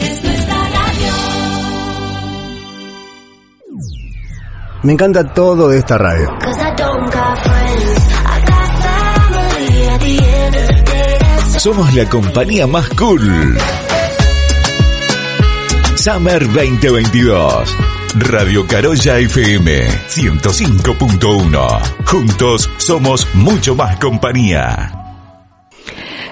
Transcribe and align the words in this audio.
Es 0.00 0.24
nuestra 0.24 0.54
radio. 0.54 1.12
Me 4.82 4.92
encanta 4.92 5.32
todo 5.32 5.68
de 5.68 5.78
esta 5.78 5.96
radio. 5.96 6.36
Somos 11.58 11.94
la 11.94 12.08
compañía 12.08 12.66
más 12.66 12.88
cool. 12.90 13.56
Summer 15.94 16.44
2022. 16.52 17.76
Radio 18.14 18.66
Carolla 18.66 19.18
FM 19.18 19.88
105.1. 20.08 21.80
Juntos 22.04 22.70
somos 22.78 23.28
mucho 23.34 23.76
más 23.76 23.96
compañía. 23.98 25.05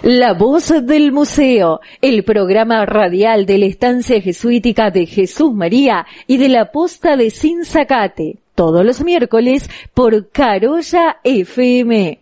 La 0.04 0.34
voz 0.34 0.70
del 0.84 1.12
museo, 1.12 1.80
el 2.02 2.24
programa 2.24 2.84
radial 2.84 3.46
de 3.46 3.56
la 3.56 3.64
estancia 3.64 4.20
jesuítica 4.20 4.90
de 4.90 5.06
Jesús 5.06 5.54
María 5.54 6.04
y 6.26 6.36
de 6.36 6.50
la 6.50 6.70
posta 6.70 7.16
de 7.16 7.30
Sinzacate, 7.30 8.36
todos 8.54 8.84
los 8.84 9.02
miércoles 9.02 9.70
por 9.94 10.28
Carolla 10.28 11.20
FM. 11.24 12.18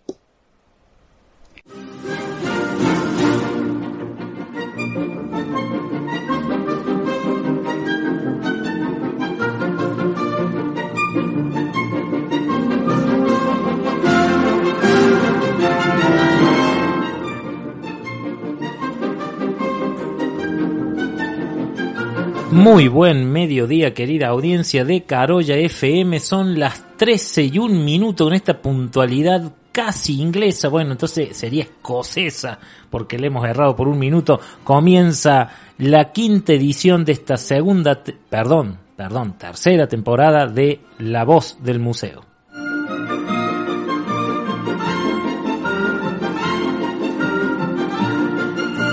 Muy 22.63 22.87
buen 22.87 23.29
mediodía, 23.29 23.93
querida 23.93 24.29
audiencia 24.29 24.85
de 24.85 25.03
Carolla 25.03 25.57
FM. 25.57 26.21
Son 26.21 26.61
las 26.61 26.97
13 26.97 27.47
y 27.47 27.59
un 27.59 27.85
minuto 27.85 28.27
con 28.27 28.35
esta 28.35 28.63
puntualidad 28.63 29.53
casi 29.73 30.21
inglesa. 30.21 30.69
Bueno, 30.69 30.93
entonces 30.93 31.37
sería 31.37 31.65
escocesa 31.65 32.61
porque 32.89 33.19
le 33.19 33.27
hemos 33.27 33.45
errado 33.49 33.75
por 33.75 33.89
un 33.89 33.99
minuto. 33.99 34.39
Comienza 34.63 35.49
la 35.79 36.13
quinta 36.13 36.53
edición 36.53 37.05
de 37.05 37.11
esta 37.11 37.37
segunda, 37.37 38.01
perdón, 38.31 38.79
perdón, 38.95 39.37
tercera 39.37 39.89
temporada 39.89 40.47
de 40.47 40.83
La 40.99 41.25
Voz 41.25 41.59
del 41.65 41.81
Museo. 41.81 42.32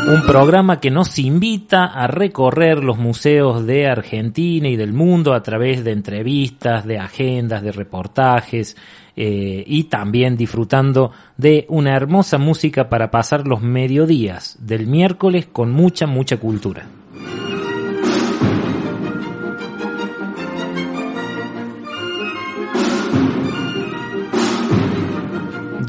Un 0.10 0.24
programa 0.24 0.80
que 0.80 0.90
nos 0.90 1.20
invita 1.20 1.86
a 1.86 2.08
recorrer 2.08 2.84
los 2.84 2.98
museos 2.98 3.68
de 3.68 3.88
Argentina 3.88 4.68
y 4.68 4.76
del 4.76 4.92
mundo 4.92 5.36
a 5.36 5.44
través 5.44 5.84
de 5.84 5.92
entrevistas, 5.92 6.84
de 6.84 6.98
agendas, 6.98 7.62
de 7.62 7.72
reportajes 7.72 8.76
eh, 9.16 9.64
y 9.68 9.84
también 9.84 10.36
disfrutando 10.36 11.12
de 11.38 11.68
una 11.70 11.96
hermosa 11.96 12.40
música 12.40 12.90
para 12.90 13.12
pasar 13.12 13.48
los 13.48 13.62
mediodías 13.62 14.58
del 14.60 14.88
miércoles 14.88 15.46
con 15.46 15.70
mucha, 15.72 16.08
mucha 16.08 16.38
cultura. 16.38 16.88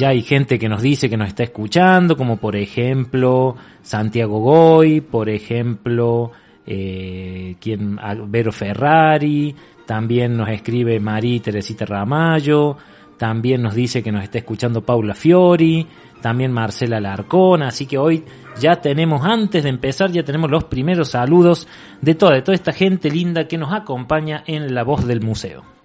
Ya 0.01 0.09
hay 0.09 0.23
gente 0.23 0.59
que 0.59 0.67
nos 0.67 0.81
dice 0.81 1.11
que 1.11 1.19
nos 1.19 1.29
está 1.29 1.43
escuchando, 1.43 2.17
como 2.17 2.39
por 2.39 2.57
ejemplo 2.57 3.55
Santiago 3.83 4.41
Goy, 4.41 5.03
por 5.03 5.29
ejemplo 5.29 6.33
eh, 6.67 7.57
quien, 7.61 7.99
Vero 8.29 8.51
Ferrari, 8.51 9.55
también 9.85 10.39
nos 10.39 10.49
escribe 10.49 10.99
María 11.01 11.43
Teresita 11.43 11.85
Ramallo, 11.85 12.79
también 13.19 13.61
nos 13.61 13.75
dice 13.75 14.03
que 14.03 14.11
nos 14.11 14.23
está 14.23 14.39
escuchando 14.39 14.81
Paula 14.81 15.13
Fiori, 15.13 15.87
también 16.23 16.51
Marcela 16.51 16.99
Larcón, 16.99 17.63
así 17.63 17.85
que 17.85 17.99
hoy 17.99 18.25
ya 18.59 18.77
tenemos, 18.77 19.23
antes 19.23 19.65
de 19.65 19.69
empezar, 19.69 20.11
ya 20.11 20.23
tenemos 20.23 20.51
los 20.51 20.65
primeros 20.65 21.11
saludos 21.11 21.69
de 22.01 22.15
toda, 22.15 22.37
de 22.37 22.41
toda 22.41 22.55
esta 22.55 22.73
gente 22.73 23.11
linda 23.11 23.47
que 23.47 23.59
nos 23.59 23.71
acompaña 23.71 24.45
en 24.47 24.75
La 24.75 24.83
Voz 24.83 25.07
del 25.07 25.21
Museo. 25.21 25.80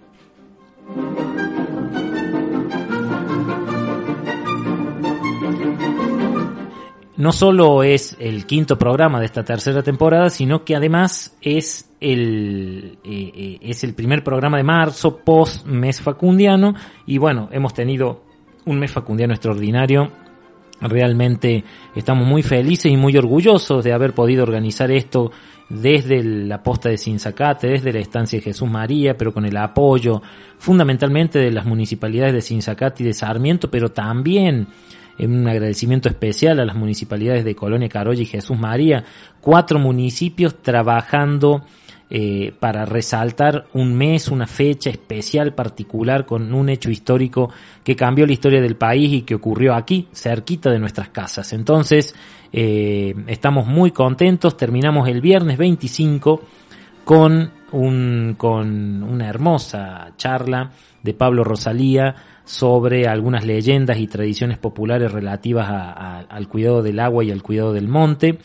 No 7.16 7.32
solo 7.32 7.82
es 7.82 8.16
el 8.20 8.46
quinto 8.46 8.78
programa 8.78 9.20
de 9.20 9.26
esta 9.26 9.44
tercera 9.44 9.82
temporada, 9.82 10.30
sino 10.30 10.64
que 10.64 10.76
además 10.76 11.36
es 11.40 11.90
el, 12.00 12.98
eh, 13.04 13.32
eh, 13.34 13.58
es 13.62 13.84
el 13.84 13.94
primer 13.94 14.22
programa 14.22 14.58
de 14.58 14.64
marzo 14.64 15.18
post 15.18 15.66
mes 15.66 16.00
facundiano 16.00 16.74
y 17.06 17.18
bueno, 17.18 17.48
hemos 17.52 17.72
tenido 17.72 18.22
un 18.66 18.78
mes 18.78 18.92
facundiano 18.92 19.32
extraordinario. 19.32 20.10
Realmente 20.78 21.64
estamos 21.94 22.26
muy 22.26 22.42
felices 22.42 22.92
y 22.92 22.98
muy 22.98 23.16
orgullosos 23.16 23.82
de 23.82 23.94
haber 23.94 24.12
podido 24.12 24.42
organizar 24.42 24.90
esto 24.90 25.30
desde 25.70 26.22
la 26.22 26.62
posta 26.62 26.90
de 26.90 26.98
Sinzacate, 26.98 27.68
desde 27.68 27.94
la 27.94 28.00
estancia 28.00 28.38
de 28.38 28.44
Jesús 28.44 28.68
María, 28.68 29.16
pero 29.16 29.32
con 29.32 29.46
el 29.46 29.56
apoyo 29.56 30.20
fundamentalmente 30.58 31.38
de 31.38 31.50
las 31.50 31.64
municipalidades 31.64 32.34
de 32.34 32.42
Sinzacate 32.42 33.02
y 33.02 33.06
de 33.06 33.14
Sarmiento, 33.14 33.70
pero 33.70 33.90
también 33.90 34.68
un 35.18 35.48
agradecimiento 35.48 36.08
especial 36.08 36.60
a 36.60 36.64
las 36.64 36.76
municipalidades 36.76 37.44
de 37.44 37.54
Colonia 37.54 37.88
Carolla 37.88 38.22
y 38.22 38.26
Jesús 38.26 38.58
María, 38.58 39.04
cuatro 39.40 39.78
municipios 39.78 40.62
trabajando 40.62 41.64
eh, 42.08 42.54
para 42.60 42.84
resaltar 42.84 43.66
un 43.72 43.96
mes, 43.96 44.28
una 44.28 44.46
fecha 44.46 44.90
especial, 44.90 45.54
particular, 45.54 46.24
con 46.24 46.54
un 46.54 46.68
hecho 46.68 46.88
histórico 46.88 47.50
que 47.82 47.96
cambió 47.96 48.26
la 48.26 48.32
historia 48.32 48.60
del 48.60 48.76
país 48.76 49.12
y 49.12 49.22
que 49.22 49.34
ocurrió 49.34 49.74
aquí, 49.74 50.06
cerquita 50.12 50.70
de 50.70 50.78
nuestras 50.78 51.08
casas. 51.08 51.52
Entonces, 51.52 52.14
eh, 52.52 53.12
estamos 53.26 53.66
muy 53.66 53.90
contentos, 53.90 54.56
terminamos 54.56 55.08
el 55.08 55.20
viernes 55.20 55.58
25 55.58 56.42
con, 57.04 57.50
un, 57.72 58.34
con 58.38 59.02
una 59.02 59.28
hermosa 59.28 60.12
charla 60.16 60.70
de 61.02 61.12
Pablo 61.12 61.42
Rosalía 61.42 62.14
sobre 62.46 63.06
algunas 63.06 63.44
leyendas 63.44 63.98
y 63.98 64.06
tradiciones 64.06 64.56
populares 64.56 65.12
relativas 65.12 65.66
a- 65.68 66.20
al 66.20 66.48
cuidado 66.48 66.82
del 66.82 66.98
agua 67.00 67.22
y 67.24 67.30
al 67.30 67.42
cuidado 67.42 67.74
del 67.74 67.88
monte. 67.88 68.38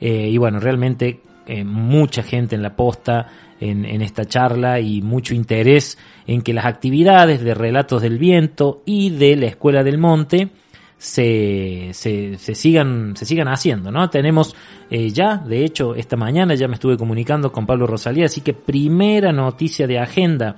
Eh, 0.00 0.28
y 0.30 0.36
bueno, 0.38 0.58
realmente 0.58 1.20
eh, 1.46 1.62
mucha 1.62 2.24
gente 2.24 2.56
en 2.56 2.62
la 2.62 2.74
posta 2.74 3.28
en, 3.60 3.84
en 3.84 4.02
esta 4.02 4.24
charla 4.24 4.80
y 4.80 5.02
mucho 5.02 5.34
interés 5.34 5.96
en 6.26 6.42
que 6.42 6.52
las 6.52 6.64
actividades 6.64 7.44
de 7.44 7.54
Relatos 7.54 8.02
del 8.02 8.18
Viento 8.18 8.82
y 8.86 9.10
de 9.10 9.36
la 9.36 9.46
Escuela 9.46 9.84
del 9.84 9.98
Monte 9.98 10.48
se, 10.96 11.90
se, 11.92 12.38
se 12.38 12.54
sigan, 12.54 13.16
se 13.16 13.24
sigan 13.26 13.48
haciendo, 13.48 13.90
¿no? 13.90 14.08
Tenemos 14.08 14.54
eh, 14.90 15.10
ya, 15.10 15.36
de 15.36 15.64
hecho, 15.64 15.94
esta 15.94 16.16
mañana 16.16 16.54
ya 16.54 16.68
me 16.68 16.74
estuve 16.74 16.96
comunicando 16.96 17.52
con 17.52 17.66
Pablo 17.66 17.86
Rosalía, 17.86 18.26
así 18.26 18.40
que 18.40 18.54
primera 18.54 19.32
noticia 19.32 19.86
de 19.86 19.98
agenda, 19.98 20.56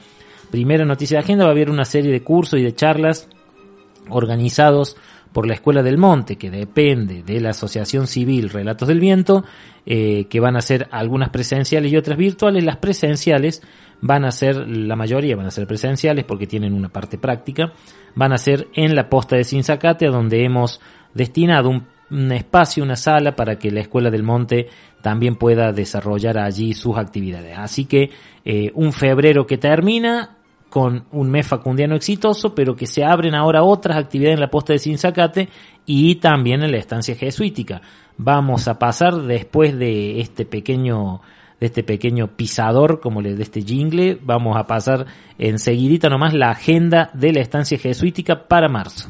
primera 0.50 0.84
noticia 0.84 1.18
de 1.18 1.24
agenda 1.24 1.44
va 1.44 1.50
a 1.50 1.52
haber 1.52 1.70
una 1.70 1.84
serie 1.84 2.12
de 2.12 2.22
cursos 2.22 2.58
y 2.58 2.62
de 2.62 2.74
charlas 2.74 3.28
organizados 4.08 4.96
por 5.32 5.48
la 5.48 5.54
Escuela 5.54 5.82
del 5.82 5.98
Monte, 5.98 6.36
que 6.36 6.50
depende 6.50 7.24
de 7.24 7.40
la 7.40 7.50
Asociación 7.50 8.06
Civil 8.06 8.50
Relatos 8.50 8.86
del 8.86 9.00
Viento, 9.00 9.44
eh, 9.84 10.26
que 10.30 10.38
van 10.38 10.56
a 10.56 10.60
ser 10.60 10.86
algunas 10.92 11.30
presenciales 11.30 11.92
y 11.92 11.96
otras 11.96 12.16
virtuales. 12.16 12.62
Las 12.62 12.76
presenciales 12.76 13.60
van 14.00 14.24
a 14.24 14.30
ser, 14.30 14.68
la 14.68 14.94
mayoría 14.94 15.34
van 15.34 15.46
a 15.46 15.50
ser 15.50 15.66
presenciales 15.66 16.24
porque 16.24 16.46
tienen 16.46 16.72
una 16.72 16.88
parte 16.88 17.18
práctica, 17.18 17.72
van 18.14 18.32
a 18.32 18.38
ser 18.38 18.68
en 18.74 18.94
la 18.94 19.08
posta 19.08 19.34
de 19.34 19.42
Sinzacate, 19.42 20.06
a 20.06 20.10
donde 20.10 20.44
hemos 20.44 20.80
destinado 21.14 21.68
un, 21.68 21.86
un 22.10 22.32
espacio, 22.32 22.82
una 22.82 22.96
sala 22.96 23.34
para 23.34 23.58
que 23.58 23.70
la 23.70 23.80
Escuela 23.80 24.10
del 24.10 24.22
Monte 24.22 24.68
también 25.02 25.36
pueda 25.36 25.72
desarrollar 25.72 26.38
allí 26.38 26.74
sus 26.74 26.96
actividades. 26.96 27.56
Así 27.58 27.84
que 27.86 28.10
eh, 28.44 28.70
un 28.74 28.92
febrero 28.92 29.46
que 29.46 29.58
termina, 29.58 30.36
con 30.74 31.04
un 31.12 31.30
mes 31.30 31.46
facundiano 31.46 31.94
exitoso, 31.94 32.52
pero 32.52 32.74
que 32.74 32.88
se 32.88 33.04
abren 33.04 33.36
ahora 33.36 33.62
otras 33.62 33.96
actividades 33.96 34.34
en 34.34 34.40
la 34.40 34.50
posta 34.50 34.72
de 34.72 34.80
Sinzacate 34.80 35.48
y 35.86 36.16
también 36.16 36.64
en 36.64 36.72
la 36.72 36.78
estancia 36.78 37.14
jesuítica. 37.14 37.80
Vamos 38.16 38.66
a 38.66 38.76
pasar 38.76 39.14
después 39.14 39.78
de 39.78 40.20
este 40.20 40.44
pequeño 40.44 41.20
de 41.60 41.66
este 41.66 41.84
pequeño 41.84 42.36
pisador, 42.36 42.98
como 42.98 43.22
le 43.22 43.36
de 43.36 43.42
este 43.44 43.62
jingle, 43.62 44.18
vamos 44.20 44.56
a 44.56 44.66
pasar 44.66 45.06
enseguidita 45.38 46.08
nomás 46.08 46.34
la 46.34 46.50
agenda 46.50 47.10
de 47.14 47.32
la 47.32 47.40
estancia 47.40 47.78
jesuítica 47.78 48.48
para 48.48 48.68
marzo. 48.68 49.08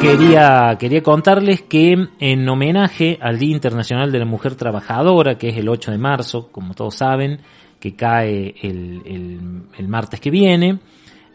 Quería, 0.00 0.76
quería 0.78 1.02
contarles 1.02 1.60
que 1.60 2.08
en 2.20 2.48
homenaje 2.48 3.18
al 3.20 3.38
Día 3.38 3.52
Internacional 3.52 4.10
de 4.10 4.18
la 4.18 4.24
Mujer 4.24 4.54
Trabajadora, 4.54 5.36
que 5.36 5.50
es 5.50 5.58
el 5.58 5.68
8 5.68 5.90
de 5.90 5.98
marzo, 5.98 6.48
como 6.50 6.72
todos 6.72 6.94
saben, 6.94 7.40
que 7.78 7.94
cae 7.94 8.54
el, 8.62 9.02
el, 9.04 9.62
el 9.76 9.88
martes 9.88 10.18
que 10.18 10.30
viene, 10.30 10.78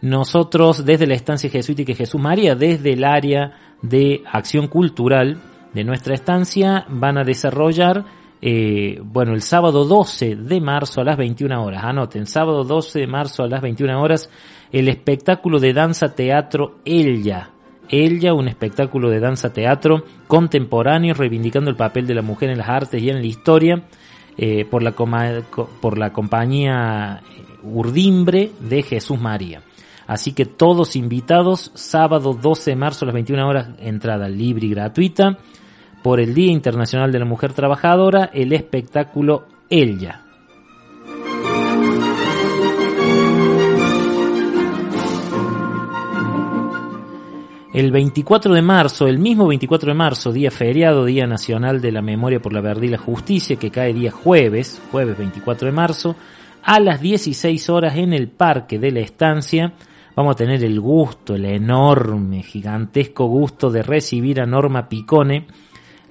nosotros 0.01 0.83
desde 0.83 1.05
la 1.05 1.13
estancia 1.13 1.49
jesuítica 1.49 1.93
Jesús 1.93 2.19
María, 2.19 2.55
desde 2.55 2.93
el 2.93 3.03
área 3.03 3.53
de 3.83 4.23
acción 4.31 4.67
cultural 4.67 5.37
de 5.73 5.83
nuestra 5.83 6.15
estancia, 6.15 6.85
van 6.89 7.19
a 7.19 7.23
desarrollar, 7.23 8.03
eh, 8.41 8.99
bueno, 9.03 9.33
el 9.33 9.41
sábado 9.41 9.85
12 9.85 10.37
de 10.37 10.59
marzo 10.59 11.01
a 11.01 11.03
las 11.03 11.17
21 11.17 11.63
horas, 11.63 11.83
anoten, 11.83 12.25
sábado 12.25 12.63
12 12.63 12.99
de 12.99 13.07
marzo 13.07 13.43
a 13.43 13.47
las 13.47 13.61
21 13.61 14.01
horas, 14.01 14.29
el 14.71 14.87
espectáculo 14.89 15.59
de 15.59 15.73
danza 15.73 16.15
teatro 16.15 16.79
Ella, 16.83 17.51
ella, 17.89 18.33
un 18.33 18.47
espectáculo 18.47 19.09
de 19.09 19.19
danza 19.19 19.53
teatro 19.53 20.03
contemporáneo 20.27 21.13
reivindicando 21.13 21.69
el 21.69 21.75
papel 21.75 22.07
de 22.07 22.15
la 22.15 22.21
mujer 22.21 22.49
en 22.49 22.57
las 22.57 22.69
artes 22.69 23.01
y 23.01 23.09
en 23.09 23.19
la 23.19 23.25
historia 23.27 23.83
eh, 24.37 24.65
por, 24.65 24.83
la 24.83 24.91
coma- 24.93 25.41
co- 25.49 25.69
por 25.81 25.97
la 25.97 26.11
compañía 26.11 27.21
Urdimbre 27.63 28.51
de 28.59 28.83
Jesús 28.83 29.19
María. 29.19 29.61
Así 30.07 30.33
que 30.33 30.45
todos 30.45 30.95
invitados, 30.95 31.71
sábado 31.73 32.33
12 32.33 32.71
de 32.71 32.75
marzo 32.75 33.05
a 33.05 33.07
las 33.07 33.13
21 33.13 33.47
horas, 33.47 33.69
entrada 33.79 34.29
libre 34.29 34.67
y 34.67 34.69
gratuita, 34.69 35.37
por 36.03 36.19
el 36.19 36.35
Día 36.35 36.51
Internacional 36.51 37.11
de 37.11 37.17
la 37.19 37.25
Mujer 37.25 37.53
Trabajadora, 37.53 38.29
el 38.31 38.53
espectáculo 38.53 39.47
Ella. 39.69 40.24
El 47.75 47.91
24 47.91 48.53
de 48.53 48.61
marzo, 48.61 49.05
el 49.05 49.19
mismo 49.19 49.47
24 49.47 49.89
de 49.89 49.97
marzo, 49.97 50.31
día 50.31 50.49
feriado, 50.49 51.03
Día 51.03 51.27
Nacional 51.27 51.81
de 51.81 51.91
la 51.91 52.01
Memoria 52.01 52.39
por 52.39 52.53
la 52.53 52.61
Verdad 52.61 52.83
y 52.83 52.87
la 52.87 52.97
Justicia, 52.97 53.57
que 53.57 53.69
cae 53.69 53.93
día 53.93 54.11
jueves, 54.11 54.81
jueves 54.93 55.17
24 55.17 55.65
de 55.65 55.71
marzo, 55.73 56.15
a 56.63 56.79
las 56.79 57.01
16 57.01 57.69
horas 57.69 57.97
en 57.97 58.13
el 58.13 58.29
Parque 58.29 58.79
de 58.79 58.91
la 58.91 59.01
Estancia, 59.01 59.73
vamos 60.15 60.35
a 60.35 60.37
tener 60.37 60.63
el 60.63 60.79
gusto, 60.79 61.35
el 61.35 61.43
enorme, 61.43 62.43
gigantesco 62.43 63.25
gusto 63.25 63.69
de 63.69 63.83
recibir 63.83 64.39
a 64.39 64.45
Norma 64.45 64.87
Picone, 64.87 65.45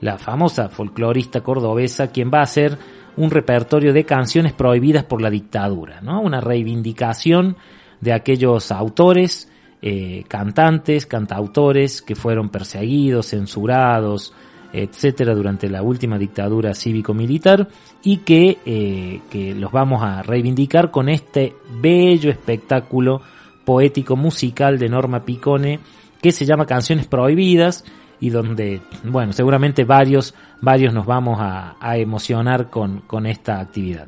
la 0.02 0.18
famosa 0.18 0.68
folclorista 0.68 1.40
cordobesa, 1.40 2.08
quien 2.08 2.30
va 2.30 2.40
a 2.40 2.42
hacer 2.42 2.76
un 3.16 3.30
repertorio 3.30 3.94
de 3.94 4.04
canciones 4.04 4.52
prohibidas 4.52 5.04
por 5.04 5.22
la 5.22 5.30
dictadura, 5.30 6.02
¿no? 6.02 6.20
Una 6.20 6.42
reivindicación 6.42 7.56
de 8.02 8.12
aquellos 8.12 8.70
autores, 8.70 9.48
eh, 9.86 10.24
cantantes, 10.28 11.04
cantautores 11.04 12.00
que 12.00 12.14
fueron 12.14 12.48
perseguidos, 12.48 13.26
censurados, 13.26 14.32
etcétera, 14.72 15.34
durante 15.34 15.68
la 15.68 15.82
última 15.82 16.16
dictadura 16.16 16.74
cívico-militar 16.74 17.68
y 18.02 18.16
que, 18.18 18.56
eh, 18.64 19.20
que 19.28 19.54
los 19.54 19.70
vamos 19.72 20.02
a 20.02 20.22
reivindicar 20.22 20.90
con 20.90 21.10
este 21.10 21.52
bello 21.82 22.30
espectáculo 22.30 23.20
poético 23.66 24.16
musical 24.16 24.78
de 24.78 24.88
Norma 24.88 25.26
Picone 25.26 25.80
que 26.22 26.32
se 26.32 26.46
llama 26.46 26.64
Canciones 26.64 27.06
Prohibidas 27.06 27.84
y 28.20 28.30
donde, 28.30 28.80
bueno, 29.04 29.34
seguramente 29.34 29.84
varios, 29.84 30.34
varios 30.62 30.94
nos 30.94 31.04
vamos 31.04 31.40
a, 31.42 31.76
a 31.78 31.98
emocionar 31.98 32.70
con, 32.70 33.00
con 33.00 33.26
esta 33.26 33.60
actividad. 33.60 34.06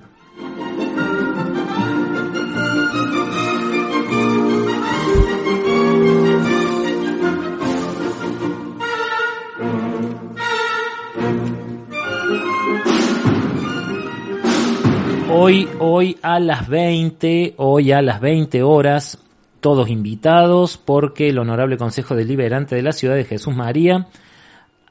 Hoy, 15.38 15.68
hoy 15.80 16.16
a 16.22 16.40
las 16.40 16.66
20, 16.66 17.56
hoy 17.58 17.92
a 17.92 18.00
las 18.00 18.22
20 18.22 18.62
horas, 18.62 19.22
todos 19.60 19.90
invitados 19.90 20.78
porque 20.78 21.28
el 21.28 21.38
Honorable 21.38 21.76
Consejo 21.76 22.16
Deliberante 22.16 22.74
de 22.74 22.80
la 22.80 22.92
Ciudad 22.92 23.16
de 23.16 23.26
Jesús 23.26 23.54
María 23.54 24.06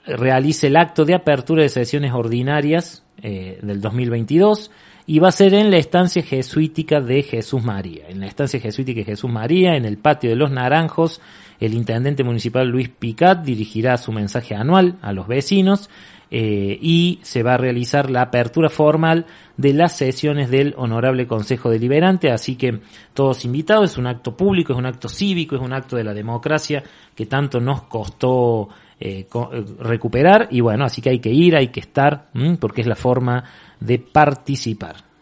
realice 0.05 0.67
el 0.67 0.77
acto 0.77 1.03
de 1.03 1.15
apertura 1.15 1.63
de 1.63 1.69
sesiones 1.69 2.13
ordinarias 2.13 3.03
eh, 3.23 3.57
del 3.63 3.81
2022 3.81 4.69
y 5.07 5.17
va 5.17 5.29
a 5.29 5.31
ser 5.31 5.55
en 5.55 5.71
la 5.71 5.77
estancia 5.77 6.21
jesuítica 6.21 7.01
de 7.01 7.23
Jesús 7.23 7.63
María. 7.63 8.07
En 8.07 8.19
la 8.19 8.27
estancia 8.27 8.59
jesuítica 8.59 8.99
de 8.99 9.05
Jesús 9.05 9.31
María, 9.31 9.75
en 9.75 9.83
el 9.83 9.97
patio 9.97 10.29
de 10.29 10.35
los 10.35 10.51
Naranjos, 10.51 11.21
el 11.59 11.73
intendente 11.73 12.23
municipal 12.23 12.67
Luis 12.67 12.89
Picat 12.89 13.43
dirigirá 13.43 13.97
su 13.97 14.11
mensaje 14.11 14.53
anual 14.53 14.97
a 15.01 15.11
los 15.11 15.27
vecinos 15.27 15.89
eh, 16.31 16.77
y 16.81 17.19
se 17.21 17.43
va 17.43 17.53
a 17.53 17.57
realizar 17.57 18.09
la 18.09 18.23
apertura 18.23 18.69
formal 18.69 19.25
de 19.57 19.73
las 19.73 19.97
sesiones 19.97 20.49
del 20.49 20.73
Honorable 20.77 21.27
Consejo 21.27 21.69
Deliberante, 21.69 22.31
así 22.31 22.55
que 22.55 22.81
todos 23.13 23.45
invitados, 23.45 23.91
es 23.91 23.97
un 23.97 24.07
acto 24.07 24.35
público, 24.35 24.73
es 24.73 24.79
un 24.79 24.85
acto 24.85 25.07
cívico, 25.07 25.55
es 25.55 25.61
un 25.61 25.73
acto 25.73 25.95
de 25.95 26.03
la 26.03 26.13
democracia 26.13 26.83
que 27.15 27.25
tanto 27.25 27.59
nos 27.59 27.83
costó 27.83 28.69
eh, 28.99 29.27
eh, 29.33 29.65
recuperar. 29.79 30.47
Y 30.51 30.61
bueno, 30.61 30.85
así 30.85 31.01
que 31.01 31.09
hay 31.09 31.19
que 31.19 31.31
ir, 31.31 31.55
hay 31.55 31.67
que 31.67 31.81
estar, 31.81 32.29
porque 32.59 32.81
es 32.81 32.87
la 32.87 32.95
forma 32.95 33.43
de 33.79 33.99
participar. 33.99 35.14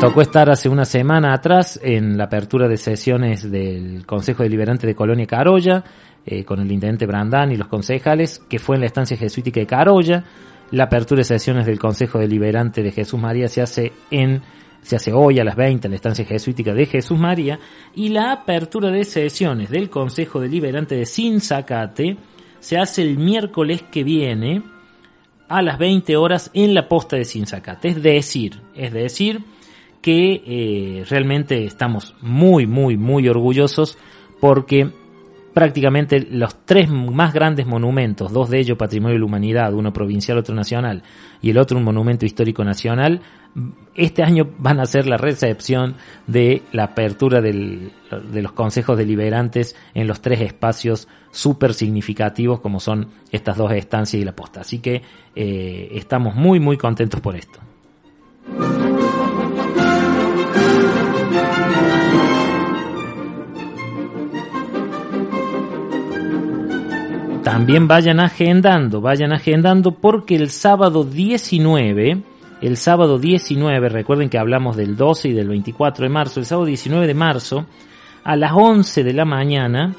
Tocó 0.00 0.22
estar 0.22 0.48
hace 0.48 0.68
una 0.68 0.84
semana 0.84 1.34
atrás 1.34 1.78
en 1.82 2.16
la 2.16 2.24
apertura 2.24 2.68
de 2.68 2.76
sesiones 2.76 3.50
del 3.50 4.06
Consejo 4.06 4.44
Deliberante 4.44 4.86
de 4.86 4.94
Colonia 4.94 5.26
Carolla, 5.26 5.82
eh, 6.24 6.44
con 6.44 6.60
el 6.60 6.70
intendente 6.70 7.04
Brandán 7.04 7.50
y 7.50 7.56
los 7.56 7.66
concejales, 7.66 8.38
que 8.48 8.60
fue 8.60 8.76
en 8.76 8.82
la 8.82 8.86
estancia 8.86 9.16
jesuítica 9.16 9.58
de 9.58 9.66
Carolla. 9.66 10.24
La 10.70 10.84
apertura 10.84 11.18
de 11.18 11.24
sesiones 11.24 11.66
del 11.66 11.80
Consejo 11.80 12.20
Deliberante 12.20 12.82
de 12.82 12.92
Jesús 12.92 13.18
María 13.18 13.48
se 13.48 13.60
hace 13.60 13.92
en 14.10 14.42
se 14.82 14.94
hace 14.94 15.12
hoy 15.12 15.40
a 15.40 15.44
las 15.44 15.56
20 15.56 15.88
en 15.88 15.90
la 15.90 15.96
estancia 15.96 16.24
jesuítica 16.24 16.72
de 16.72 16.86
Jesús 16.86 17.18
María 17.18 17.58
y 17.96 18.10
la 18.10 18.30
apertura 18.30 18.92
de 18.92 19.04
sesiones 19.04 19.68
del 19.68 19.90
Consejo 19.90 20.38
Deliberante 20.38 20.94
de 20.94 21.06
Sinzacate 21.06 22.16
se 22.60 22.78
hace 22.78 23.02
el 23.02 23.18
miércoles 23.18 23.82
que 23.90 24.04
viene 24.04 24.62
a 25.48 25.60
las 25.60 25.78
20 25.78 26.16
horas 26.16 26.52
en 26.54 26.72
la 26.74 26.88
posta 26.88 27.16
de 27.16 27.24
Sinzacate. 27.24 27.88
Es 27.88 28.02
decir, 28.02 28.60
es 28.76 28.92
decir, 28.92 29.42
que 30.00 30.42
eh, 30.46 31.04
realmente 31.08 31.64
estamos 31.64 32.14
muy, 32.20 32.66
muy, 32.66 32.96
muy 32.96 33.28
orgullosos 33.28 33.98
porque 34.40 34.90
prácticamente 35.54 36.20
los 36.30 36.64
tres 36.64 36.88
más 36.88 37.34
grandes 37.34 37.66
monumentos, 37.66 38.32
dos 38.32 38.48
de 38.48 38.60
ellos 38.60 38.78
Patrimonio 38.78 39.14
de 39.14 39.18
la 39.18 39.24
Humanidad, 39.24 39.72
uno 39.74 39.92
provincial, 39.92 40.38
otro 40.38 40.54
nacional, 40.54 41.02
y 41.42 41.50
el 41.50 41.58
otro 41.58 41.78
un 41.78 41.84
monumento 41.84 42.24
histórico 42.24 42.62
nacional, 42.62 43.22
este 43.96 44.22
año 44.22 44.50
van 44.58 44.78
a 44.78 44.86
ser 44.86 45.08
la 45.08 45.16
recepción 45.16 45.96
de 46.28 46.62
la 46.70 46.84
apertura 46.84 47.40
del- 47.40 47.90
de 48.30 48.42
los 48.42 48.52
consejos 48.52 48.96
deliberantes 48.96 49.74
en 49.94 50.06
los 50.06 50.20
tres 50.20 50.42
espacios 50.42 51.08
súper 51.32 51.74
significativos 51.74 52.60
como 52.60 52.78
son 52.78 53.08
estas 53.32 53.56
dos 53.56 53.72
estancias 53.72 54.22
y 54.22 54.24
la 54.24 54.36
posta. 54.36 54.60
Así 54.60 54.78
que 54.78 55.02
eh, 55.34 55.88
estamos 55.92 56.36
muy, 56.36 56.60
muy 56.60 56.76
contentos 56.76 57.20
por 57.20 57.34
esto. 57.34 57.58
También 67.50 67.88
vayan 67.88 68.20
agendando, 68.20 69.00
vayan 69.00 69.32
agendando 69.32 69.92
porque 69.92 70.36
el 70.36 70.50
sábado 70.50 71.02
19, 71.02 72.22
el 72.60 72.76
sábado 72.76 73.18
19, 73.18 73.88
recuerden 73.88 74.28
que 74.28 74.36
hablamos 74.36 74.76
del 74.76 74.96
12 74.96 75.30
y 75.30 75.32
del 75.32 75.48
24 75.48 76.02
de 76.02 76.10
marzo, 76.10 76.40
el 76.40 76.46
sábado 76.46 76.66
19 76.66 77.06
de 77.06 77.14
marzo, 77.14 77.64
a 78.22 78.36
las 78.36 78.52
11 78.54 79.02
de 79.02 79.12
la 79.14 79.24
mañana, 79.24 79.94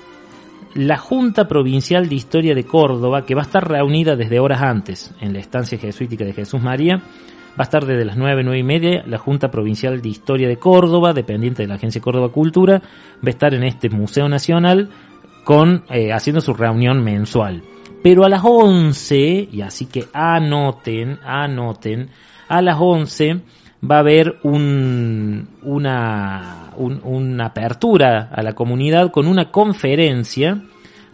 la 0.76 0.98
Junta 0.98 1.48
Provincial 1.48 2.08
de 2.08 2.14
Historia 2.14 2.54
de 2.54 2.66
Córdoba, 2.66 3.26
que 3.26 3.34
va 3.34 3.42
a 3.42 3.46
estar 3.46 3.68
reunida 3.68 4.16
desde 4.16 4.40
horas 4.40 4.62
antes 4.62 5.12
en 5.20 5.34
la 5.34 5.40
estancia 5.40 5.80
jesuítica 5.80 6.26
de 6.26 6.34
Jesús 6.34 6.62
María, 6.62 6.98
va 6.98 7.04
a 7.58 7.64
estar 7.64 7.84
desde 7.84 8.06
las 8.06 8.16
9, 8.16 8.44
9 8.44 8.60
y 8.60 8.64
media, 8.64 9.04
la 9.08 9.18
Junta 9.18 9.50
Provincial 9.50 10.04
de 10.04 10.10
Historia 10.10 10.48
de 10.48 10.58
Córdoba, 10.58 11.14
dependiente 11.14 11.64
de 11.64 11.68
la 11.68 11.76
Agencia 11.76 12.00
Córdoba 12.00 12.30
Cultura, 12.30 12.78
va 12.78 13.28
a 13.28 13.30
estar 13.32 13.56
en 13.56 13.64
este 13.64 13.90
Museo 13.90 14.30
Nacional 14.30 14.90
con 15.50 15.84
eh, 15.90 16.14
haciendo 16.14 16.42
su 16.42 16.54
reunión 16.54 17.04
mensual. 17.04 17.64
Pero 18.04 18.24
a 18.24 18.30
las 18.30 18.42
11, 18.44 19.50
y 19.52 19.62
así 19.62 19.88
que 19.88 20.06
anoten, 20.14 21.18
anoten, 21.26 22.12
a 22.48 22.62
las 22.62 22.78
11 22.80 23.42
va 23.90 23.96
a 23.96 24.00
haber 24.02 24.36
un, 24.44 25.48
una, 25.64 26.70
un- 26.78 27.02
una 27.04 27.46
apertura 27.48 28.30
a 28.32 28.44
la 28.44 28.54
comunidad 28.54 29.10
con 29.10 29.26
una 29.26 29.50
conferencia, 29.50 30.62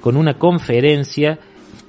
con 0.02 0.18
una 0.18 0.34
conferencia 0.34 1.40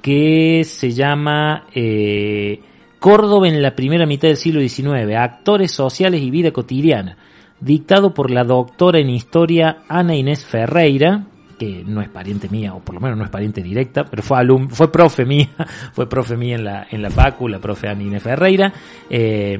que 0.01 0.63
se 0.63 0.91
llama 0.91 1.65
eh, 1.75 2.61
Córdoba 2.99 3.49
en 3.49 3.61
la 3.61 3.75
primera 3.75 4.05
mitad 4.05 4.29
del 4.29 4.37
siglo 4.37 4.61
XIX, 4.61 5.17
actores 5.17 5.73
sociales 5.73 6.21
y 6.21 6.31
vida 6.31 6.51
cotidiana. 6.51 7.17
dictado 7.59 8.13
por 8.13 8.31
la 8.31 8.45
doctora 8.45 8.99
en 8.99 9.09
historia 9.09 9.79
Ana 9.89 10.15
Inés 10.15 10.45
Ferreira, 10.45 11.25
que 11.57 11.83
no 11.85 12.01
es 12.01 12.09
pariente 12.09 12.49
mía, 12.49 12.73
o 12.73 12.79
por 12.79 12.95
lo 12.95 13.01
menos 13.01 13.17
no 13.17 13.23
es 13.23 13.29
pariente 13.29 13.61
directa, 13.61 14.05
pero 14.05 14.21
fue 14.23 14.37
alum, 14.37 14.69
fue 14.69 14.91
profe 14.91 15.25
mía, 15.25 15.49
fue 15.93 16.07
profe 16.07 16.37
mía 16.37 16.55
en 16.55 16.63
la, 16.63 16.87
en 16.89 17.01
la 17.01 17.09
Facu, 17.09 17.47
la 17.47 17.59
profe 17.59 17.87
Ana 17.87 18.03
Inés 18.03 18.23
Ferreira, 18.23 18.71
eh, 19.09 19.57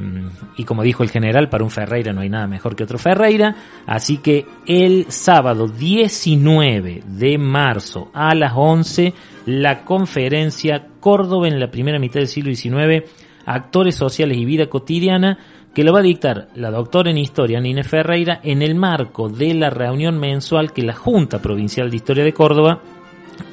y 0.58 0.64
como 0.64 0.84
dijo 0.84 1.04
el 1.04 1.10
general, 1.10 1.50
para 1.50 1.64
un 1.64 1.72
Ferreira 1.72 2.14
no 2.14 2.22
hay 2.22 2.30
nada 2.30 2.48
mejor 2.48 2.76
que 2.76 2.84
otro 2.84 2.98
Ferreira, 2.98 3.56
así 3.86 4.18
que 4.18 4.46
el 4.66 5.06
sábado 5.10 5.68
19 5.68 7.04
de 7.06 7.38
marzo 7.38 8.12
a 8.14 8.36
las 8.36 8.54
11, 8.56 9.14
la 9.46 9.84
conferencia 9.84 10.88
Córdoba 11.00 11.48
en 11.48 11.60
la 11.60 11.72
primera 11.72 12.00
mitad 12.00 12.20
del 12.20 12.28
siglo 12.28 12.54
XIX, 12.54 13.10
actores 13.46 13.96
sociales 13.96 14.38
y 14.38 14.46
vida 14.46 14.68
cotidiana, 14.68 15.38
que 15.74 15.84
lo 15.84 15.94
va 15.94 16.00
a 16.00 16.04
dictar 16.04 16.48
la 16.56 16.72
doctora 16.72 17.12
en 17.12 17.18
historia 17.18 17.60
Nine 17.60 17.84
Ferreira 17.84 18.40
en 18.44 18.62
el 18.62 18.76
marco 18.76 19.30
de 19.30 19.54
la 19.54 19.70
reunión 19.70 20.20
mensual 20.20 20.74
que 20.74 20.82
la 20.82 20.94
Junta 20.94 21.40
Provincial 21.40 21.90
de 21.90 21.96
Historia 21.96 22.24
de 22.24 22.34
Córdoba 22.34 22.82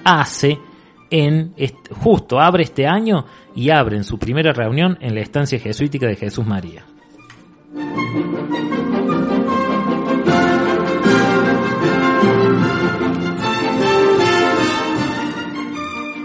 hace 0.05 0.59
en 1.11 1.55
justo 1.91 2.41
abre 2.41 2.65
este 2.65 2.87
año 2.87 3.27
y 3.55 3.71
abre 3.71 3.97
en 3.97 4.05
su 4.05 4.19
primera 4.19 4.53
reunión 4.53 4.99
en 5.01 5.15
la 5.15 5.21
estancia 5.21 5.59
jesuítica 5.59 6.07
de 6.07 6.17
Jesús 6.17 6.47
María. 6.47 6.85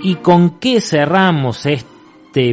¿Y 0.02 0.16
con 0.16 0.60
qué 0.60 0.80
cerramos 0.82 1.66
este 1.66 1.99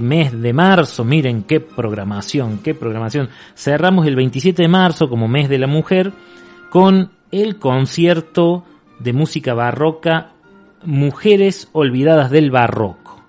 mes 0.00 0.40
de 0.40 0.52
marzo? 0.52 1.04
Miren 1.04 1.42
qué 1.42 1.60
programación, 1.60 2.58
qué 2.58 2.74
programación. 2.74 3.28
Cerramos 3.54 4.06
el 4.06 4.16
27 4.16 4.62
de 4.62 4.68
marzo 4.68 5.08
como 5.08 5.28
mes 5.28 5.48
de 5.48 5.58
la 5.58 5.66
mujer 5.66 6.12
con 6.70 7.10
el 7.30 7.58
concierto 7.58 8.64
de 8.98 9.12
música 9.12 9.54
barroca 9.54 10.32
Mujeres 10.84 11.68
Olvidadas 11.72 12.30
del 12.30 12.50
Barroco. 12.50 13.22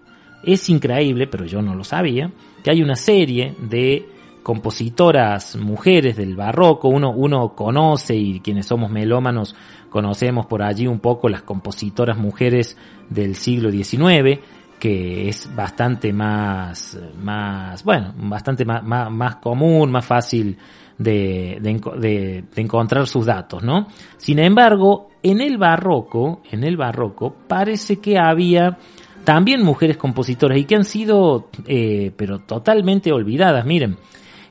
Es 0.44 0.70
increíble, 0.70 1.28
pero 1.28 1.46
yo 1.46 1.62
no 1.62 1.76
lo 1.76 1.84
sabía, 1.84 2.32
que 2.64 2.70
hay 2.70 2.82
una 2.82 2.96
serie 2.96 3.56
de 3.60 4.08
compositoras 4.44 5.58
mujeres 5.58 6.16
del 6.16 6.38
barroco, 6.38 6.88
uno, 6.88 7.12
uno 7.12 7.54
conoce 7.54 8.16
y 8.16 8.40
quienes 8.40 8.68
somos 8.68 8.90
melómanos 8.90 9.56
conocemos 9.90 10.46
por 10.46 10.62
allí 10.62 10.88
un 10.88 11.00
poco 11.00 11.28
las 11.28 11.42
compositoras 11.42 12.18
mujeres 12.18 12.78
del 13.10 13.36
siglo 13.36 13.72
XIX, 13.72 14.40
que 14.80 15.28
es 15.30 15.50
bastante 15.56 16.14
más, 16.14 17.00
más 17.22 17.84
bueno, 17.84 18.14
bastante 18.18 18.64
más, 18.66 18.84
más, 18.84 19.12
más 19.12 19.36
común, 19.38 19.92
más 19.92 20.06
fácil 20.06 20.58
de, 20.98 21.58
de, 21.62 21.72
enco- 21.76 21.96
de- 21.98 22.44
de 22.54 22.62
encontrar 22.62 23.08
sus 23.08 23.26
datos, 23.26 23.64
¿no? 23.64 23.88
Sin 24.18 24.40
embargo, 24.40 25.10
en 25.24 25.42
el 25.42 25.58
barroco, 25.58 26.42
en 26.52 26.64
el 26.64 26.78
barroco, 26.78 27.36
parece 27.48 27.98
que 27.98 28.18
había 28.20 28.78
también 29.24 29.64
mujeres 29.64 29.98
compositoras 29.98 30.58
y 30.58 30.66
que 30.66 30.76
han 30.76 30.86
sido, 30.86 31.50
eh, 31.66 32.12
pero 32.16 32.40
totalmente 32.40 33.12
olvidadas. 33.12 33.66
Miren, 33.66 33.98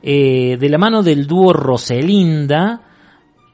eh, 0.02 0.56
de 0.61 0.68
la 0.68 0.76
mano 0.78 1.02
del 1.02 1.26
dúo 1.26 1.52
Roselinda, 1.52 2.83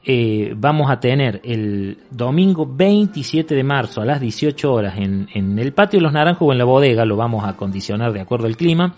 eh, 0.05 0.53
vamos 0.57 0.91
a 0.91 0.99
tener 0.99 1.39
el 1.43 1.97
domingo 2.11 2.65
27 2.69 3.55
de 3.55 3.63
marzo 3.63 4.01
a 4.01 4.05
las 4.05 4.19
18 4.19 4.73
horas 4.73 4.95
en, 4.97 5.27
el 5.59 5.71
patio 5.73 5.99
de 5.99 6.03
los 6.03 6.13
Naranjos 6.13 6.49
o 6.49 6.51
en 6.51 6.57
la 6.57 6.65
bodega, 6.65 7.05
lo 7.05 7.15
vamos 7.15 7.45
a 7.45 7.53
condicionar 7.55 8.11
de 8.11 8.19
acuerdo 8.21 8.47
al 8.47 8.57
clima, 8.57 8.95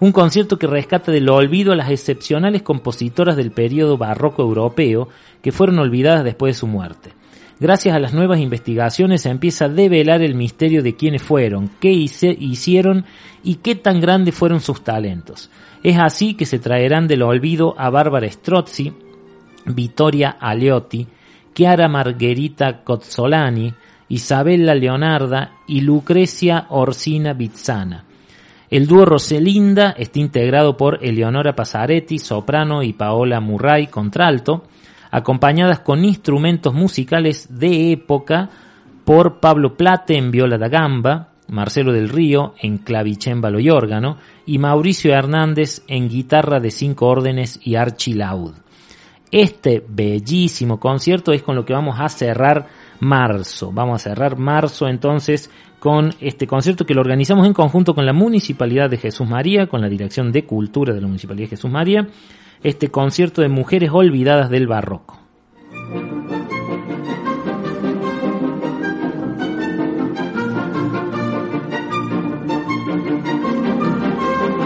un 0.00 0.12
concierto 0.12 0.58
que 0.58 0.66
rescata 0.66 1.10
del 1.12 1.28
olvido 1.28 1.72
a 1.72 1.76
las 1.76 1.90
excepcionales 1.90 2.62
compositoras 2.62 3.36
del 3.36 3.50
periodo 3.50 3.96
barroco 3.98 4.42
europeo 4.42 5.08
que 5.42 5.52
fueron 5.52 5.78
olvidadas 5.78 6.24
después 6.24 6.54
de 6.54 6.60
su 6.60 6.66
muerte. 6.66 7.12
Gracias 7.60 7.94
a 7.94 8.00
las 8.00 8.12
nuevas 8.12 8.40
investigaciones 8.40 9.22
se 9.22 9.30
empieza 9.30 9.66
a 9.66 9.68
develar 9.68 10.22
el 10.22 10.34
misterio 10.34 10.82
de 10.82 10.96
quiénes 10.96 11.22
fueron, 11.22 11.70
qué 11.80 11.92
hice- 11.92 12.36
hicieron 12.38 13.04
y 13.44 13.56
qué 13.56 13.76
tan 13.76 14.00
grandes 14.00 14.34
fueron 14.34 14.60
sus 14.60 14.82
talentos. 14.82 15.50
Es 15.82 15.96
así 15.98 16.34
que 16.34 16.46
se 16.46 16.58
traerán 16.58 17.06
del 17.06 17.22
olvido 17.22 17.74
a 17.78 17.90
Bárbara 17.90 18.28
Strozzi, 18.30 18.92
Vittoria 19.66 20.36
Aleotti, 20.38 21.06
Chiara 21.52 21.88
Margherita 21.88 22.82
Cozzolani, 22.82 23.72
Isabella 24.08 24.74
Leonarda 24.74 25.52
y 25.66 25.80
Lucrecia 25.80 26.66
Orsina 26.70 27.32
Bizzana. 27.32 28.04
El 28.70 28.86
dúo 28.86 29.04
Roselinda 29.04 29.94
está 29.96 30.18
integrado 30.18 30.76
por 30.76 30.98
Eleonora 31.00 31.54
Pasaretti, 31.54 32.18
soprano, 32.18 32.82
y 32.82 32.92
Paola 32.92 33.40
Murray, 33.40 33.86
contralto, 33.86 34.64
acompañadas 35.10 35.80
con 35.80 36.04
instrumentos 36.04 36.74
musicales 36.74 37.46
de 37.50 37.92
época 37.92 38.50
por 39.04 39.38
Pablo 39.38 39.76
Plate 39.76 40.16
en 40.16 40.30
viola 40.30 40.58
da 40.58 40.68
gamba, 40.68 41.28
Marcelo 41.48 41.92
del 41.92 42.08
Río 42.08 42.54
en 42.60 42.78
clavicémbalo 42.78 43.60
y 43.60 43.70
órgano, 43.70 44.16
y 44.46 44.58
Mauricio 44.58 45.14
Hernández 45.14 45.82
en 45.86 46.08
guitarra 46.08 46.58
de 46.58 46.70
cinco 46.70 47.06
órdenes 47.06 47.60
y 47.62 47.76
archilaud. 47.76 48.63
Este 49.36 49.82
bellísimo 49.88 50.78
concierto 50.78 51.32
es 51.32 51.42
con 51.42 51.56
lo 51.56 51.64
que 51.64 51.72
vamos 51.72 51.98
a 51.98 52.08
cerrar 52.08 52.68
marzo. 53.00 53.72
Vamos 53.72 53.96
a 53.96 54.10
cerrar 54.10 54.38
marzo 54.38 54.86
entonces 54.86 55.50
con 55.80 56.14
este 56.20 56.46
concierto 56.46 56.86
que 56.86 56.94
lo 56.94 57.00
organizamos 57.00 57.44
en 57.44 57.52
conjunto 57.52 57.96
con 57.96 58.06
la 58.06 58.12
Municipalidad 58.12 58.88
de 58.88 58.96
Jesús 58.96 59.28
María, 59.28 59.66
con 59.66 59.80
la 59.80 59.88
Dirección 59.88 60.30
de 60.30 60.44
Cultura 60.44 60.94
de 60.94 61.00
la 61.00 61.08
Municipalidad 61.08 61.46
de 61.46 61.56
Jesús 61.56 61.68
María, 61.68 62.06
este 62.62 62.92
concierto 62.92 63.42
de 63.42 63.48
mujeres 63.48 63.90
olvidadas 63.92 64.50
del 64.50 64.68
barroco. 64.68 65.18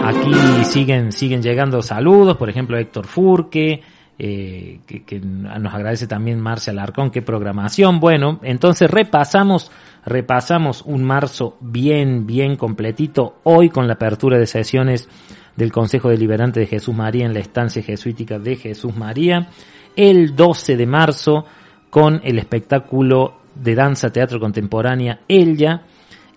Aquí 0.05 0.63
siguen, 0.65 1.11
siguen 1.11 1.41
llegando 1.41 1.81
saludos, 1.81 2.37
por 2.37 2.51
ejemplo 2.51 2.77
Héctor 2.77 3.07
Furque, 3.07 3.81
eh, 4.21 4.81
que, 4.85 5.03
que 5.05 5.21
nos 5.21 5.73
agradece 5.73 6.05
también 6.05 6.41
Marcia 6.41 6.71
Alarcón, 6.71 7.09
qué 7.09 7.21
programación. 7.21 8.01
Bueno, 8.01 8.41
entonces 8.43 8.91
repasamos, 8.91 9.71
repasamos 10.05 10.83
un 10.85 11.05
marzo 11.05 11.55
bien, 11.61 12.27
bien 12.27 12.57
completito, 12.57 13.39
hoy 13.43 13.69
con 13.69 13.87
la 13.87 13.93
apertura 13.93 14.37
de 14.37 14.45
sesiones 14.45 15.07
del 15.55 15.71
Consejo 15.71 16.09
Deliberante 16.09 16.59
de 16.59 16.67
Jesús 16.67 16.93
María 16.93 17.25
en 17.25 17.33
la 17.33 17.39
estancia 17.39 17.81
jesuítica 17.81 18.39
de 18.39 18.57
Jesús 18.57 18.93
María, 18.97 19.47
el 19.95 20.35
12 20.35 20.75
de 20.75 20.85
marzo 20.85 21.45
con 21.89 22.19
el 22.21 22.39
espectáculo 22.39 23.39
de 23.55 23.73
danza 23.73 24.11
teatro 24.11 24.37
contemporánea 24.41 25.21
Ella, 25.29 25.83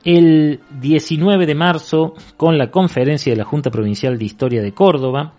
el 0.04 0.60
19 0.80 1.46
de 1.46 1.54
marzo 1.56 2.14
con 2.36 2.56
la 2.56 2.70
conferencia 2.70 3.32
de 3.32 3.38
la 3.38 3.44
Junta 3.44 3.72
Provincial 3.72 4.16
de 4.16 4.24
Historia 4.24 4.62
de 4.62 4.72
Córdoba, 4.72 5.34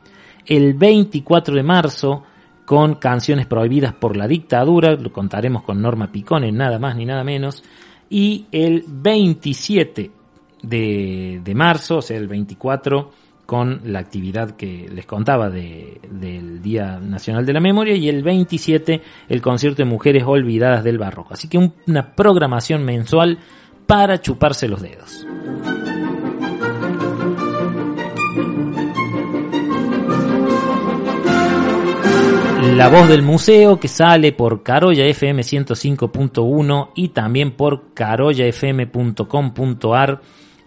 el 0.45 0.73
24 0.73 1.55
de 1.55 1.63
marzo 1.63 2.23
con 2.65 2.95
canciones 2.95 3.45
prohibidas 3.45 3.93
por 3.93 4.15
la 4.15 4.27
dictadura, 4.27 4.93
lo 4.95 5.11
contaremos 5.11 5.63
con 5.63 5.81
Norma 5.81 6.11
Picone, 6.11 6.51
nada 6.51 6.79
más 6.79 6.95
ni 6.95 7.05
nada 7.05 7.23
menos, 7.23 7.63
y 8.09 8.45
el 8.51 8.83
27 8.87 10.11
de, 10.61 11.41
de 11.43 11.55
marzo, 11.55 11.97
o 11.97 12.01
sea, 12.01 12.17
el 12.17 12.27
24, 12.27 13.11
con 13.45 13.81
la 13.85 13.99
actividad 13.99 14.51
que 14.55 14.87
les 14.93 15.05
contaba 15.05 15.49
de, 15.49 15.99
del 16.09 16.61
Día 16.61 16.99
Nacional 16.99 17.45
de 17.45 17.53
la 17.53 17.59
Memoria, 17.59 17.95
y 17.95 18.07
el 18.07 18.23
27, 18.23 19.01
el 19.27 19.41
concierto 19.41 19.83
de 19.83 19.89
Mujeres 19.89 20.23
Olvidadas 20.25 20.83
del 20.83 20.97
Barroco. 20.97 21.33
Así 21.33 21.49
que 21.49 21.57
un- 21.57 21.73
una 21.87 22.15
programación 22.15 22.85
mensual 22.85 23.39
para 23.85 24.21
chuparse 24.21 24.69
los 24.69 24.81
dedos. 24.81 25.27
La 32.71 32.87
voz 32.89 33.09
del 33.09 33.21
museo 33.21 33.79
que 33.79 33.87
sale 33.87 34.31
por 34.31 34.63
Carolla 34.63 35.05
FM 35.05 35.43
105.1 35.43 36.89
y 36.95 37.09
también 37.09 37.51
por 37.51 37.93
carollafm.com.ar, 37.93 40.21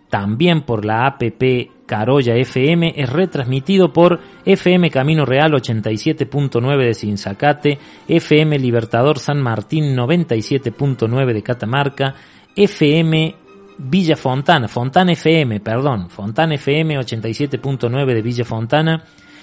también 0.09 0.63
por 0.63 0.85
la 0.85 1.07
APP 1.07 1.43
Carolla 1.87 2.37
FM, 2.37 2.93
es 2.97 3.11
retransmitido 3.11 3.93
por 3.93 4.21
FM 4.45 4.89
Camino 4.91 5.25
Real 5.25 5.51
87.9 5.53 6.85
de 6.85 6.95
Sinzacate, 6.95 7.79
FM 8.07 8.57
Libertador 8.59 9.19
San 9.19 9.41
Martín 9.41 9.97
97.9 9.97 11.33
de 11.33 11.43
Catamarca, 11.43 12.15
FM 12.55 13.35
Villa 13.79 14.17
Fontana, 14.17 14.69
Fontana 14.69 15.13
FM, 15.13 15.61
perdón, 15.61 16.11
Fontana 16.11 16.55
FM 16.55 16.99
87.9 16.99 18.07
de 18.07 18.23
Villa 18.23 18.45
Fontana 18.45 19.03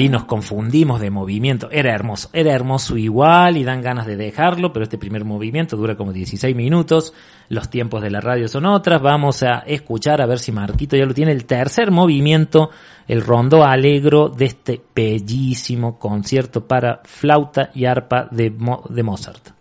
Ahí 0.00 0.09
nos 0.09 0.25
confundimos 0.25 1.00
de 1.00 1.11
movimiento. 1.11 1.71
Era 1.71 1.95
hermoso, 1.95 2.30
era 2.33 2.52
hermoso 2.52 2.97
igual 2.97 3.57
y 3.57 3.64
dan 3.64 3.83
ganas 3.83 4.07
de 4.07 4.16
dejarlo, 4.16 4.73
pero 4.73 4.84
este 4.84 4.99
primer 4.99 5.25
movimiento 5.25 5.76
dura 5.76 5.97
como 5.97 6.13
16 6.13 6.56
minutos. 6.56 7.13
Los 7.49 7.69
tiempos 7.69 8.02
de 8.02 8.10
la 8.10 8.21
radio 8.21 8.49
son 8.49 8.67
otras. 8.67 9.02
Vamos 9.02 9.43
a 9.43 9.60
escuchar 9.60 10.21
a 10.21 10.26
ver 10.26 10.39
si 10.39 10.52
Marquito 10.52 10.97
ya 10.97 11.06
lo 11.06 11.15
tiene. 11.15 11.32
El 11.32 11.45
tercer 11.45 11.91
movimiento, 11.91 12.71
el 13.06 13.23
rondo 13.23 13.65
alegro 13.65 14.28
de 14.28 14.47
este 14.47 14.80
bellísimo 14.95 15.99
concierto 15.99 16.67
para 16.67 17.00
flauta 17.04 17.71
y 17.75 17.84
arpa 17.84 18.28
de, 18.30 18.52
de 18.89 19.02
Mozart. 19.02 19.60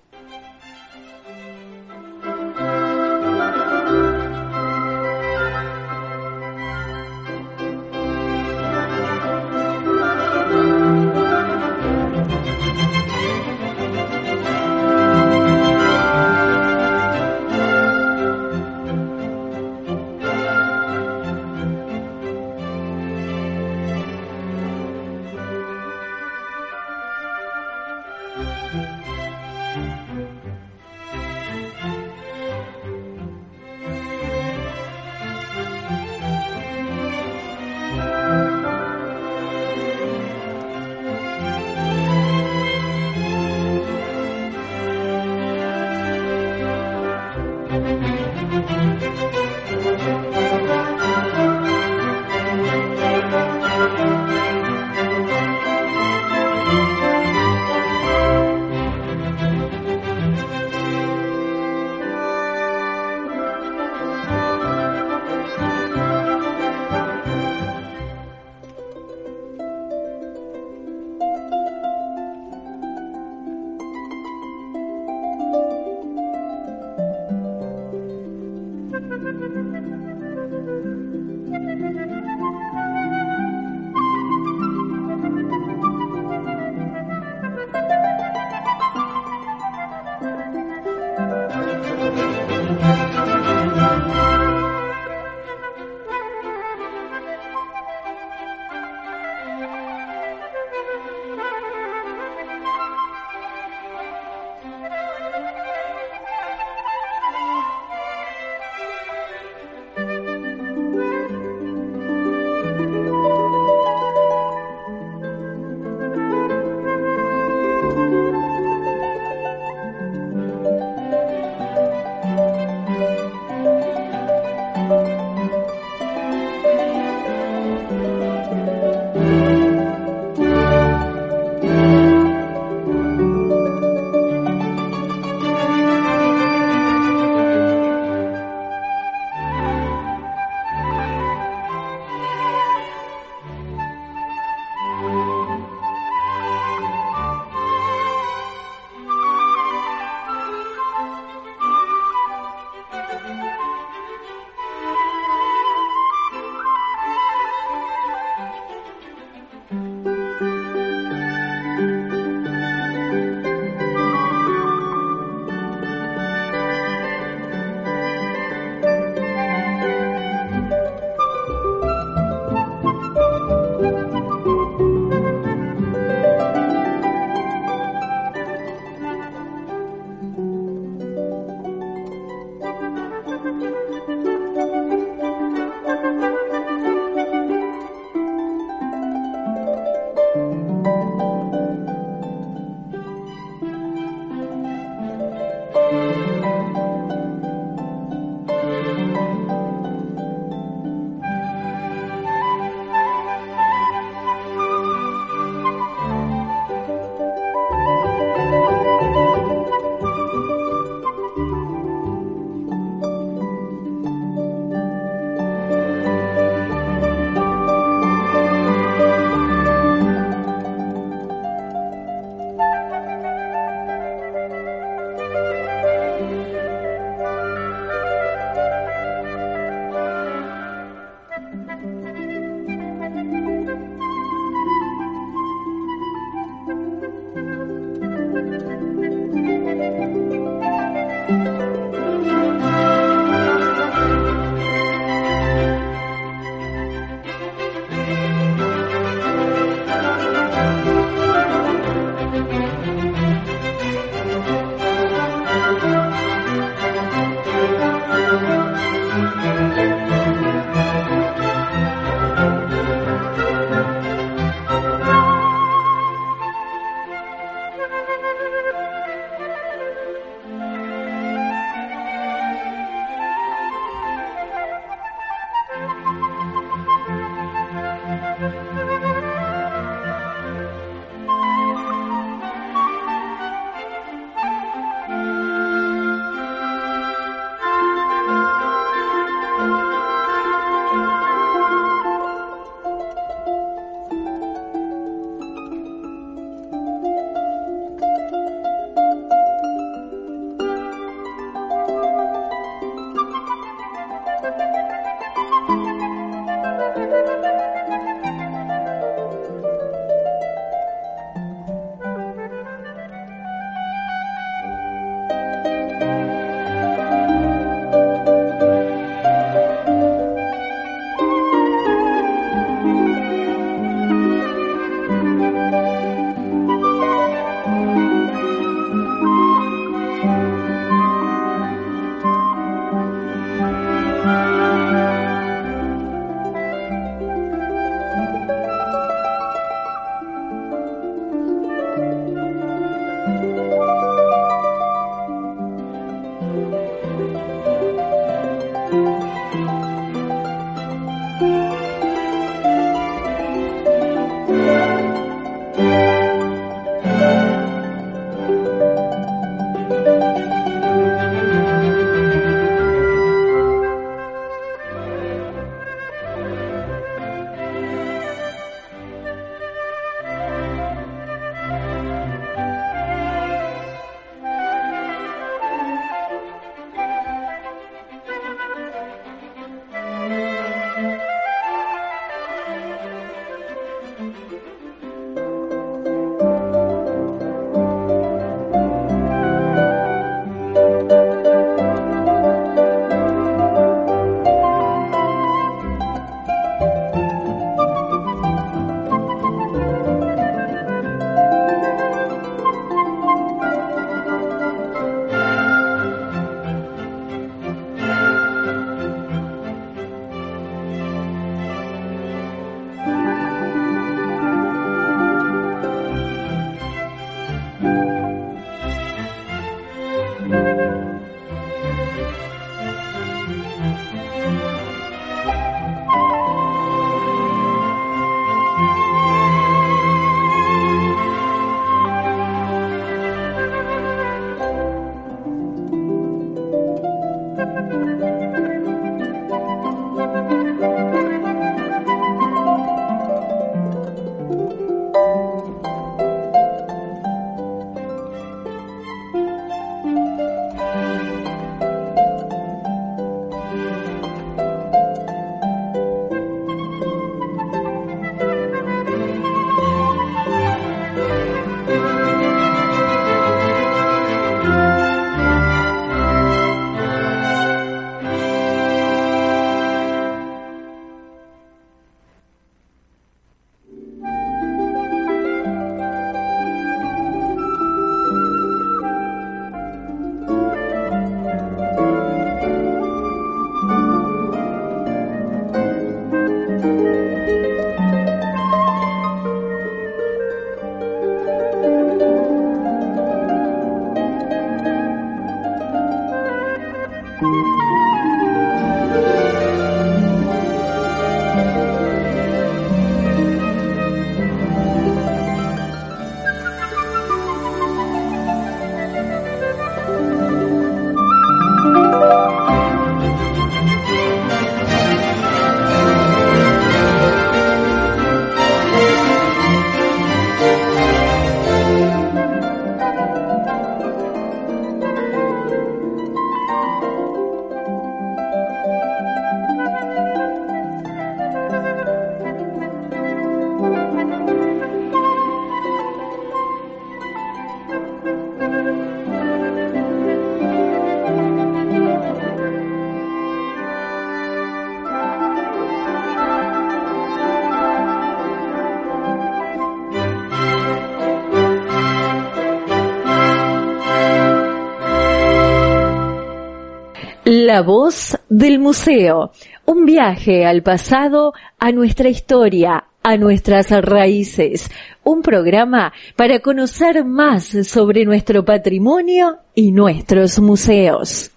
La 557.69 557.83
voz 557.83 558.35
del 558.49 558.79
museo. 558.79 559.51
Un 559.85 560.03
viaje 560.03 560.65
al 560.65 560.81
pasado, 560.81 561.53
a 561.77 561.91
nuestra 561.91 562.27
historia, 562.27 563.03
a 563.21 563.37
nuestras 563.37 563.91
raíces. 563.91 564.89
Un 565.23 565.43
programa 565.43 566.11
para 566.35 566.61
conocer 566.61 567.23
más 567.25 567.65
sobre 567.87 568.25
nuestro 568.25 568.65
patrimonio 568.65 569.57
y 569.75 569.91
nuestros 569.91 570.59
museos. 570.59 571.51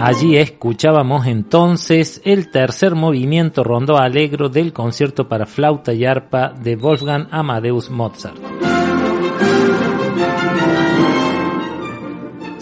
Allí 0.00 0.36
escuchábamos 0.36 1.26
entonces 1.26 2.22
el 2.24 2.48
tercer 2.52 2.94
movimiento 2.94 3.64
rondo 3.64 3.98
alegro 3.98 4.48
del 4.48 4.72
concierto 4.72 5.28
para 5.28 5.46
flauta 5.46 5.92
y 5.92 6.04
arpa 6.04 6.50
de 6.50 6.76
Wolfgang 6.76 7.26
Amadeus 7.32 7.90
Mozart. 7.90 8.36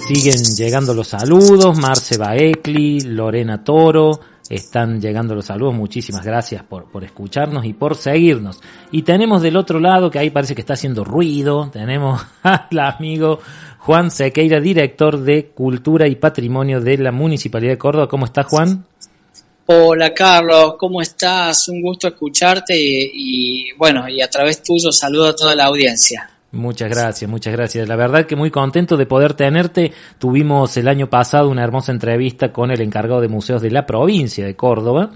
Siguen 0.07 0.55
llegando 0.55 0.93
los 0.93 1.09
saludos, 1.09 1.79
Marce 1.79 2.19
Baekli, 2.19 3.01
Lorena 3.01 3.64
Toro, 3.64 4.21
están 4.51 5.01
llegando 5.01 5.35
los 5.35 5.47
saludos, 5.47 5.75
muchísimas 5.75 6.23
gracias 6.23 6.62
por, 6.62 6.90
por 6.93 7.05
escucharnos 7.05 7.64
y 7.64 7.73
por 7.73 7.97
seguirnos. 7.97 8.61
Y 8.93 9.01
tenemos 9.01 9.40
del 9.40 9.57
otro 9.57 9.81
lado, 9.81 10.11
que 10.11 10.19
ahí 10.19 10.29
parece 10.29 10.55
que 10.55 10.61
está 10.61 10.75
haciendo 10.75 11.05
ruido, 11.05 11.71
tenemos 11.73 12.21
al 12.43 12.79
amigo 12.81 13.38
Juan 13.79 14.11
Sequeira, 14.11 14.61
director 14.61 15.19
de 15.19 15.47
Cultura 15.47 16.07
y 16.07 16.17
Patrimonio 16.17 16.83
de 16.83 16.99
la 16.99 17.11
Municipalidad 17.11 17.73
de 17.73 17.79
Córdoba. 17.79 18.07
¿Cómo 18.07 18.27
está 18.27 18.43
Juan? 18.43 18.85
Hola 19.64 20.12
Carlos, 20.12 20.75
¿cómo 20.79 21.01
estás? 21.01 21.67
Un 21.69 21.81
gusto 21.81 22.09
escucharte 22.09 22.77
y, 22.77 23.69
y, 23.71 23.73
bueno, 23.79 24.07
y 24.07 24.21
a 24.21 24.29
través 24.29 24.62
tuyo 24.62 24.93
saludo 24.93 25.29
a 25.29 25.35
toda 25.35 25.55
la 25.55 25.64
audiencia. 25.64 26.34
Muchas 26.55 26.90
gracias, 26.90 27.31
muchas 27.31 27.53
gracias. 27.53 27.88
La 27.88 27.97
verdad 27.97 28.27
que 28.27 28.37
muy 28.37 28.51
contento 28.51 28.97
de 28.97 29.07
poder 29.07 29.35
tenerte. 29.35 29.93
Tuvimos 30.19 30.77
el 30.77 30.88
año 30.88 31.11
pasado 31.11 31.49
una 31.49 31.64
hermosa 31.64 31.93
entrevista 31.93 32.53
con 32.53 32.71
el 32.71 32.81
encargado 32.81 33.21
de 33.21 33.29
museos 33.29 33.61
de 33.61 33.71
la 33.71 33.85
provincia 33.87 34.47
de 34.47 34.55
Córdoba. 34.57 35.11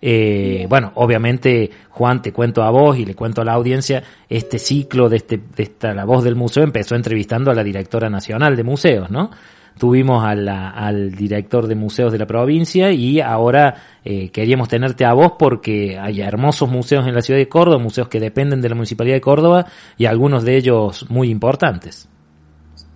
Eh, 0.00 0.66
bueno, 0.68 0.92
obviamente, 0.94 1.70
Juan, 1.90 2.22
te 2.22 2.32
cuento 2.32 2.62
a 2.62 2.70
vos 2.70 2.96
y 2.98 3.04
le 3.04 3.14
cuento 3.14 3.40
a 3.40 3.44
la 3.44 3.54
audiencia, 3.54 4.02
este 4.28 4.58
ciclo 4.58 5.08
de, 5.08 5.16
este, 5.16 5.38
de 5.38 5.62
esta 5.62 5.94
La 5.94 6.04
Voz 6.04 6.22
del 6.22 6.36
Museo 6.36 6.62
empezó 6.62 6.94
entrevistando 6.94 7.50
a 7.50 7.54
la 7.54 7.64
directora 7.64 8.08
nacional 8.08 8.56
de 8.56 8.62
museos, 8.62 9.10
¿no? 9.10 9.30
Tuvimos 9.78 10.24
a 10.24 10.34
la, 10.34 10.70
al 10.70 11.14
director 11.14 11.66
de 11.66 11.74
museos 11.74 12.10
de 12.10 12.18
la 12.18 12.26
provincia 12.26 12.92
y 12.92 13.20
ahora 13.20 13.98
eh, 14.04 14.30
queríamos 14.30 14.68
tenerte 14.68 15.04
a 15.04 15.12
vos 15.12 15.32
porque 15.38 15.98
hay 15.98 16.22
hermosos 16.22 16.70
museos 16.70 17.06
en 17.06 17.14
la 17.14 17.20
ciudad 17.20 17.38
de 17.38 17.48
Córdoba, 17.48 17.78
museos 17.78 18.08
que 18.08 18.18
dependen 18.18 18.62
de 18.62 18.70
la 18.70 18.74
Municipalidad 18.74 19.16
de 19.16 19.20
Córdoba 19.20 19.66
y 19.98 20.06
algunos 20.06 20.44
de 20.44 20.56
ellos 20.56 21.04
muy 21.10 21.28
importantes. 21.30 22.08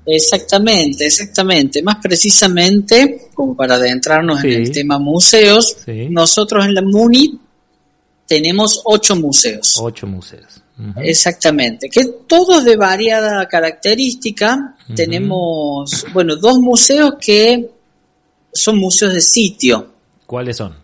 Exactamente, 0.07 1.07
exactamente. 1.07 1.83
Más 1.83 1.97
precisamente, 2.03 3.29
como 3.35 3.55
para 3.55 3.75
adentrarnos 3.75 4.41
Sí. 4.41 4.53
en 4.53 4.63
el 4.63 4.73
tema 4.73 4.99
museos, 4.99 5.77
Sí. 5.85 6.09
nosotros 6.11 6.65
en 6.65 6.75
la 6.75 6.83
MUNI 6.83 7.39
tenemos 8.27 8.81
ocho 8.85 9.17
museos. 9.17 9.79
Ocho 9.83 10.07
museos. 10.07 10.63
Exactamente, 10.97 11.89
que 11.89 12.05
todos 12.27 12.65
de 12.65 12.77
variada 12.77 13.47
característica. 13.49 14.77
Tenemos, 14.95 16.07
bueno, 16.13 16.37
dos 16.37 16.59
museos 16.59 17.15
que 17.21 17.71
son 18.53 18.79
museos 18.79 19.15
de 19.15 19.21
sitio. 19.21 19.93
¿Cuáles 20.27 20.57
son? 20.57 20.75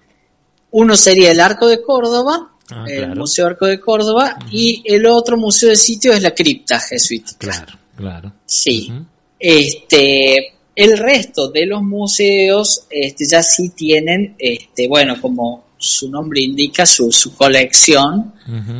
Uno 0.71 0.97
sería 0.97 1.33
el 1.33 1.41
Arco 1.41 1.67
de 1.69 1.83
Córdoba, 1.83 2.53
Ah, 2.69 2.85
el 2.89 2.99
claro. 2.99 3.15
Museo 3.21 3.47
Arco 3.47 3.67
de 3.67 3.79
Córdoba, 3.79 4.37
y 4.51 4.83
el 4.85 5.07
otro 5.07 5.37
museo 5.37 5.69
de 5.69 5.77
sitio 5.77 6.13
es 6.13 6.21
la 6.21 6.35
cripta 6.35 6.81
jesuítica. 6.81 7.39
Claro, 7.39 7.79
claro. 7.95 8.33
Sí. 8.45 8.93
Este, 9.39 10.55
el 10.75 10.99
resto 10.99 11.49
de 11.49 11.67
los 11.67 11.83
museos 11.83 12.87
este, 12.91 13.25
ya 13.25 13.43
sí 13.43 13.69
tienen, 13.71 14.35
este, 14.39 14.89
bueno, 14.89 15.21
como 15.21 15.66
su 15.87 16.11
nombre 16.11 16.41
indica, 16.41 16.85
su, 16.85 17.11
su 17.13 17.35
colección 17.35 18.35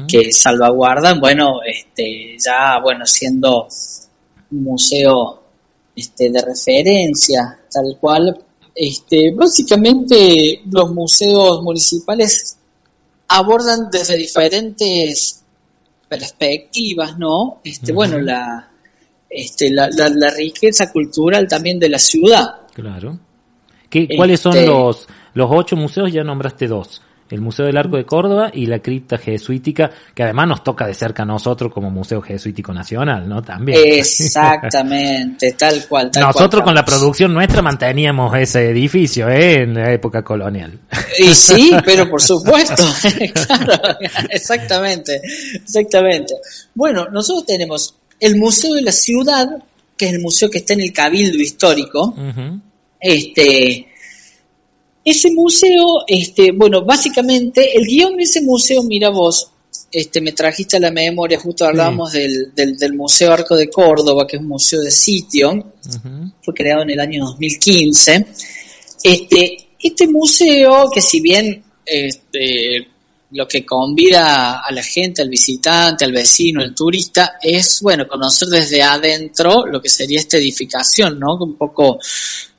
que 0.07 0.33
salvaguardan, 0.33 1.21
bueno, 1.21 1.61
este, 1.67 2.37
ya, 2.39 2.79
bueno, 2.83 3.05
siendo 3.07 3.69
un 4.51 4.63
museo 4.63 5.43
este, 5.95 6.31
de 6.31 6.43
referencia, 6.43 7.59
tal 7.73 7.97
cual, 8.01 8.39
este, 8.75 9.33
básicamente 9.35 10.63
los 10.71 10.93
museos 10.93 11.63
municipales 11.63 12.59
abordan 13.29 13.89
desde 13.91 14.17
diferentes 14.17 15.43
perspectivas, 16.09 17.19
¿no? 17.19 17.61
Este, 17.65 17.93
bueno, 17.93 18.19
la, 18.21 18.71
este, 19.29 19.71
la, 19.71 19.89
la, 19.91 20.09
la 20.11 20.31
riqueza 20.31 20.93
cultural 20.93 21.49
también 21.49 21.79
de 21.79 21.89
la 21.89 21.99
ciudad. 21.99 22.67
Claro. 22.73 23.19
¿Qué, 23.91 24.09
¿Cuáles 24.17 24.41
son 24.41 24.57
Este- 24.57 24.67
los, 24.67 25.09
los 25.37 25.51
ocho 25.51 25.77
museos? 25.77 26.11
Ya 26.11 26.25
nombraste 26.25 26.67
dos. 26.67 27.03
El 27.29 27.43
Museo 27.43 27.67
del 27.67 27.77
Arco 27.77 27.97
de 27.97 28.07
Córdoba 28.07 28.51
y 28.55 28.67
la 28.67 28.79
cripta 28.79 29.19
jesuítica, 29.19 29.91
que 30.15 30.23
además 30.23 30.49
nos 30.49 30.65
toca 30.65 30.87
de 30.87 30.95
cerca 30.95 31.25
a 31.25 31.27
nosotros 31.27 31.73
como 31.73 31.91
Museo 31.91 32.23
Jesuítico 32.23 32.73
Nacional, 32.73 33.29
¿no? 33.29 33.43
También. 33.43 33.79
Exactamente, 33.85 35.53
tal 35.59 35.87
cual. 35.89 36.11
Tal 36.11 36.23
Nosotros 36.23 36.63
cual, 36.63 36.65
con 36.65 36.75
la 36.75 36.85
producción 36.85 37.35
nuestra 37.35 37.61
manteníamos 37.61 38.35
ese 38.39 38.71
edificio 38.71 39.29
¿eh? 39.29 39.65
en 39.65 39.75
la 39.75 39.93
época 39.93 40.23
colonial. 40.23 40.79
Y 41.19 41.35
sí, 41.35 41.73
pero 41.85 42.09
por 42.09 42.23
supuesto. 42.23 42.83
Claro, 43.47 43.99
exactamente, 44.31 45.21
exactamente. 45.55 46.35
Bueno, 46.75 47.07
nosotros 47.11 47.45
tenemos 47.45 47.95
el 48.21 48.37
Museo 48.37 48.75
de 48.75 48.83
la 48.83 48.93
Ciudad, 48.93 49.49
que 49.97 50.07
es 50.07 50.15
el 50.15 50.21
museo 50.21 50.49
que 50.49 50.59
está 50.59 50.73
en 50.73 50.81
el 50.81 50.93
Cabildo 50.93 51.39
Histórico. 51.39 52.15
Este, 53.01 53.89
ese 55.07 55.31
museo, 55.31 56.05
este, 56.09 56.51
bueno, 56.51 56.85
básicamente 56.85 57.79
el 57.79 57.87
guion 57.87 58.17
de 58.17 58.25
ese 58.25 58.43
museo, 58.43 58.83
mira 58.83 59.09
vos, 59.09 59.53
este, 59.93 60.21
me 60.21 60.33
trajiste 60.33 60.79
a 60.79 60.81
la 60.81 60.91
memoria, 60.91 61.39
justo 61.39 61.65
hablábamos 61.65 62.13
del, 62.13 62.53
del, 62.53 62.77
del 62.77 62.95
Museo 62.95 63.33
Arco 63.33 63.55
de 63.55 63.71
Córdoba, 63.71 64.27
que 64.27 64.35
es 64.35 64.43
un 64.43 64.49
museo 64.49 64.81
de 64.81 64.91
sitio, 64.91 65.75
fue 66.43 66.55
creado 66.55 66.83
en 66.83 66.91
el 66.91 66.99
año 66.99 67.25
2015. 67.25 68.27
Este, 69.05 69.57
este 69.79 70.09
museo, 70.09 70.91
que 70.93 71.01
si 71.01 71.21
bien 71.21 71.63
este, 71.85 72.89
lo 73.31 73.47
que 73.47 73.65
convida 73.65 74.59
a 74.59 74.73
la 74.73 74.83
gente, 74.83 75.23
al 75.23 75.29
visitante, 75.29 76.05
al 76.05 76.11
vecino, 76.11 76.63
al 76.63 76.75
turista, 76.75 77.39
es, 77.41 77.81
bueno, 77.81 78.09
conocer 78.09 78.49
desde 78.49 78.83
adentro 78.83 79.67
lo 79.67 79.81
que 79.81 79.89
sería 79.89 80.19
esta 80.19 80.37
edificación, 80.37 81.21
¿no? 81.21 81.37
Un 81.37 81.57
poco 81.57 82.01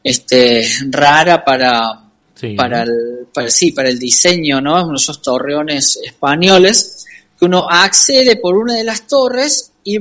este, 0.02 0.66
rara 0.90 1.44
para, 1.44 2.07
Sí. 2.40 2.56
para 2.56 2.84
el, 2.84 3.28
para, 3.34 3.50
sí, 3.50 3.72
para 3.72 3.90
el 3.90 3.98
diseño, 3.98 4.62
¿no? 4.62 4.84
Uno 4.84 4.92
de 4.92 5.04
esos 5.04 5.22
torreones 5.22 6.00
españoles, 6.04 7.06
que 7.38 7.46
uno 7.46 7.68
accede 7.70 8.36
por 8.38 8.56
una 8.56 8.76
de 8.76 8.84
las 8.84 9.08
torres 9.08 9.72
y 9.84 10.00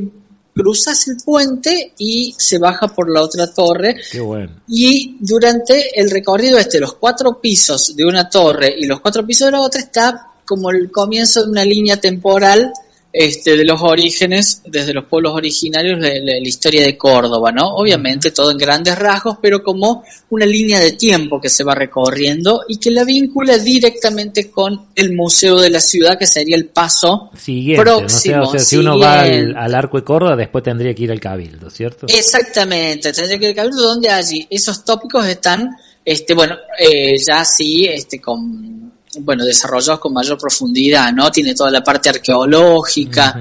cruzas 0.54 1.06
el 1.08 1.16
puente 1.22 1.92
y 1.98 2.34
se 2.38 2.58
baja 2.58 2.88
por 2.88 3.10
la 3.12 3.22
otra 3.22 3.52
torre 3.52 3.94
Qué 4.10 4.20
bueno. 4.20 4.62
y 4.66 5.18
durante 5.20 6.00
el 6.00 6.10
recorrido 6.10 6.56
este, 6.56 6.80
los 6.80 6.94
cuatro 6.94 7.38
pisos 7.40 7.94
de 7.94 8.06
una 8.06 8.30
torre 8.30 8.74
y 8.78 8.86
los 8.86 9.00
cuatro 9.00 9.26
pisos 9.26 9.46
de 9.46 9.52
la 9.52 9.60
otra 9.60 9.82
está 9.82 10.28
como 10.46 10.70
el 10.70 10.90
comienzo 10.90 11.44
de 11.44 11.50
una 11.50 11.64
línea 11.64 12.00
temporal 12.00 12.72
este, 13.18 13.56
de 13.56 13.64
los 13.64 13.80
orígenes, 13.80 14.60
desde 14.66 14.92
los 14.92 15.06
pueblos 15.06 15.32
originarios 15.32 15.98
de, 16.00 16.20
de 16.20 16.40
la 16.40 16.46
historia 16.46 16.82
de 16.82 16.98
Córdoba, 16.98 17.50
¿no? 17.50 17.66
Obviamente 17.68 18.30
todo 18.30 18.50
en 18.50 18.58
grandes 18.58 18.98
rasgos, 18.98 19.38
pero 19.40 19.62
como 19.62 20.04
una 20.28 20.44
línea 20.44 20.80
de 20.80 20.92
tiempo 20.92 21.40
que 21.40 21.48
se 21.48 21.64
va 21.64 21.74
recorriendo 21.74 22.64
y 22.68 22.76
que 22.76 22.90
la 22.90 23.04
vincula 23.04 23.56
directamente 23.56 24.50
con 24.50 24.88
el 24.94 25.14
Museo 25.14 25.58
de 25.58 25.70
la 25.70 25.80
Ciudad, 25.80 26.18
que 26.18 26.26
sería 26.26 26.56
el 26.56 26.66
paso 26.66 27.30
Siguiente, 27.34 27.84
¿no? 27.86 27.96
O 27.96 28.00
sea, 28.00 28.08
próximo. 28.08 28.42
o 28.42 28.46
sea, 28.50 28.60
si 28.60 28.76
uno 28.76 28.98
va 28.98 29.22
al 29.22 29.74
Arco 29.74 29.96
de 29.96 30.04
Córdoba, 30.04 30.36
después 30.36 30.62
tendría 30.62 30.94
que 30.94 31.04
ir 31.04 31.10
al 31.10 31.20
Cabildo, 31.20 31.70
¿cierto? 31.70 32.06
Exactamente, 32.10 33.14
tendría 33.14 33.38
que 33.38 33.44
ir 33.46 33.50
al 33.50 33.56
cabildo 33.56 33.82
donde 33.82 34.10
allí 34.10 34.46
esos 34.50 34.84
tópicos 34.84 35.26
están, 35.26 35.70
este, 36.04 36.34
bueno, 36.34 36.54
eh, 36.78 37.14
ya 37.26 37.46
sí, 37.46 37.86
este, 37.86 38.20
con, 38.20 38.92
bueno, 39.20 39.44
desarrollados 39.44 40.00
con 40.00 40.12
mayor 40.12 40.38
profundidad, 40.38 41.12
¿no? 41.12 41.30
Tiene 41.30 41.54
toda 41.54 41.70
la 41.70 41.82
parte 41.82 42.08
arqueológica, 42.08 43.34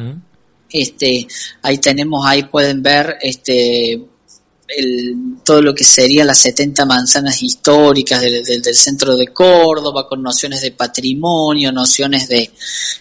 este, 0.70 1.28
ahí 1.62 1.78
tenemos, 1.78 2.26
ahí 2.26 2.44
pueden 2.44 2.82
ver, 2.82 3.18
este, 3.22 3.94
el, 4.68 5.16
todo 5.44 5.62
lo 5.62 5.74
que 5.76 5.84
serían 5.84 6.28
las 6.28 6.40
70 6.40 6.86
manzanas 6.86 7.42
históricas 7.44 8.20
del, 8.22 8.44
del- 8.44 8.62
del 8.62 8.76
centro 8.76 9.16
de 9.16 9.28
Córdoba, 9.28 10.08
con 10.08 10.22
nociones 10.24 10.62
de 10.62 10.72
patrimonio, 10.72 11.72
nociones 11.72 12.28
de, 12.28 12.52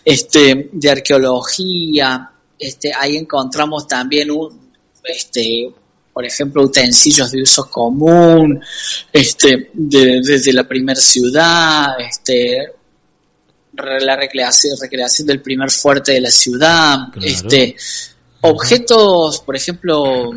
este, 0.04 0.68
de 0.72 0.90
arqueología, 0.90 2.30
este, 2.58 2.92
ahí 2.98 3.16
encontramos 3.16 3.86
también 3.88 4.30
un, 4.30 4.70
este, 5.04 5.72
por 6.14 6.24
ejemplo, 6.24 6.62
utensilios 6.62 7.32
de 7.32 7.42
uso 7.42 7.68
común, 7.68 8.62
este, 9.12 9.70
de- 9.74 10.20
desde 10.22 10.52
la 10.52 10.62
primera 10.66 11.00
ciudad, 11.00 11.88
este, 11.98 12.56
la 13.76 14.14
recreación, 14.16 14.76
recreación 14.80 15.26
del 15.26 15.42
primer 15.42 15.70
fuerte 15.70 16.12
de 16.12 16.20
la 16.20 16.30
ciudad, 16.30 16.98
Claro. 17.12 17.26
este, 17.28 17.74
objetos, 18.42 19.40
por 19.40 19.56
ejemplo, 19.56 20.30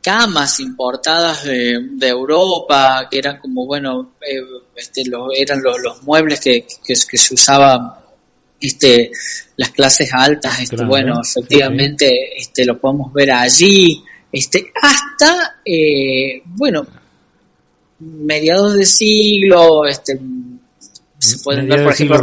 camas 0.00 0.60
importadas 0.60 1.42
de, 1.44 1.78
de 1.92 2.08
Europa, 2.08 3.08
que 3.10 3.18
eran 3.18 3.38
como, 3.40 3.66
bueno, 3.66 4.12
eh, 4.20 4.40
este, 4.76 5.02
eran 5.36 5.60
los, 5.62 5.76
los 5.82 6.02
muebles 6.04 6.38
que, 6.40 6.64
que, 6.86 6.94
que 7.10 7.18
se 7.18 7.34
usaban 7.34 7.90
este, 8.60 9.10
las 9.56 9.70
clases 9.70 10.10
altas, 10.12 10.60
este, 10.60 10.76
Claro, 10.76 10.88
bueno, 10.88 11.24
sí, 11.24 11.40
efectivamente, 11.40 12.38
este, 12.38 12.64
lo 12.64 12.78
podemos 12.80 13.12
ver 13.12 13.32
allí, 13.32 14.02
este, 14.32 14.72
hasta, 14.82 15.60
eh, 15.64 16.42
bueno, 16.44 16.86
mediados 18.00 18.74
de 18.74 18.86
siglo, 18.86 19.84
este, 19.86 20.18
se 21.18 21.38
pueden 21.38 21.68
ver, 21.68 21.82
por 21.82 21.92
ejemplo, 21.92 22.16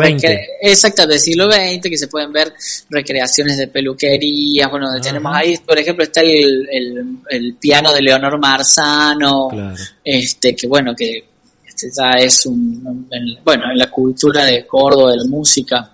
exacto, 0.62 1.06
del 1.06 1.20
siglo 1.20 1.52
XX, 1.52 1.82
que 1.90 1.98
se 1.98 2.08
pueden 2.08 2.32
ver 2.32 2.54
recreaciones 2.90 3.58
de 3.58 3.68
peluquerías, 3.68 4.70
bueno, 4.72 4.88
donde 4.88 5.02
tenemos 5.02 5.36
ahí, 5.36 5.58
por 5.58 5.78
ejemplo, 5.78 6.04
está 6.06 6.22
el, 6.22 6.68
el, 6.72 7.18
el 7.30 7.56
piano 7.56 7.92
de 7.92 8.02
Leonor 8.02 8.40
Marzano, 8.40 9.50
Claro. 9.50 9.76
este, 10.04 10.56
que 10.56 10.68
bueno, 10.68 10.96
que 10.96 11.26
este 11.68 11.90
ya 11.94 12.12
es 12.20 12.46
un, 12.46 12.82
un- 12.86 13.08
en- 13.12 13.44
bueno, 13.44 13.66
en 13.70 13.78
la 13.78 13.92
cultura 13.92 14.46
de 14.46 14.66
Córdoba, 14.66 15.12
de 15.12 15.18
la 15.18 15.26
música 15.26 15.92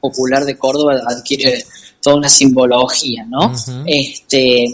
popular 0.00 0.44
de 0.44 0.56
Córdoba, 0.56 1.00
adquiere 1.08 1.64
toda 2.00 2.16
una 2.16 2.28
simbología, 2.28 3.24
¿no? 3.28 3.52
Este, 3.86 4.66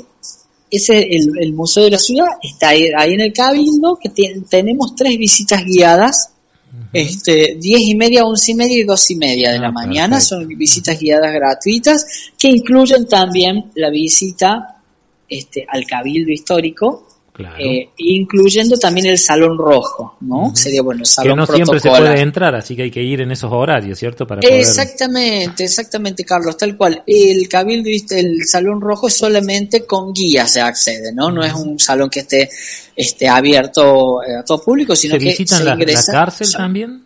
ese, 0.71 0.99
el, 0.99 1.31
el 1.41 1.53
Museo 1.53 1.85
de 1.85 1.91
la 1.93 1.99
Ciudad 1.99 2.27
está 2.43 2.71
ahí, 2.71 2.89
ahí 2.97 3.13
en 3.15 3.21
el 3.21 3.33
Cabildo, 3.33 3.99
que 4.01 4.11
tenemos 4.49 4.95
tres 4.95 5.17
visitas 5.19 5.65
guiadas, 5.65 6.31
este, 6.93 7.57
diez 7.61 7.81
y 7.83 7.95
media, 7.95 8.25
once 8.25 8.53
y 8.53 8.55
media 8.55 8.79
y 8.79 8.85
dos 8.85 9.11
y 9.11 9.17
media 9.17 9.51
de 9.51 9.59
Ah, 9.59 9.63
la 9.63 9.73
mañana, 9.73 10.17
perfecto. 10.17 10.37
son 10.37 10.49
visitas 10.49 10.99
guiadas 10.99 11.33
gratuitas, 11.33 12.07
que 12.39 12.49
incluyen 12.49 13.07
también 13.07 13.71
la 13.75 13.91
visita 13.91 14.77
este, 15.29 15.65
al 15.69 15.87
Cabildo 15.87 16.31
Histórico, 16.33 17.06
Claro. 17.37 17.57
eh, 17.59 17.91
incluyendo 17.99 18.79
también 18.79 19.09
el 19.09 19.19
Salón 19.19 19.59
Rojo, 19.59 20.17
¿no? 20.23 20.57
Sería, 20.57 20.81
bueno, 20.81 21.01
el 21.01 21.05
que 21.05 21.11
Salón 21.11 21.37
no 21.37 21.45
siempre 21.47 21.79
se 21.81 21.91
puede 21.91 22.19
entrar, 22.23 22.55
así 22.55 22.75
que 22.75 22.85
hay 22.85 22.91
que 22.91 23.03
ir 23.03 23.21
en 23.21 23.31
esos 23.31 23.53
horarios, 23.53 23.99
¿cierto? 23.99 24.27
Para 24.27 24.41
poder... 24.41 24.55
Exactamente, 24.59 25.65
exactamente, 25.65 26.25
Carlos, 26.25 26.57
tal 26.57 26.79
cual. 26.79 27.03
El 27.07 27.47
cabildo, 27.47 27.91
el 28.11 28.47
salón 28.47 28.81
rojo 28.81 29.09
es 29.09 29.19
solamente 29.19 29.85
con 29.85 30.15
guía 30.15 30.47
se 30.47 30.63
accede, 30.63 31.13
¿no? 31.13 31.31
No 31.31 31.45
es 31.45 31.53
un 31.53 31.79
salón 31.79 32.09
que 32.09 32.21
esté, 32.21 32.49
este, 32.97 33.29
abierto 33.29 34.23
eh, 34.23 34.37
a 34.41 34.43
todo 34.43 34.63
público, 34.63 34.97
sino 34.97 35.15
¿Se 35.15 35.19
que 35.19 35.25
visitan 35.27 35.59
se 35.59 35.65
la, 35.65 35.75
la 35.75 35.83
ingresa. 35.83 36.13
cárcel 36.13 36.47
son- 36.47 36.61
también? 36.63 37.03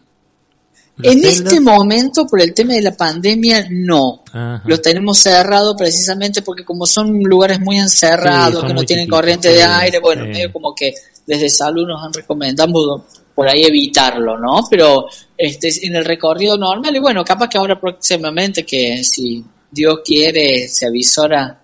¿Las 1.02 1.12
En 1.14 1.20
celdas? 1.22 1.40
este 1.42 1.60
momento, 1.60 2.26
por 2.26 2.40
el 2.40 2.52
tema 2.54 2.74
de 2.74 2.82
la 2.82 2.96
pandemia, 2.96 3.66
no. 3.70 4.22
Ajá. 4.32 4.62
Lo 4.66 4.78
tenemos 4.80 5.18
cerrado 5.18 5.76
precisamente 5.76 6.42
porque 6.42 6.64
como 6.64 6.86
son 6.86 7.22
lugares 7.22 7.60
muy 7.60 7.78
encerrados, 7.78 8.60
Sí, 8.62 8.66
que 8.68 8.74
no 8.74 8.82
tienen 8.84 9.04
chiquitos, 9.04 9.18
corriente 9.18 9.48
de 9.52 9.62
aire, 9.62 9.98
bueno, 10.00 10.24
sí. 10.24 10.30
medio 10.30 10.52
como 10.52 10.74
que 10.74 10.94
desde 11.26 11.48
salud 11.50 11.86
nos 11.86 12.02
han 12.04 12.12
recomendado 12.12 13.04
por 13.34 13.48
ahí 13.48 13.62
evitarlo, 13.64 14.38
¿no? 14.38 14.62
Pero 14.68 15.06
este 15.36 15.70
en 15.86 15.96
el 15.96 16.04
recorrido 16.04 16.56
normal, 16.58 16.94
y 16.94 16.98
bueno, 16.98 17.24
capaz 17.24 17.48
que 17.48 17.58
ahora 17.58 17.80
próximamente 17.80 18.64
que 18.64 19.02
si 19.04 19.44
Dios 19.70 20.00
quiere 20.04 20.68
se 20.68 20.86
avisora 20.86 21.59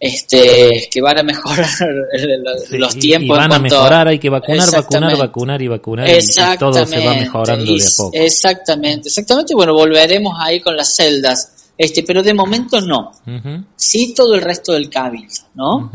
este 0.00 0.88
que 0.90 1.00
van 1.00 1.18
a 1.18 1.22
mejorar 1.22 1.66
los, 2.44 2.62
Sí, 2.68 2.78
los 2.78 2.96
y- 2.96 3.00
tiempos 3.00 3.36
y 3.36 3.38
van 3.40 3.52
a 3.52 3.58
mejorar, 3.58 4.08
hay 4.08 4.18
que 4.18 4.30
vacunar, 4.30 4.58
vacunar, 4.58 4.74
Exactamente. 4.78 5.20
vacunar 5.20 5.62
y 5.62 5.68
vacunar 5.68 6.08
y- 6.08 6.12
y 6.12 6.58
todo 6.58 6.86
se 6.86 7.04
va 7.04 7.14
mejorando 7.14 7.64
de 7.64 7.82
a 7.82 7.86
poco. 7.96 8.10
Exactamente, 8.14 9.08
exactamente. 9.08 9.54
Bueno, 9.54 9.74
volveremos 9.74 10.34
ahí 10.38 10.60
con 10.60 10.76
las 10.76 10.94
celdas, 10.94 11.70
este, 11.76 12.02
pero 12.04 12.22
de 12.22 12.34
momento 12.34 12.80
no. 12.80 13.12
Sí, 13.76 14.14
todo 14.14 14.34
el 14.34 14.40
resto 14.42 14.72
del 14.72 14.88
cabildo, 14.88 15.42
¿no? 15.54 15.90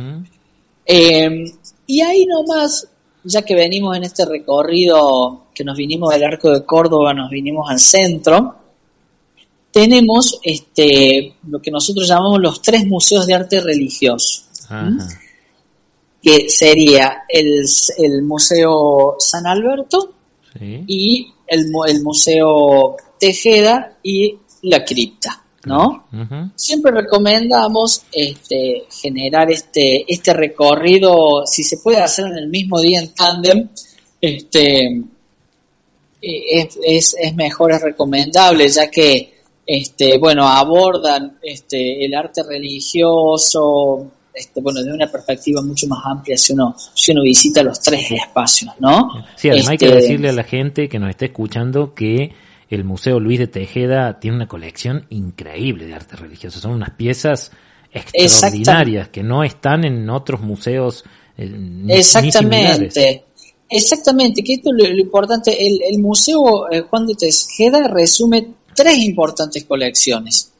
Eh, 0.85 1.45
y 1.87 2.01
ahí 2.01 2.25
nomás, 2.25 2.87
ya 3.23 3.41
que 3.43 3.55
venimos 3.55 3.95
en 3.95 4.03
este 4.03 4.25
recorrido, 4.25 5.45
que 5.53 5.63
nos 5.63 5.77
vinimos 5.77 6.09
del 6.13 6.23
arco 6.25 6.49
de 6.51 6.65
Córdoba, 6.65 7.13
nos 7.13 7.29
vinimos 7.29 7.69
al 7.69 7.79
centro, 7.79 8.55
tenemos 9.73 10.39
este, 10.43 11.35
lo 11.47 11.59
que 11.61 11.71
nosotros 11.71 12.07
llamamos 12.07 12.39
los 12.39 12.61
tres 12.61 12.85
museos 12.85 13.25
de 13.27 13.33
arte 13.33 13.59
religioso, 13.59 14.43
Ajá. 14.69 14.89
que 16.21 16.47
sería 16.49 17.23
el, 17.27 17.65
el 17.97 18.21
Museo 18.23 19.15
San 19.19 19.45
Alberto 19.47 20.13
Sí. 20.57 20.83
y 20.85 21.33
el, 21.47 21.65
el 21.87 22.03
Museo 22.03 22.95
Tejeda 23.19 23.97
y 24.03 24.37
la 24.61 24.85
cripta, 24.85 25.43
¿no? 25.65 26.05
Siempre 26.55 26.91
recomendamos 26.91 28.03
este, 28.11 28.83
generar 29.01 29.51
este, 29.51 30.05
este 30.07 30.31
recorrido, 30.31 31.43
si 31.47 31.63
se 31.63 31.77
puede 31.77 31.97
hacer 31.97 32.27
en 32.27 32.37
el 32.37 32.49
mismo 32.49 32.79
día 32.79 32.99
en 32.99 33.15
tándem, 33.15 33.69
este, 34.21 34.85
eh, 36.21 36.43
es, 36.51 36.77
es, 36.85 37.15
es 37.19 37.33
mejor, 37.35 37.71
es 37.71 37.81
recomendable, 37.81 38.67
ya 38.67 38.91
que 38.91 39.33
este, 39.65 40.17
bueno, 40.17 40.47
abordan 40.47 41.37
este, 41.41 42.05
el 42.05 42.13
arte 42.15 42.43
religioso, 42.43 44.11
este, 44.33 44.61
bueno, 44.61 44.81
de 44.83 44.91
una 44.91 45.07
perspectiva 45.11 45.61
mucho 45.61 45.87
más 45.87 45.99
amplia 46.05 46.37
si 46.37 46.53
uno, 46.53 46.75
si 46.93 47.11
uno 47.11 47.21
visita 47.21 47.61
los 47.63 47.79
tres 47.79 48.11
espacios, 48.11 48.73
¿no? 48.79 49.09
Sí, 49.35 49.49
además 49.49 49.69
hay 49.69 49.77
que 49.77 49.85
Este, 49.85 50.01
decirle 50.01 50.29
a 50.29 50.33
la 50.33 50.43
gente 50.43 50.89
que 50.89 50.99
nos 50.99 51.09
está 51.09 51.25
escuchando 51.25 51.93
que 51.93 52.33
el 52.69 52.83
Museo 52.83 53.19
Luis 53.19 53.39
de 53.39 53.47
Tejeda 53.47 54.19
tiene 54.19 54.37
una 54.37 54.47
colección 54.47 55.05
increíble 55.09 55.85
de 55.85 55.93
arte 55.93 56.15
religioso. 56.15 56.59
Son 56.59 56.71
unas 56.71 56.91
piezas 56.91 57.51
extraordinarias 57.91 59.09
que 59.09 59.21
no 59.23 59.43
están 59.43 59.83
en 59.85 60.09
otros 60.09 60.41
museos 60.41 61.03
eh, 61.37 61.45
ni- 61.47 61.93
ni 61.93 62.03
similares. 62.03 62.31
Exactamente. 62.31 63.25
Exactamente, 63.69 64.43
que 64.43 64.53
esto 64.53 64.69
es 64.75 64.87
lo, 64.87 64.93
lo 64.93 65.01
importante. 65.01 65.65
El, 65.65 65.79
el 65.89 65.99
Museo 65.99 66.69
eh, 66.71 66.81
Juan 66.81 67.07
de 67.07 67.15
Tejeda 67.15 67.87
resume 67.87 68.47
tres 68.75 68.97
importantes 68.99 69.63
colecciones. 69.65 70.51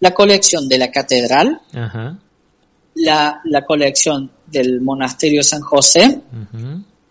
La 0.00 0.12
colección 0.12 0.68
de 0.68 0.78
la 0.78 0.90
catedral, 0.90 1.60
Ajá. 1.72 2.18
la, 2.96 3.40
la 3.44 3.64
colección 3.64 4.30
del 4.46 4.80
monasterio 4.80 5.42
San 5.42 5.60
José 5.60 6.20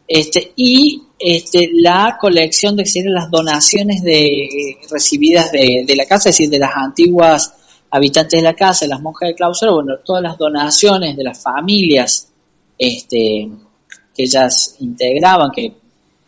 este, 0.07 0.51
y 0.57 1.01
este, 1.17 1.69
la 1.73 2.17
colección 2.19 2.75
de 2.75 2.83
las 3.05 3.31
donaciones 3.31 4.03
de, 4.03 4.77
recibidas 4.89 5.51
de, 5.51 5.85
de 5.87 5.95
la 5.95 6.05
casa, 6.05 6.29
es 6.29 6.37
decir, 6.37 6.49
de 6.49 6.59
las 6.59 6.75
antiguas 6.75 7.53
habitantes 7.89 8.39
de 8.39 8.43
la 8.43 8.53
casa, 8.53 8.85
de 8.85 8.89
las 8.89 9.01
monjas 9.01 9.29
de 9.29 9.35
clausura, 9.35 9.71
bueno, 9.71 9.93
todas 10.03 10.21
las 10.21 10.37
donaciones 10.37 11.15
de 11.15 11.23
las 11.23 11.41
familias 11.41 12.27
este, 12.77 13.49
que 14.13 14.23
ellas 14.23 14.75
integraban, 14.79 15.51
que, 15.51 15.73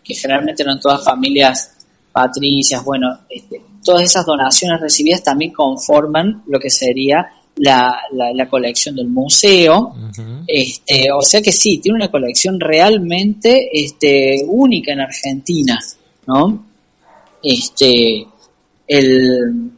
que 0.03 0.14
generalmente 0.14 0.64
eran 0.64 0.80
todas 0.80 1.03
familias 1.03 1.72
patricias, 2.14 2.84
bueno, 2.86 3.07
este, 3.30 3.61
todas 3.84 4.03
esas 4.03 4.26
donaciones 4.26 4.80
recibidas 4.80 5.24
también 5.24 5.51
conforman 5.51 6.43
lo 6.47 6.59
que 6.59 6.70
sería 6.70 7.28
la, 7.57 7.95
la, 8.14 8.34
la 8.34 8.47
colección 8.47 8.95
del 8.95 9.07
museo. 9.07 9.93
Este, 10.47 11.11
o 11.11 11.22
sea 11.22 11.41
que 11.41 11.51
sí, 11.51 11.80
tiene 11.80 11.97
una 11.97 12.11
colección 12.11 12.59
realmente 12.59 13.70
este, 13.74 14.43
única 14.47 14.93
en 14.93 15.01
Argentina, 15.01 15.80
¿no? 16.28 16.66
Este, 17.41 18.26
el, 18.88 19.72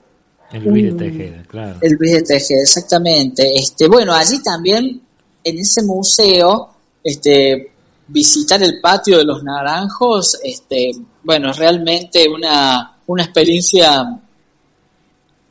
El 0.51 0.63
Luis 0.63 0.97
de. 0.97 1.11
Tejeda, 1.11 1.43
claro. 1.47 1.77
el 1.81 1.93
Luis 1.93 2.11
de 2.13 2.21
Tejeda, 2.21 2.61
exactamente. 2.61 3.51
Este, 3.55 3.87
bueno, 3.87 4.13
allí 4.13 4.41
también, 4.43 5.01
en 5.43 5.57
ese 5.57 5.83
museo, 5.83 6.69
este, 7.03 7.71
visitar 8.07 8.61
el 8.63 8.79
patio 8.81 9.17
de 9.17 9.23
los 9.25 9.43
naranjos, 9.43 10.37
este, 10.43 10.91
bueno, 11.23 11.51
es 11.51 11.57
realmente 11.57 12.27
una, 12.29 12.97
una 13.07 13.23
experiencia 13.23 14.19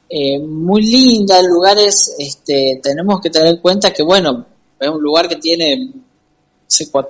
eh, 0.08 0.38
muy 0.38 0.82
linda. 0.84 1.40
El 1.40 1.46
lugar 1.46 1.78
es, 1.78 2.14
este, 2.18 2.80
tenemos 2.82 3.20
que 3.20 3.30
tener 3.30 3.48
en 3.48 3.56
cuenta 3.60 3.92
que, 3.92 4.02
bueno, 4.02 4.46
es 4.78 4.88
un 4.88 5.02
lugar 5.02 5.28
que 5.28 5.36
tiene, 5.36 5.86
no 5.86 5.92
sé, 6.66 6.90
cuat- 6.90 7.08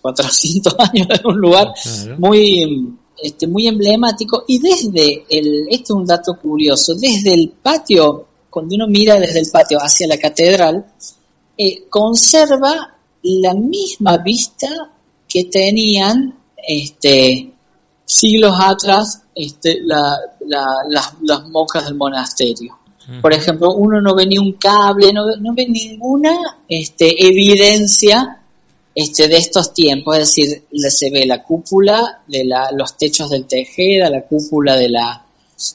400 0.00 0.74
años, 0.78 1.06
es 1.10 1.24
un 1.24 1.36
lugar 1.40 1.72
Claro. 1.82 2.16
muy 2.18 2.94
este 3.16 3.46
muy 3.46 3.68
emblemático 3.68 4.42
y 4.48 4.58
desde 4.58 5.24
el 5.30 5.66
este 5.70 5.84
es 5.84 5.90
un 5.90 6.04
dato 6.04 6.36
curioso 6.36 6.94
desde 6.96 7.32
el 7.32 7.48
patio 7.62 8.26
cuando 8.50 8.74
uno 8.74 8.88
mira 8.88 9.18
desde 9.20 9.38
el 9.38 9.48
patio 9.52 9.78
hacia 9.78 10.08
la 10.08 10.18
catedral 10.18 10.84
eh, 11.56 11.84
conserva 11.88 12.92
la 13.24 13.54
misma 13.54 14.18
vista 14.18 14.68
que 15.28 15.44
tenían 15.44 16.38
este 16.66 17.50
siglos 18.04 18.54
atrás 18.60 19.22
este 19.34 19.80
la- 19.82 20.18
la- 20.46 20.76
las, 20.88 21.14
las 21.22 21.48
monjas 21.48 21.86
del 21.86 21.94
monasterio. 21.96 22.78
Por 23.20 23.32
ejemplo 23.34 23.74
uno 23.74 24.00
no 24.00 24.14
ve 24.14 24.26
ni 24.26 24.38
un 24.38 24.52
cable 24.52 25.12
no, 25.12 25.26
ve- 25.26 25.36
no 25.40 25.52
ve 25.54 25.66
ninguna 25.68 26.32
este 26.68 27.26
evidencia 27.26 28.40
este, 28.94 29.26
de 29.26 29.38
estos 29.38 29.74
tiempos, 29.74 30.16
es 30.18 30.28
decir, 30.28 30.62
se 30.88 31.10
ve 31.10 31.26
la 31.26 31.42
cúpula 31.42 32.22
de 32.28 32.44
la, 32.44 32.70
los 32.70 32.96
techos 32.96 33.28
del 33.30 33.44
Tejeda, 33.46 34.08
la 34.08 34.22
cúpula 34.22 34.76
de 34.76 34.88
la 34.88 35.20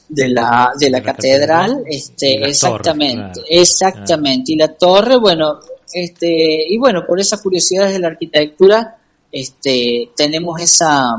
de 0.08 0.28
la, 0.28 0.72
de 0.78 0.88
la 0.90 0.98
la 0.98 1.04
catedral, 1.04 1.70
catedral, 1.70 1.84
este, 1.86 2.48
exactamente, 2.48 3.40
claro. 3.40 3.46
exactamente, 3.48 4.52
y 4.52 4.56
la 4.56 4.68
torre, 4.68 5.18
bueno, 5.18 5.58
este, 5.92 6.66
y 6.68 6.78
bueno, 6.78 7.04
por 7.06 7.20
esas 7.20 7.40
curiosidades 7.40 7.92
de 7.94 7.98
la 8.00 8.08
arquitectura, 8.08 8.96
este, 9.32 10.10
tenemos 10.16 10.60
esa, 10.60 11.14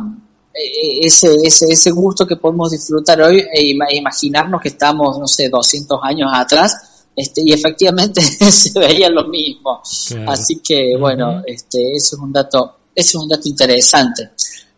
eh, 0.53 0.99
ese, 1.05 1.36
ese, 1.43 1.65
ese 1.69 1.91
gusto 1.91 2.26
que 2.28 2.36
podemos 2.36 2.72
disfrutar 2.72 3.22
hoy 3.22 3.39
e 3.53 3.61
ima- 3.63 3.88
imaginarnos 3.93 4.61
que 4.61 4.69
estamos, 4.69 5.17
no 5.19 5.28
sé, 5.28 5.49
200 5.49 5.99
años 6.03 6.30
atrás, 6.34 7.05
este, 7.15 7.41
y 7.45 7.53
efectivamente 7.53 8.22
se 8.51 8.78
veía 8.80 9.09
lo 9.09 9.28
mismo. 9.28 9.82
Claro. 10.07 10.32
Así 10.32 10.59
que, 10.63 10.95
bueno, 10.97 11.38
Ujú. 11.38 11.43
este, 11.47 11.93
eso 11.93 12.15
es 12.15 12.22
un 12.22 12.32
dato, 12.34 12.76
eso 12.95 13.17
es 13.17 13.24
un 13.24 13.30
dato 13.30 13.47
interesante. 13.47 14.30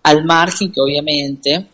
Al 0.03 0.25
margen 0.25 0.71
que 0.71 0.81
obviamente 0.81 1.67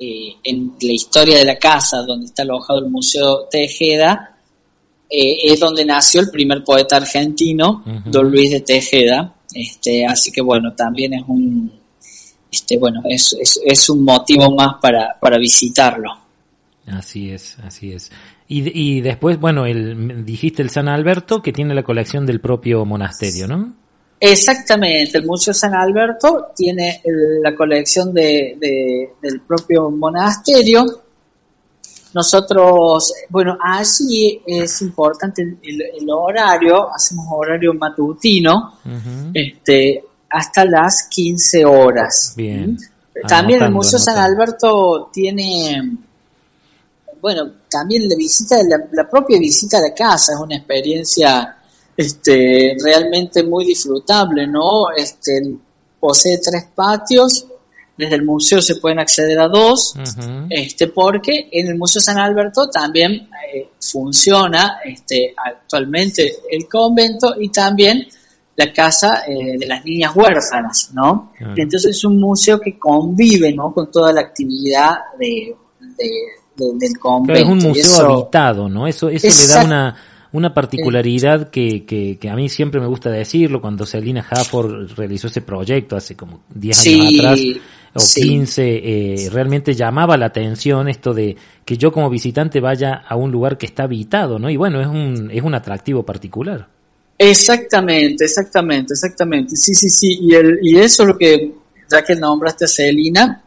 eh, 0.00 0.34
en 0.44 0.74
la 0.80 0.92
historia 0.92 1.38
de 1.38 1.44
la 1.44 1.58
casa 1.58 1.98
donde 2.02 2.26
está 2.26 2.42
alojado 2.42 2.78
el 2.80 2.86
Museo 2.90 3.46
Tejeda, 3.50 4.37
eh, 5.10 5.36
es 5.44 5.60
donde 5.60 5.84
nació 5.84 6.20
el 6.20 6.30
primer 6.30 6.62
poeta 6.64 6.96
argentino. 6.96 7.82
Don 8.06 8.30
Luis 8.30 8.50
de 8.50 8.60
Tejeda. 8.60 9.34
Este, 9.54 10.04
así 10.06 10.30
que 10.30 10.42
bueno, 10.42 10.74
también 10.74 11.14
es 11.14 11.22
un, 11.26 11.72
este, 12.52 12.76
bueno, 12.78 13.02
es, 13.08 13.34
es, 13.40 13.60
es 13.64 13.88
un 13.90 14.04
motivo 14.04 14.54
más 14.54 14.74
para, 14.80 15.16
para 15.20 15.38
visitarlo. 15.38 16.10
Así 16.86 17.30
es, 17.30 17.58
así 17.64 17.92
es. 17.92 18.10
Y, 18.46 18.96
y 18.96 19.00
después, 19.02 19.38
bueno, 19.38 19.66
el, 19.66 20.24
dijiste 20.24 20.62
el 20.62 20.70
San 20.70 20.88
Alberto 20.88 21.42
que 21.42 21.52
tiene 21.52 21.74
la 21.74 21.82
colección 21.82 22.24
del 22.24 22.40
propio 22.40 22.84
monasterio, 22.84 23.46
¿no? 23.46 23.74
Exactamente, 24.20 25.16
el 25.18 25.26
Museo 25.26 25.54
San 25.54 25.74
Alberto 25.74 26.48
tiene 26.56 27.00
la 27.42 27.54
colección 27.54 28.12
de, 28.12 28.56
de- 28.60 29.10
del 29.22 29.40
propio 29.42 29.90
monasterio. 29.90 30.84
Nosotros, 32.14 33.12
bueno, 33.28 33.56
allí 33.62 34.40
es 34.46 34.80
importante 34.82 35.42
el, 35.42 35.58
el- 35.82 36.10
horario, 36.10 36.88
hacemos 36.94 37.26
horario 37.30 37.74
matutino, 37.74 38.74
este, 39.34 40.04
hasta 40.30 40.64
las 40.64 41.08
15 41.10 41.64
horas. 41.64 42.32
Bien. 42.36 42.78
También 43.26 43.58
el 43.58 43.64
Anotando, 43.66 43.76
Museo 43.76 43.98
San. 43.98 44.16
Alberto 44.18 45.10
tiene, 45.12 45.82
bueno, 47.20 47.50
también 47.70 48.08
la 48.08 48.16
visita, 48.16 48.56
la, 48.62 48.78
la 48.92 49.08
propia 49.08 49.38
visita 49.38 49.78
a 49.78 49.82
la 49.82 49.94
casa 49.94 50.32
es 50.34 50.38
una 50.38 50.56
experiencia 50.56 51.56
este, 51.96 52.76
realmente 52.82 53.42
muy 53.42 53.64
disfrutable, 53.64 54.46
¿no? 54.46 54.90
Este, 54.96 55.42
posee 55.98 56.38
tres 56.38 56.66
patios, 56.74 57.44
desde 57.98 58.14
el 58.14 58.24
museo 58.24 58.62
se 58.62 58.76
pueden 58.76 59.00
acceder 59.00 59.38
a 59.40 59.48
dos, 59.48 59.94
este, 60.48 60.86
porque 60.86 61.48
en 61.52 61.66
el 61.66 61.76
Museo 61.76 62.00
San 62.00 62.16
Alberto 62.18 62.68
también 62.70 63.28
eh, 63.52 63.68
funciona 63.80 64.78
este, 64.84 65.34
actualmente 65.36 66.32
el 66.50 66.68
convento 66.68 67.34
y 67.38 67.48
también 67.48 68.06
la 68.56 68.72
casa 68.72 69.22
eh, 69.26 69.58
de 69.58 69.66
las 69.66 69.84
niñas 69.84 70.12
huérfanas, 70.16 70.90
¿no? 70.94 71.32
Entonces 71.56 71.96
es 71.96 72.04
un 72.04 72.18
museo 72.20 72.60
que 72.60 72.78
convive, 72.78 73.52
¿no? 73.52 73.72
Con 73.72 73.90
toda 73.90 74.12
la 74.12 74.20
actividad 74.20 74.94
de, 75.18 75.54
de- 75.80 76.04
de- 76.56 76.72
del 76.78 76.98
convento. 76.98 77.34
Claro, 77.40 77.56
es 77.58 77.64
un 77.64 77.68
museo 77.68 77.82
eso- 77.92 78.14
habitado, 78.14 78.68
¿no? 78.68 78.86
Eso, 78.86 79.08
eso 79.08 79.26
le 79.28 79.46
da 79.46 79.64
una, 79.64 79.96
una 80.32 80.52
particularidad 80.54 81.50
que, 81.50 81.84
que, 81.84 82.18
que 82.18 82.28
a 82.28 82.34
mí 82.34 82.48
siempre 82.48 82.80
me 82.80 82.86
gusta 82.88 83.10
decirlo 83.10 83.60
cuando 83.60 83.86
Selina 83.86 84.26
Hafford 84.28 84.92
realizó 84.96 85.28
ese 85.28 85.40
proyecto 85.42 85.96
hace 85.96 86.16
como 86.16 86.40
10 86.54 86.78
años 86.86 87.08
Sí, 87.08 87.18
atrás 87.20 87.40
o 87.94 88.00
sí. 88.00 88.22
15, 88.22 88.62
eh, 88.62 89.30
realmente 89.30 89.74
llamaba 89.74 90.16
la 90.16 90.26
atención 90.26 90.88
esto 90.88 91.14
de 91.14 91.36
que 91.64 91.76
yo 91.76 91.92
como 91.92 92.10
visitante 92.10 92.60
vaya 92.60 92.94
a 92.94 93.16
un 93.16 93.30
lugar 93.30 93.58
que 93.58 93.66
está 93.66 93.84
habitado, 93.84 94.38
¿no? 94.38 94.50
Y 94.50 94.56
bueno, 94.56 94.80
es 94.80 94.86
un, 94.86 95.30
es 95.32 95.42
un 95.42 95.54
atractivo 95.54 96.02
particular. 96.04 96.68
Exactamente, 97.18 98.24
exactamente, 98.24 98.94
exactamente. 98.94 99.56
Sí, 99.56 99.74
sí, 99.74 99.88
sí. 99.88 100.18
Y, 100.22 100.34
el, 100.34 100.58
y 100.62 100.78
eso 100.78 101.02
es 101.02 101.08
lo 101.08 101.18
que, 101.18 101.52
ya 101.90 102.04
que 102.04 102.14
nombraste 102.14 102.64
a 102.66 102.68
Celina, 102.68 103.42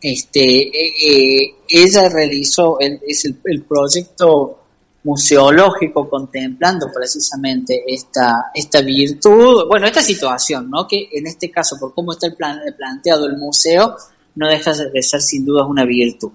este, 0.00 0.40
eh, 0.40 0.94
eh, 1.06 1.54
ella 1.68 2.08
realizó 2.08 2.78
el, 2.78 3.00
es 3.06 3.24
el, 3.24 3.36
el 3.44 3.62
proyecto 3.62 4.59
museológico 5.02 6.08
contemplando 6.08 6.88
precisamente 6.94 7.82
esta, 7.86 8.50
esta 8.54 8.82
virtud, 8.82 9.66
bueno, 9.68 9.86
esta 9.86 10.02
situación, 10.02 10.68
¿no? 10.70 10.86
Que 10.86 11.08
en 11.12 11.26
este 11.26 11.50
caso, 11.50 11.76
por 11.78 11.94
cómo 11.94 12.12
está 12.12 12.26
el 12.26 12.34
plan, 12.34 12.58
planteado 12.76 13.26
el 13.26 13.36
museo, 13.36 13.96
no 14.34 14.48
deja 14.48 14.72
de 14.74 15.02
ser 15.02 15.20
sin 15.22 15.44
duda 15.46 15.66
una 15.66 15.84
virtud. 15.84 16.30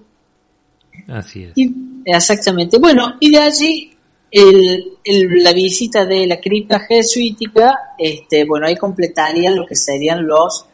Así 1.08 1.44
es. 1.44 1.52
Y- 1.56 1.72
exactamente. 2.04 2.78
Bueno, 2.78 3.14
y 3.20 3.30
de 3.30 3.38
allí 3.38 3.92
el, 4.30 4.92
el- 5.04 5.42
la 5.44 5.52
visita 5.52 6.04
de 6.04 6.26
la 6.26 6.40
cripta 6.40 6.80
jesuítica, 6.80 7.72
este, 7.98 8.44
bueno, 8.44 8.66
ahí 8.66 8.76
completaría 8.76 9.50
lo 9.50 9.64
que 9.66 9.76
serían 9.76 10.26
los, 10.26 10.66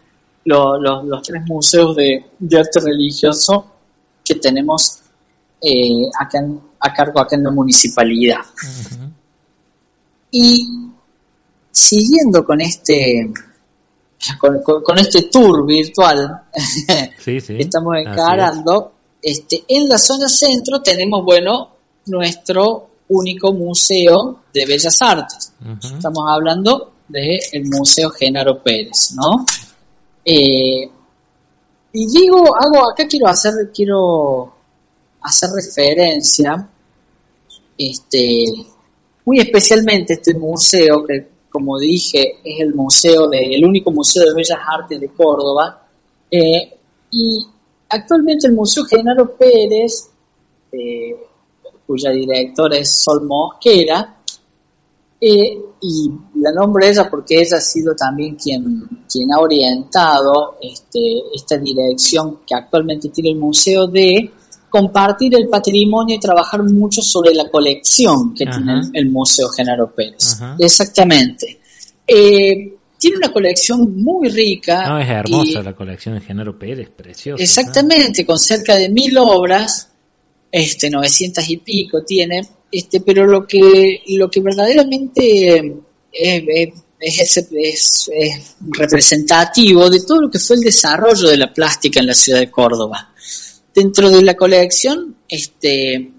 los, 0.44 0.80
los, 0.80 1.04
los 1.04 1.22
tres 1.22 1.42
museos 1.46 1.94
de, 1.94 2.24
de 2.38 2.58
arte 2.58 2.80
religioso 2.80 3.66
que 4.24 4.36
tenemos 4.36 5.00
eh, 5.60 6.06
acá 6.18 6.38
en- 6.38 6.60
a 6.82 6.92
cargo 6.92 7.20
acá 7.20 7.36
en 7.36 7.44
la 7.44 7.50
municipalidad. 7.50 8.40
Y 10.30 10.66
siguiendo 11.70 12.44
con 12.44 12.60
este 12.60 13.30
con, 14.38 14.62
con- 14.62 14.82
con 14.82 14.98
este 14.98 15.22
tour 15.22 15.66
virtual 15.66 16.42
Sí, 17.18 17.40
sí. 17.40 17.56
que 17.56 17.62
estamos 17.62 17.96
es. 17.96 18.06
encarando, 18.06 18.92
este, 19.20 19.64
en 19.68 19.88
la 19.88 19.98
zona 19.98 20.28
centro 20.28 20.80
tenemos, 20.82 21.24
bueno, 21.24 21.70
nuestro 22.06 22.88
único 23.08 23.52
museo 23.52 24.40
de 24.54 24.64
bellas 24.66 25.00
artes. 25.02 25.52
Estamos 25.82 26.24
hablando 26.28 26.92
del 27.08 27.64
Museo 27.66 28.10
Genaro 28.10 28.62
Pérez, 28.62 29.12
¿no? 29.14 29.44
Eh, 30.24 30.88
y 31.94 32.06
digo, 32.06 32.38
hago, 32.56 32.90
acá 32.90 33.06
quiero 33.06 33.28
hacer, 33.28 33.52
quiero 33.74 34.54
hacer 35.20 35.50
referencia, 35.54 36.68
este, 37.76 38.44
muy 39.24 39.38
especialmente 39.38 40.14
este 40.14 40.34
museo, 40.34 41.04
que 41.04 41.28
como 41.50 41.78
dije, 41.78 42.38
es 42.42 42.60
el 42.60 42.74
museo 42.74 43.28
de, 43.28 43.54
el 43.54 43.64
único 43.64 43.90
museo 43.90 44.24
de 44.24 44.34
bellas 44.34 44.58
artes 44.66 44.98
de 45.00 45.08
Córdoba, 45.08 45.86
eh, 46.30 46.78
y 47.10 47.46
actualmente 47.90 48.46
el 48.46 48.54
Museo 48.54 48.84
Genaro 48.84 49.36
Pérez, 49.36 50.08
eh, 50.72 51.14
cuya 51.86 52.10
directora 52.10 52.78
es 52.78 53.02
Sol 53.02 53.24
Mosquera, 53.26 54.16
eh, 55.20 55.60
y 55.80 56.10
la 56.36 56.52
nombre 56.52 56.88
ella 56.88 57.08
porque 57.08 57.40
ella 57.40 57.58
ha 57.58 57.60
sido 57.60 57.94
también 57.94 58.34
quien, 58.34 59.04
quien 59.08 59.32
ha 59.32 59.38
orientado 59.38 60.56
este, 60.60 61.22
esta 61.34 61.58
dirección 61.58 62.40
que 62.46 62.54
actualmente 62.54 63.10
tiene 63.10 63.30
el 63.30 63.36
museo 63.36 63.86
de 63.86 64.32
compartir 64.72 65.34
el 65.36 65.48
patrimonio 65.48 66.16
y 66.16 66.18
trabajar 66.18 66.62
mucho 66.64 67.02
sobre 67.02 67.34
la 67.34 67.50
colección 67.50 68.34
que 68.34 68.44
Ajá. 68.44 68.56
tiene 68.56 68.72
el, 68.80 68.90
el 68.94 69.10
Museo 69.10 69.48
Genaro 69.50 69.94
Pérez. 69.94 70.32
Ajá. 70.40 70.56
Exactamente. 70.58 71.60
Eh, 72.06 72.74
tiene 72.98 73.16
una 73.18 73.32
colección 73.32 74.02
muy 74.02 74.28
rica. 74.30 74.88
No, 74.88 74.98
es 74.98 75.08
hermosa 75.08 75.60
y- 75.60 75.62
la 75.62 75.74
colección 75.74 76.14
de 76.14 76.22
Genaro 76.22 76.58
Pérez, 76.58 76.88
preciosa. 76.88 77.42
Exactamente, 77.42 78.24
con 78.24 78.38
cerca 78.38 78.76
de 78.76 78.88
mil 78.88 79.16
obras, 79.18 79.88
este, 80.50 80.88
900 80.88 81.48
y 81.50 81.58
pico 81.58 82.02
tiene, 82.04 82.40
este, 82.70 83.00
pero 83.00 83.26
lo 83.26 83.46
que, 83.46 84.00
lo 84.08 84.30
que 84.30 84.40
verdaderamente 84.40 85.56
eh, 85.58 85.76
eh, 86.12 86.72
es, 86.98 87.36
es- 87.36 87.48
es- 87.52 88.10
es 88.14 88.56
representativo 88.70 89.90
de 89.90 90.00
todo 90.00 90.22
lo 90.22 90.30
que 90.30 90.38
fue 90.38 90.56
el 90.56 90.62
desarrollo 90.62 91.28
de 91.28 91.36
la 91.36 91.52
plástica 91.52 92.00
en 92.00 92.06
la 92.06 92.14
ciudad 92.14 92.40
de 92.40 92.50
Córdoba. 92.50 93.10
Dentro 93.74 94.10
de 94.10 94.22
la 94.22 94.34
colección, 94.34 95.16
este, 95.28 96.12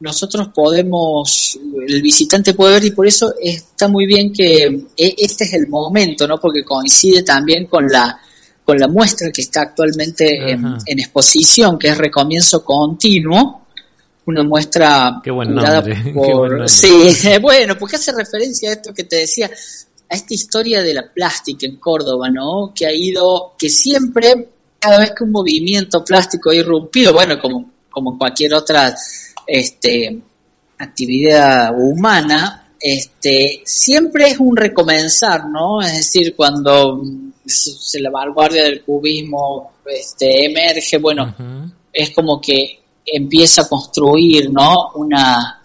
nosotros 0.00 0.48
podemos, 0.54 1.58
el 1.86 2.02
visitante 2.02 2.54
puede 2.54 2.74
ver 2.74 2.84
y 2.84 2.90
por 2.90 3.06
eso 3.06 3.34
está 3.40 3.88
muy 3.88 4.06
bien 4.06 4.32
que 4.32 4.64
eh, 4.96 5.14
este 5.18 5.44
es 5.44 5.54
el 5.54 5.68
momento, 5.68 6.26
¿no? 6.26 6.38
Porque 6.38 6.64
coincide 6.64 7.22
también 7.22 7.66
con 7.66 7.86
la 7.86 8.20
con 8.64 8.78
la 8.78 8.88
muestra 8.88 9.30
que 9.30 9.42
está 9.42 9.60
actualmente 9.62 10.50
en, 10.50 10.98
exposición, 10.98 11.78
que 11.78 11.88
es 11.88 11.98
Recomienzo 11.98 12.64
Continuo, 12.64 13.66
una 14.26 14.42
muestra 14.42 15.20
Qué 15.22 15.30
buen 15.30 15.54
qué 16.04 16.12
por- 16.14 16.56
buen. 16.56 16.68
Sí, 16.68 17.12
bueno, 17.42 17.76
porque 17.78 17.96
hace 17.96 18.12
referencia 18.12 18.70
a 18.70 18.72
esto 18.72 18.94
que 18.94 19.04
te 19.04 19.16
decía, 19.16 19.50
a 20.08 20.14
esta 20.14 20.32
historia 20.32 20.82
de 20.82 20.94
la 20.94 21.12
plástica 21.12 21.66
en 21.66 21.76
Córdoba, 21.76 22.30
¿no? 22.30 22.72
Que 22.74 22.86
ha 22.86 22.92
ido, 22.92 23.52
que 23.58 23.68
siempre, 23.68 24.48
cada 24.84 24.98
vez 24.98 25.12
que 25.12 25.24
un 25.24 25.30
movimiento 25.30 26.04
plástico 26.04 26.50
ha 26.50 26.54
irrumpido, 26.54 27.14
bueno, 27.14 27.40
como, 27.40 27.70
como 27.90 28.18
cualquier 28.18 28.52
otra 28.52 28.94
este, 29.46 30.20
actividad 30.78 31.70
humana, 31.74 32.68
este, 32.78 33.62
siempre 33.64 34.28
es 34.28 34.38
un 34.38 34.54
recomenzar, 34.54 35.48
¿no? 35.48 35.80
Es 35.80 35.94
decir, 35.94 36.36
cuando 36.36 37.02
se 37.46 37.98
la 37.98 38.10
vanguardia 38.10 38.64
del 38.64 38.82
cubismo 38.82 39.72
este, 39.86 40.46
emerge, 40.46 40.98
bueno, 40.98 41.34
es 41.90 42.10
como 42.10 42.38
que 42.38 42.80
empieza 43.06 43.62
a 43.62 43.68
construir, 43.68 44.50
¿no? 44.50 44.90
Una, 44.96 45.62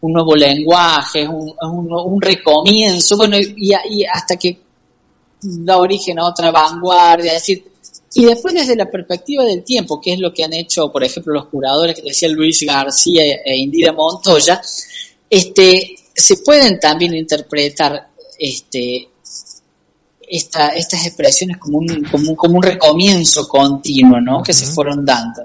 un 0.00 0.12
nuevo 0.14 0.34
lenguaje, 0.34 1.28
un, 1.28 1.52
un, 1.60 1.92
un 1.92 2.22
recomienzo, 2.22 3.18
bueno, 3.18 3.36
y, 3.38 3.74
y 3.90 4.04
hasta 4.06 4.36
que 4.36 4.58
da 5.42 5.76
origen 5.76 6.18
a 6.20 6.26
otra 6.26 6.50
vanguardia, 6.50 7.34
es 7.34 7.46
decir, 7.46 7.71
y 8.14 8.24
después 8.24 8.54
desde 8.54 8.76
la 8.76 8.90
perspectiva 8.90 9.44
del 9.44 9.64
tiempo, 9.64 10.00
que 10.00 10.12
es 10.12 10.18
lo 10.18 10.32
que 10.34 10.44
han 10.44 10.52
hecho, 10.52 10.92
por 10.92 11.02
ejemplo, 11.02 11.32
los 11.32 11.46
curadores 11.46 11.96
que 11.96 12.02
decía 12.02 12.28
Luis 12.28 12.62
García 12.62 13.22
e 13.44 13.56
Indira 13.56 13.92
Montoya, 13.92 14.60
este, 15.30 15.94
se 16.14 16.36
pueden 16.38 16.78
también 16.78 17.14
interpretar 17.14 18.10
este, 18.38 19.08
esta, 20.28 20.68
estas 20.68 21.06
expresiones 21.06 21.56
como 21.58 21.78
un, 21.78 22.04
como, 22.10 22.30
un, 22.30 22.36
como 22.36 22.56
un 22.56 22.62
recomienzo 22.62 23.48
continuo, 23.48 24.20
¿no? 24.20 24.42
Que 24.42 24.52
se 24.52 24.66
fueron 24.66 25.04
dando. 25.04 25.42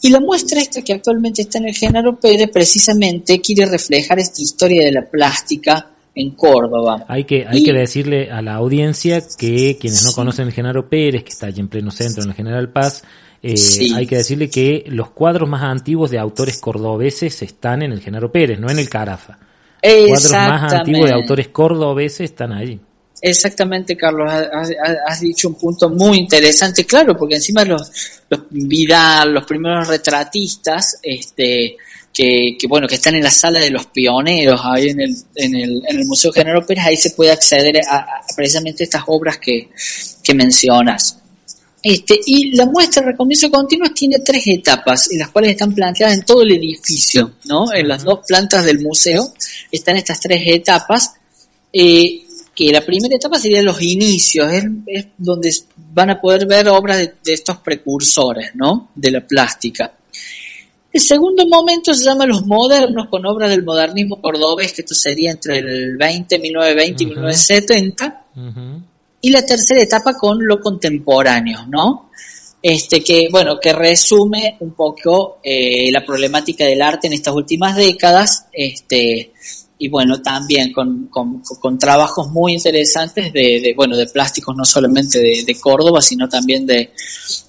Y 0.00 0.10
la 0.10 0.20
muestra 0.20 0.60
esta 0.60 0.82
que 0.82 0.94
actualmente 0.94 1.42
está 1.42 1.58
en 1.58 1.68
el 1.68 1.74
Genaro 1.74 2.18
Pérez 2.18 2.50
precisamente 2.52 3.40
quiere 3.40 3.66
reflejar 3.66 4.18
esta 4.18 4.42
historia 4.42 4.84
de 4.84 4.92
la 4.92 5.08
plástica 5.08 5.90
en 6.20 6.30
Córdoba. 6.32 7.04
Hay 7.08 7.24
que, 7.24 7.46
hay 7.48 7.58
Y- 7.60 7.64
que 7.64 7.72
decirle 7.72 8.30
a 8.30 8.42
la 8.42 8.54
audiencia 8.54 9.22
que 9.38 9.76
quienes 9.80 10.04
no 10.04 10.12
conocen 10.12 10.46
el 10.48 10.52
Genaro 10.52 10.88
Pérez, 10.88 11.22
que 11.24 11.30
está 11.30 11.46
allí 11.46 11.60
en 11.60 11.68
pleno 11.68 11.90
centro, 11.90 12.22
en 12.24 12.30
el 12.30 12.34
General 12.34 12.68
Paz, 12.70 13.02
eh, 13.42 13.56
Sí. 13.56 13.92
hay 13.94 14.06
que 14.06 14.16
decirle 14.16 14.50
que 14.50 14.84
los 14.88 15.10
cuadros 15.10 15.48
más 15.48 15.62
antiguos 15.62 16.10
de 16.10 16.18
autores 16.18 16.58
cordobeses 16.58 17.40
están 17.42 17.82
en 17.82 17.92
el 17.92 18.00
Genaro 18.00 18.32
Pérez, 18.32 18.58
no 18.58 18.68
en 18.70 18.78
el 18.78 18.88
Carafa. 18.88 19.38
Cuadros 19.80 20.32
más 20.32 20.72
antiguos 20.72 21.08
de 21.08 21.14
autores 21.14 21.48
cordobeses 21.48 22.22
están 22.32 22.52
allí. 22.52 22.80
Exactamente, 23.20 23.96
Carlos, 23.96 24.30
has, 24.30 24.48
has- 24.52 24.96
has 25.06 25.20
dicho 25.20 25.48
un 25.48 25.54
punto 25.56 25.88
muy 25.90 26.18
interesante, 26.18 26.84
claro, 26.84 27.16
porque 27.16 27.34
encima 27.36 27.64
los, 27.64 27.90
los 28.30 28.42
Vidal, 28.50 29.32
los 29.34 29.44
primeros 29.44 29.88
retratistas, 29.88 30.98
este, 31.02 31.76
que, 32.12 32.56
que, 32.58 32.66
bueno, 32.66 32.86
que 32.88 32.96
están 32.96 33.14
en 33.14 33.22
la 33.22 33.30
sala 33.30 33.60
de 33.60 33.70
los 33.70 33.86
pioneros, 33.86 34.60
ahí 34.64 34.90
en 34.90 35.00
el, 35.00 35.16
en 35.34 35.54
el, 35.54 35.82
en 35.88 35.98
el 36.00 36.06
Museo 36.06 36.32
General 36.32 36.64
Pérez, 36.66 36.84
ahí 36.86 36.96
se 36.96 37.10
puede 37.10 37.30
acceder 37.30 37.80
a, 37.88 37.96
a 37.98 38.06
precisamente 38.34 38.84
estas 38.84 39.04
obras 39.06 39.38
que, 39.38 39.68
que 40.22 40.34
mencionas. 40.34 41.18
Este, 41.80 42.18
y 42.26 42.56
la 42.56 42.66
muestra 42.66 43.02
de 43.02 43.12
recomienzo 43.12 43.50
continuo 43.50 43.90
tiene 43.90 44.18
tres 44.18 44.42
etapas, 44.48 45.12
en 45.12 45.20
las 45.20 45.28
cuales 45.30 45.52
están 45.52 45.72
planteadas 45.74 46.16
en 46.18 46.24
todo 46.24 46.42
el 46.42 46.50
edificio, 46.52 47.34
¿no? 47.44 47.72
En 47.72 47.86
las 47.86 48.02
dos 48.02 48.20
plantas 48.26 48.64
del 48.64 48.80
museo 48.80 49.32
están 49.70 49.96
estas 49.96 50.18
tres 50.20 50.42
etapas. 50.44 51.12
eh, 51.72 52.24
que 52.54 52.72
la 52.72 52.84
primera 52.84 53.14
etapa 53.14 53.38
sería 53.38 53.62
los 53.62 53.80
inicios, 53.80 54.50
es, 54.52 55.06
donde 55.16 55.54
van 55.92 56.10
a 56.10 56.20
poder 56.20 56.44
ver 56.44 56.66
obras 56.68 56.98
de, 56.98 57.14
de 57.22 57.32
estos 57.32 57.58
precursores, 57.58 58.50
¿no? 58.54 58.90
De 58.96 59.12
la 59.12 59.24
plástica. 59.24 59.92
El 60.92 61.00
segundo 61.02 61.46
momento 61.46 61.92
se 61.92 62.04
llama 62.04 62.24
los 62.26 62.46
modernos, 62.46 63.08
con 63.10 63.24
obras 63.26 63.50
del 63.50 63.62
modernismo 63.62 64.20
cordobés, 64.22 64.72
que 64.72 64.80
esto 64.82 64.94
sería 64.94 65.30
entre 65.30 65.58
el 65.58 65.96
20, 65.98 66.38
1920 66.38 67.02
y 67.02 67.06
Ujú. 67.06 67.14
1970. 67.16 68.24
Ujú. 68.36 68.82
y 69.20 69.30
la 69.30 69.44
tercera 69.44 69.82
etapa 69.82 70.14
con 70.14 70.38
lo 70.46 70.60
contemporáneo, 70.60 71.66
¿no? 71.68 72.08
Este 72.62 73.02
que, 73.02 73.28
bueno, 73.30 73.58
que 73.60 73.72
resume 73.72 74.56
un 74.60 74.72
poco 74.74 75.38
eh, 75.42 75.90
la 75.92 76.04
problemática 76.04 76.64
del 76.64 76.80
arte 76.82 77.08
en 77.08 77.12
estas 77.14 77.34
últimas 77.34 77.74
décadas, 77.76 78.46
este, 78.52 79.32
y 79.76 79.88
bueno, 79.88 80.22
también 80.22 80.72
con, 80.72 81.08
con- 81.08 81.42
con 81.60 81.78
trabajos 81.78 82.28
muy 82.30 82.52
interesantes 82.54 83.32
de, 83.32 83.60
de, 83.60 83.74
bueno, 83.76 83.96
de 83.96 84.06
plásticos 84.06 84.54
no 84.56 84.64
solamente 84.64 85.18
de, 85.18 85.42
de 85.44 85.54
Córdoba, 85.60 86.00
sino 86.00 86.28
también 86.28 86.64
de- 86.64 86.90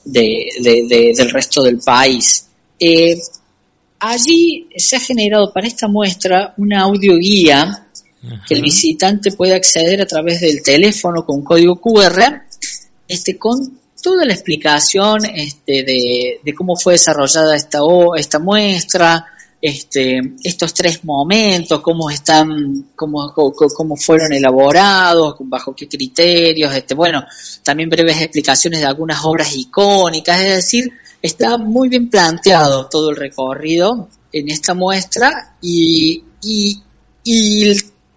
del 0.06 1.30
resto 1.32 1.64
del 1.64 1.78
país. 1.80 2.49
Eh, 2.80 3.18
allí 4.00 4.68
se 4.76 4.96
ha 4.96 5.00
generado 5.00 5.52
para 5.52 5.68
esta 5.68 5.88
muestra 5.88 6.54
una 6.58 6.82
audioguía 6.82 7.88
que 8.48 8.56
el 8.56 8.62
visitante 8.62 9.32
puede 9.32 9.56
acceder 9.56 10.02
a 10.02 10.06
través 10.06 10.42
del 10.42 10.62
teléfono 10.62 11.26
con 11.26 11.42
código 11.42 11.80
QR, 11.80 12.42
este, 13.08 13.38
con 13.38 13.80
toda 14.02 14.26
la 14.26 14.34
explicación 14.34 15.26
este, 15.34 15.84
de, 15.84 16.40
de 16.44 16.54
cómo 16.54 16.76
fue 16.76 16.94
desarrollada 16.94 17.56
esta, 17.56 17.80
esta 18.18 18.40
muestra, 18.40 19.26
este, 19.62 20.36
estos 20.44 20.74
tres 20.74 21.04
momentos, 21.04 21.82
cómo 21.82 22.10
están, 22.10 22.92
cómo, 22.96 23.34
cómo, 23.34 23.54
cómo 23.54 23.96
fueron 23.96 24.34
elaborados, 24.34 25.36
bajo 25.40 25.76
qué 25.76 25.88
criterios, 25.88 26.74
este, 26.74 26.96
bueno, 26.96 27.24
también 27.64 27.90
breves 27.90 28.22
explicaciones 28.22 28.80
de 28.80 28.86
algunas 28.86 29.24
obras 29.24 29.54
icónicas, 29.56 30.40
es 30.42 30.56
decir, 30.56 30.92
está 31.22 31.58
muy 31.58 31.90
bien 31.90 32.10
planteado 32.10 32.88
todo 32.88 33.10
el 33.12 33.16
recorrido 33.18 34.08
en 34.32 34.50
esta 34.50 34.74
muestra 34.74 35.56
y, 35.62 36.24
y, 36.42 36.82
y, 37.24 37.74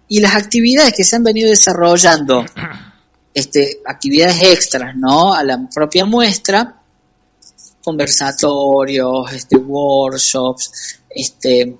y 0.07 0.19
las 0.19 0.35
actividades 0.35 0.93
que 0.93 1.03
se 1.03 1.15
han 1.15 1.23
venido 1.23 1.49
desarrollando, 1.49 2.45
este, 3.33 3.79
actividades 3.85 4.41
extras, 4.43 4.95
¿no? 4.95 5.33
A 5.33 5.43
la 5.43 5.67
propia 5.73 6.05
muestra, 6.05 6.79
conversatorios, 7.83 9.31
este, 9.33 9.57
workshops, 9.57 10.99
este, 11.09 11.75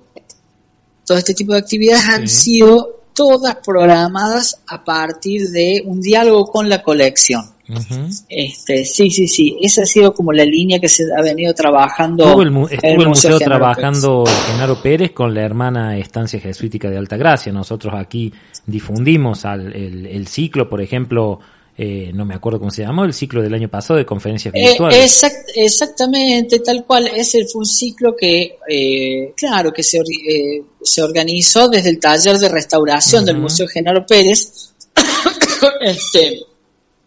todo 1.06 1.18
este 1.18 1.34
tipo 1.34 1.52
de 1.52 1.58
actividades 1.58 2.04
han 2.04 2.28
Sí. 2.28 2.36
sido 2.52 3.00
todas 3.14 3.56
programadas 3.64 4.58
a 4.66 4.82
partir 4.84 5.48
de 5.50 5.82
un 5.86 6.00
diálogo 6.00 6.46
con 6.46 6.68
la 6.68 6.82
colección. 6.82 7.53
Ujú. 7.68 8.08
Este, 8.28 8.84
sí, 8.84 9.10
sí, 9.10 9.26
sí, 9.26 9.56
esa 9.62 9.82
ha 9.82 9.86
sido 9.86 10.12
como 10.12 10.32
la 10.32 10.44
línea 10.44 10.78
que 10.78 10.88
se 10.88 11.04
ha 11.16 11.22
venido 11.22 11.54
trabajando. 11.54 12.24
Estuvo 12.24 12.42
el, 12.42 12.50
mu- 12.50 12.68
estuvo 12.68 13.02
el 13.02 13.08
museo 13.08 13.38
Genaro 13.38 13.56
trabajando 13.58 14.24
Genaro 14.48 14.82
Pérez 14.82 15.12
con 15.12 15.32
la 15.32 15.42
hermana 15.42 15.96
Estancia 15.96 16.38
Jesuítica 16.40 16.90
de 16.90 16.98
Altagracia. 16.98 17.52
Nosotros 17.52 17.94
aquí 17.96 18.32
difundimos 18.66 19.44
al, 19.46 19.72
el, 19.74 20.06
el 20.06 20.26
ciclo, 20.26 20.68
por 20.68 20.82
ejemplo, 20.82 21.40
eh, 21.78 22.10
no 22.14 22.24
me 22.26 22.34
acuerdo 22.34 22.58
cómo 22.58 22.70
se 22.70 22.82
llamó, 22.82 23.04
el 23.04 23.14
ciclo 23.14 23.40
del 23.42 23.54
año 23.54 23.68
pasado 23.68 23.96
de 23.98 24.04
conferencias 24.04 24.54
Eh, 24.54 24.68
virtuales. 24.68 24.98
exact- 25.22 25.50
exactamente, 25.56 26.58
tal 26.60 26.84
cual. 26.84 27.06
Ese 27.16 27.46
fue 27.46 27.60
un 27.60 27.66
ciclo 27.66 28.14
que, 28.14 28.58
eh, 28.68 29.32
claro, 29.36 29.72
que 29.72 29.82
se, 29.82 29.98
or- 30.00 30.06
eh, 30.06 30.62
se 30.82 31.02
organizó 31.02 31.68
desde 31.68 31.88
el 31.88 31.98
taller 31.98 32.36
de 32.38 32.48
restauración 32.50 33.24
del 33.24 33.36
Ujú. 33.36 33.42
Museo 33.44 33.66
Genaro 33.68 34.04
Pérez. 34.06 34.70
este, 35.80 36.40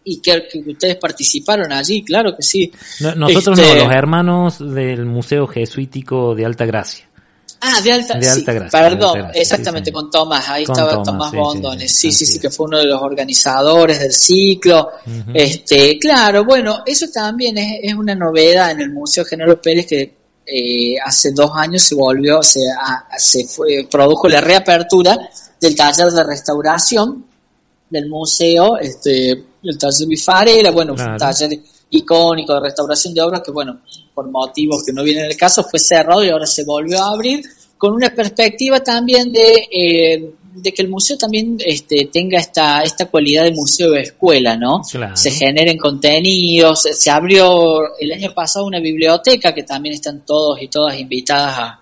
y 0.04 0.20
que, 0.20 0.46
que 0.50 0.58
ustedes 0.70 0.96
participaron 0.96 1.72
allí, 1.72 2.02
claro 2.04 2.34
que 2.36 2.42
sí. 2.42 2.72
No- 3.00 3.14
nosotros 3.14 3.58
este- 3.58 3.74
no, 3.78 3.84
los 3.84 3.92
hermanos 3.92 4.58
del 4.74 5.04
Museo 5.06 5.46
Jesuítico 5.46 6.34
de 6.34 6.44
Altagracia. 6.46 7.04
Ah, 7.60 7.80
de 7.82 7.92
alta, 7.92 8.14
De 8.14 8.22
sí, 8.22 8.28
alta 8.30 8.52
gracia, 8.52 8.80
perdón, 8.80 8.98
de 9.00 9.06
alta 9.06 9.18
gracia, 9.20 9.42
exactamente, 9.42 9.90
sí, 9.90 9.92
con 9.92 10.10
Tomás, 10.12 10.48
ahí 10.48 10.64
Con 10.64 10.78
estaba 10.78 11.02
Tomás, 11.02 11.32
Bondones, 11.32 11.92
sí, 11.92 12.12
sí, 12.12 12.24
sí, 12.24 12.38
que 12.38 12.50
fue 12.50 12.66
uno 12.66 12.78
de 12.78 12.84
los 12.86 13.02
organizadores 13.02 13.98
del 13.98 14.12
ciclo. 14.12 14.90
Este, 15.34 15.98
claro, 15.98 16.44
bueno, 16.44 16.82
eso 16.86 17.06
también 17.12 17.58
es, 17.58 17.80
es 17.82 17.94
una 17.94 18.14
novedad 18.14 18.70
en 18.70 18.80
el 18.82 18.92
Museo 18.92 19.24
Genaro 19.24 19.60
Pérez 19.60 19.86
que 19.86 20.14
eh, 20.46 20.94
hace 21.04 21.32
dos 21.32 21.50
años 21.56 21.82
se 21.82 21.96
volvió, 21.96 22.42
se, 22.44 22.60
a- 22.80 23.06
se 23.18 23.44
fue, 23.48 23.86
produjo 23.90 24.28
la 24.28 24.40
reapertura 24.40 25.18
del 25.60 25.74
taller 25.74 26.08
de 26.12 26.22
restauración 26.24 27.26
del 27.90 28.08
museo, 28.08 28.78
este, 28.78 29.44
el 29.62 29.76
taller 29.78 30.06
Bifarera, 30.08 30.70
bueno, 30.70 30.94
fue 30.94 31.04
un 31.04 31.16
Claro. 31.16 31.34
taller 31.34 31.58
icónico 31.90 32.54
de 32.54 32.60
restauración 32.60 33.14
de 33.14 33.22
obras 33.22 33.40
que, 33.44 33.50
bueno, 33.50 33.80
por 34.14 34.30
motivos 34.30 34.82
que 34.84 34.92
no 34.92 35.02
vienen 35.02 35.24
al 35.26 35.36
caso, 35.36 35.64
fue 35.64 35.78
cerrado 35.80 36.24
y 36.24 36.28
ahora 36.28 36.46
se 36.46 36.64
volvió 36.64 37.02
a 37.02 37.08
abrir 37.12 37.42
con 37.76 37.92
una 37.94 38.10
perspectiva 38.14 38.80
también 38.80 39.32
de, 39.32 39.68
eh, 39.70 40.30
de 40.54 40.72
que 40.72 40.82
el 40.82 40.88
museo 40.88 41.16
también 41.16 41.56
este, 41.64 42.08
tenga 42.12 42.38
esta, 42.40 42.82
esta 42.82 43.06
cualidad 43.06 43.44
de 43.44 43.52
museo 43.52 43.92
de 43.92 44.00
escuela, 44.02 44.56
¿no? 44.56 44.80
Claro. 44.90 45.16
Se 45.16 45.30
generen 45.30 45.78
contenidos, 45.78 46.82
se- 46.82 46.94
se 46.94 47.10
abrió 47.10 47.96
el 48.00 48.12
año 48.12 48.34
pasado 48.34 48.66
una 48.66 48.80
biblioteca 48.80 49.54
que 49.54 49.62
también 49.62 49.94
están 49.94 50.24
todos 50.26 50.60
y 50.60 50.66
todas 50.68 50.98
invitadas 50.98 51.58
a, 51.58 51.80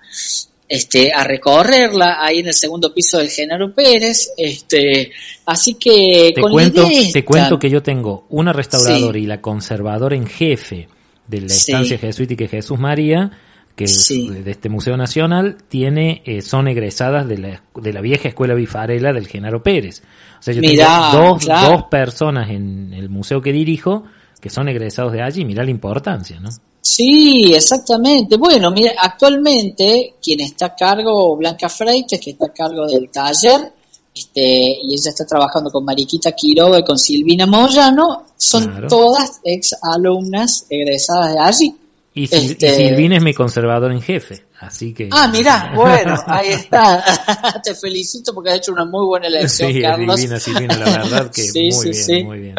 este, 0.68 1.12
a 1.12 1.22
recorrerla 1.24 2.18
ahí 2.20 2.40
en 2.40 2.48
el 2.48 2.54
segundo 2.54 2.92
piso 2.92 3.18
del 3.18 3.28
Genaro 3.30 3.72
Pérez, 3.74 4.30
este, 4.36 5.10
así 5.46 5.74
que 5.74 6.32
Te 6.34 6.40
con 6.40 6.52
cuento, 6.52 6.88
te 7.12 7.24
cuento 7.24 7.58
que 7.58 7.70
yo 7.70 7.82
tengo 7.82 8.26
una 8.30 8.52
restauradora 8.52 9.18
Sí. 9.18 9.24
y 9.24 9.26
la 9.26 9.40
conservadora 9.40 10.16
en 10.16 10.26
jefe 10.26 10.88
de 11.26 11.40
la 11.42 11.48
Sí. 11.48 11.70
estancia 11.72 11.98
jesuítica 11.98 12.44
de 12.44 12.48
Jesús 12.48 12.78
María, 12.78 13.30
que 13.76 13.86
Sí. 13.86 14.28
de 14.28 14.50
este 14.50 14.68
Museo 14.68 14.96
Nacional, 14.96 15.58
tiene, 15.68 16.22
eh, 16.24 16.40
son 16.40 16.66
egresadas 16.66 17.28
de 17.28 17.38
la, 17.38 17.62
de 17.74 17.92
la 17.92 18.00
vieja 18.00 18.28
escuela 18.28 18.54
bifarela 18.54 19.12
del 19.12 19.28
Genaro 19.28 19.62
Pérez. 19.62 20.02
O 20.38 20.42
sea, 20.42 20.54
yo 20.54 20.60
Mirá, 20.62 21.10
tengo 21.12 21.26
dos, 21.26 21.44
claro. 21.44 21.70
dos 21.72 21.82
personas 21.90 22.50
en 22.50 22.92
el 22.94 23.08
museo 23.10 23.40
que 23.42 23.52
dirijo 23.52 24.04
que 24.40 24.48
son 24.50 24.68
egresados 24.68 25.12
de 25.12 25.22
allí. 25.22 25.44
Mirá 25.44 25.62
la 25.64 25.70
importancia, 25.70 26.38
¿no? 26.40 26.48
Sí, 26.88 27.52
exactamente. 27.52 28.36
Bueno, 28.36 28.70
mira, 28.70 28.92
actualmente 28.96 30.14
quien 30.22 30.40
está 30.40 30.66
a 30.66 30.74
cargo, 30.76 31.36
Blanca 31.36 31.68
Freites, 31.68 32.20
que 32.20 32.30
está 32.30 32.46
a 32.46 32.52
cargo 32.52 32.86
del 32.86 33.10
taller, 33.10 33.72
este, 34.14 34.40
y 34.82 34.94
ella 34.94 35.10
está 35.10 35.26
trabajando 35.26 35.70
con 35.70 35.84
Mariquita 35.84 36.30
Quiroga 36.32 36.78
y 36.78 36.84
con 36.84 36.96
Silvina 36.98 37.44
Moyano, 37.46 38.26
son 38.36 38.66
Claro. 38.66 38.88
todas 38.88 39.40
ex 39.44 39.74
alumnas 39.82 40.66
egresadas 40.70 41.34
de 41.34 41.40
allí. 41.40 41.76
Y, 42.14 42.28
Sil- 42.32 42.52
Este- 42.52 42.66
y 42.72 42.88
Silvina 42.88 43.16
es 43.16 43.22
mi 43.22 43.34
conservador 43.34 43.90
en 43.92 44.00
jefe, 44.00 44.46
así 44.60 44.94
que... 44.94 45.08
Ah, 45.10 45.28
mira, 45.28 45.72
bueno, 45.74 46.14
ahí 46.26 46.48
está. 46.50 47.60
Te 47.64 47.74
felicito 47.74 48.32
porque 48.32 48.50
has 48.50 48.56
hecho 48.58 48.72
una 48.72 48.84
muy 48.86 49.04
buena 49.06 49.26
elección, 49.26 49.72
Sí, 49.72 49.82
Carlos. 49.82 50.16
divina 50.16 50.38
Silvina, 50.40 50.76
la 50.78 50.84
verdad 50.86 51.30
que 51.30 51.42
Sí, 51.52 51.62
muy 51.64 51.72
sí, 51.72 51.90
bien, 51.90 52.04
sí. 52.04 52.24
muy 52.24 52.38
bien. 52.38 52.54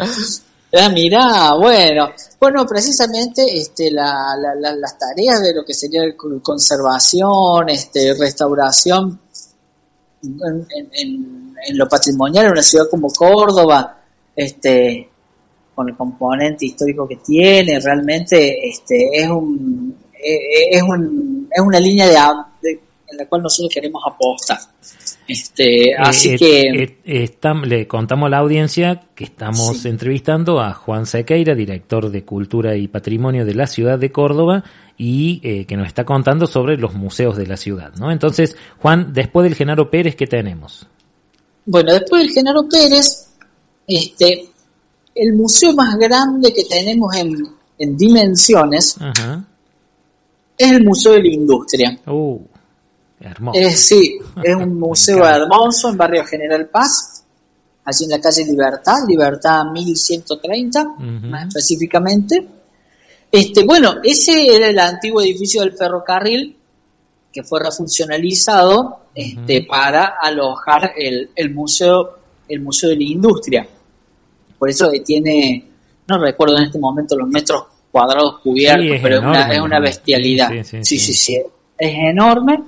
Ah, 0.74 0.90
mirá, 0.90 1.54
bueno, 1.54 2.10
bueno, 2.38 2.66
precisamente 2.66 3.42
este, 3.58 3.90
la, 3.90 4.36
la- 4.38 4.54
la- 4.54 4.76
las 4.76 4.98
tareas 4.98 5.40
de 5.42 5.54
lo 5.54 5.64
que 5.64 5.72
sería 5.72 6.02
conservación, 6.42 7.70
este, 7.70 8.12
restauración 8.14 9.18
en, 10.22 10.66
en- 10.92 11.48
lo 11.78 11.88
patrimonial 11.88 12.46
en 12.46 12.52
una 12.52 12.62
ciudad 12.62 12.84
como 12.90 13.08
Córdoba, 13.08 13.98
este, 14.36 15.08
con 15.74 15.88
el 15.88 15.96
componente 15.96 16.66
histórico 16.66 17.08
que 17.08 17.16
tiene, 17.16 17.80
realmente 17.80 18.68
este, 18.68 19.08
es 19.22 19.28
un, 19.28 19.96
eh, 20.12 20.68
es 20.70 20.82
un, 20.82 21.48
es 21.50 21.62
una 21.62 21.80
línea 21.80 22.06
de- 22.60 22.80
en 23.10 23.16
la 23.16 23.26
cual 23.26 23.42
nosotros 23.42 23.72
queremos 23.72 24.02
apostar. 24.06 24.58
Este, 25.26 25.94
así 25.96 26.30
Eh, 26.30 26.36
que 26.38 26.60
eh, 26.82 26.98
eh, 27.04 27.54
le 27.64 27.86
contamos 27.86 28.26
a 28.26 28.30
la 28.30 28.38
audiencia 28.38 29.02
que 29.14 29.24
estamos 29.24 29.84
entrevistando 29.84 30.60
a 30.60 30.72
Juan 30.72 31.06
Sequeira, 31.06 31.54
director 31.54 32.10
de 32.10 32.24
Cultura 32.24 32.76
y 32.76 32.88
Patrimonio 32.88 33.44
de 33.44 33.54
la 33.54 33.66
ciudad 33.66 33.98
de 33.98 34.10
Córdoba, 34.10 34.64
y 34.96 35.40
eh, 35.42 35.64
que 35.64 35.76
nos 35.76 35.86
está 35.86 36.04
contando 36.04 36.46
sobre 36.46 36.76
los 36.76 36.94
museos 36.94 37.36
de 37.36 37.46
la 37.46 37.56
ciudad, 37.56 37.94
¿no? 37.98 38.10
Entonces, 38.10 38.56
Juan, 38.80 39.12
después 39.12 39.44
del 39.44 39.54
Genaro 39.54 39.90
Pérez, 39.90 40.16
¿qué 40.16 40.26
tenemos? 40.26 40.86
Bueno, 41.64 41.92
después 41.92 42.22
del 42.22 42.32
Genaro 42.32 42.68
Pérez, 42.68 43.28
este, 43.86 44.48
el 45.14 45.34
museo 45.34 45.72
más 45.74 45.96
grande 45.96 46.52
que 46.52 46.64
tenemos 46.64 47.14
en, 47.14 47.34
en 47.78 47.96
dimensiones 47.96 48.96
Ajá. 49.00 49.44
es 50.56 50.72
el 50.72 50.84
Museo 50.84 51.12
de 51.12 51.22
la 51.22 51.28
Industria. 51.28 51.98
Uh, 52.06 52.40
hermoso. 53.20 53.60
Sí, 53.70 54.18
es 54.42 54.54
un 54.56 54.78
museo 54.78 55.24
hermoso 55.24 55.90
en 55.90 55.96
Barrio 55.96 56.24
General 56.24 56.66
Paz, 56.68 57.24
allí 57.84 58.04
en 58.04 58.10
la 58.10 58.20
calle 58.20 58.44
Libertad, 58.44 58.96
Libertad 59.06 59.64
1130, 59.72 60.82
Ujú. 60.82 61.02
más 61.26 61.48
específicamente. 61.48 62.46
Este, 63.30 63.64
bueno, 63.64 63.96
ese 64.02 64.54
era 64.54 64.68
el 64.68 64.78
antiguo 64.78 65.20
edificio 65.20 65.60
del 65.60 65.72
ferrocarril 65.74 66.56
que 67.32 67.42
fue 67.42 67.60
refuncionalizado 67.62 69.00
este, 69.14 69.62
para 69.64 70.14
alojar 70.22 70.92
el, 70.96 71.30
el 71.34 71.54
museo 71.54 72.16
el 72.48 72.60
museo 72.62 72.88
de 72.88 72.96
la 72.96 73.02
industria. 73.04 73.68
Por 74.58 74.70
eso 74.70 74.90
tiene, 75.04 75.68
no 76.06 76.18
recuerdo 76.18 76.56
en 76.56 76.64
este 76.64 76.78
momento 76.78 77.14
los 77.16 77.28
metros 77.28 77.64
cuadrados 77.92 78.38
cubiertos, 78.40 78.86
Sí, 78.86 78.98
pero 79.02 79.16
es 79.16 79.22
una, 79.22 79.52
es 79.52 79.60
una 79.60 79.80
bestialidad. 79.80 80.48
Sí, 80.50 80.64
sí, 80.64 80.78
Sí, 80.82 80.98
sí. 80.98 80.98
sí, 80.98 81.12
sí, 81.12 81.42
es 81.76 81.94
enorme. 82.10 82.58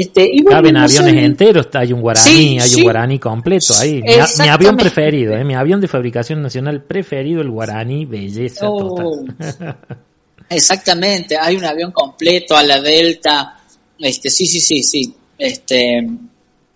Este, 0.00 0.24
y 0.32 0.42
bueno, 0.42 0.56
Caben 0.58 0.76
aviones 0.76 1.14
del- 1.14 1.24
enteros, 1.24 1.68
hay 1.74 1.92
un 1.92 2.00
guaraní, 2.00 2.30
Sí, 2.30 2.58
hay 2.60 2.68
sí. 2.70 2.76
un 2.76 2.82
guaraní 2.84 3.18
completo 3.18 3.74
ahí. 3.78 4.00
Mi, 4.02 4.12
mi 4.42 4.48
avión 4.48 4.76
preferido, 4.76 5.34
eh, 5.34 5.44
mi 5.44 5.54
avión 5.54 5.80
de 5.80 5.88
fabricación 5.88 6.40
nacional 6.42 6.82
preferido, 6.84 7.40
el 7.40 7.50
guaraní, 7.50 8.06
belleza 8.06 8.68
Oh. 8.68 8.94
total. 8.94 9.76
Exactamente, 10.48 11.36
hay 11.36 11.56
un 11.56 11.64
avión 11.64 11.92
completo 11.92 12.56
a 12.56 12.62
la 12.62 12.80
Delta, 12.80 13.56
este, 13.98 14.30
sí, 14.30 14.46
sí, 14.46 14.60
sí, 14.60 14.82
sí, 14.82 15.14
este, 15.38 16.08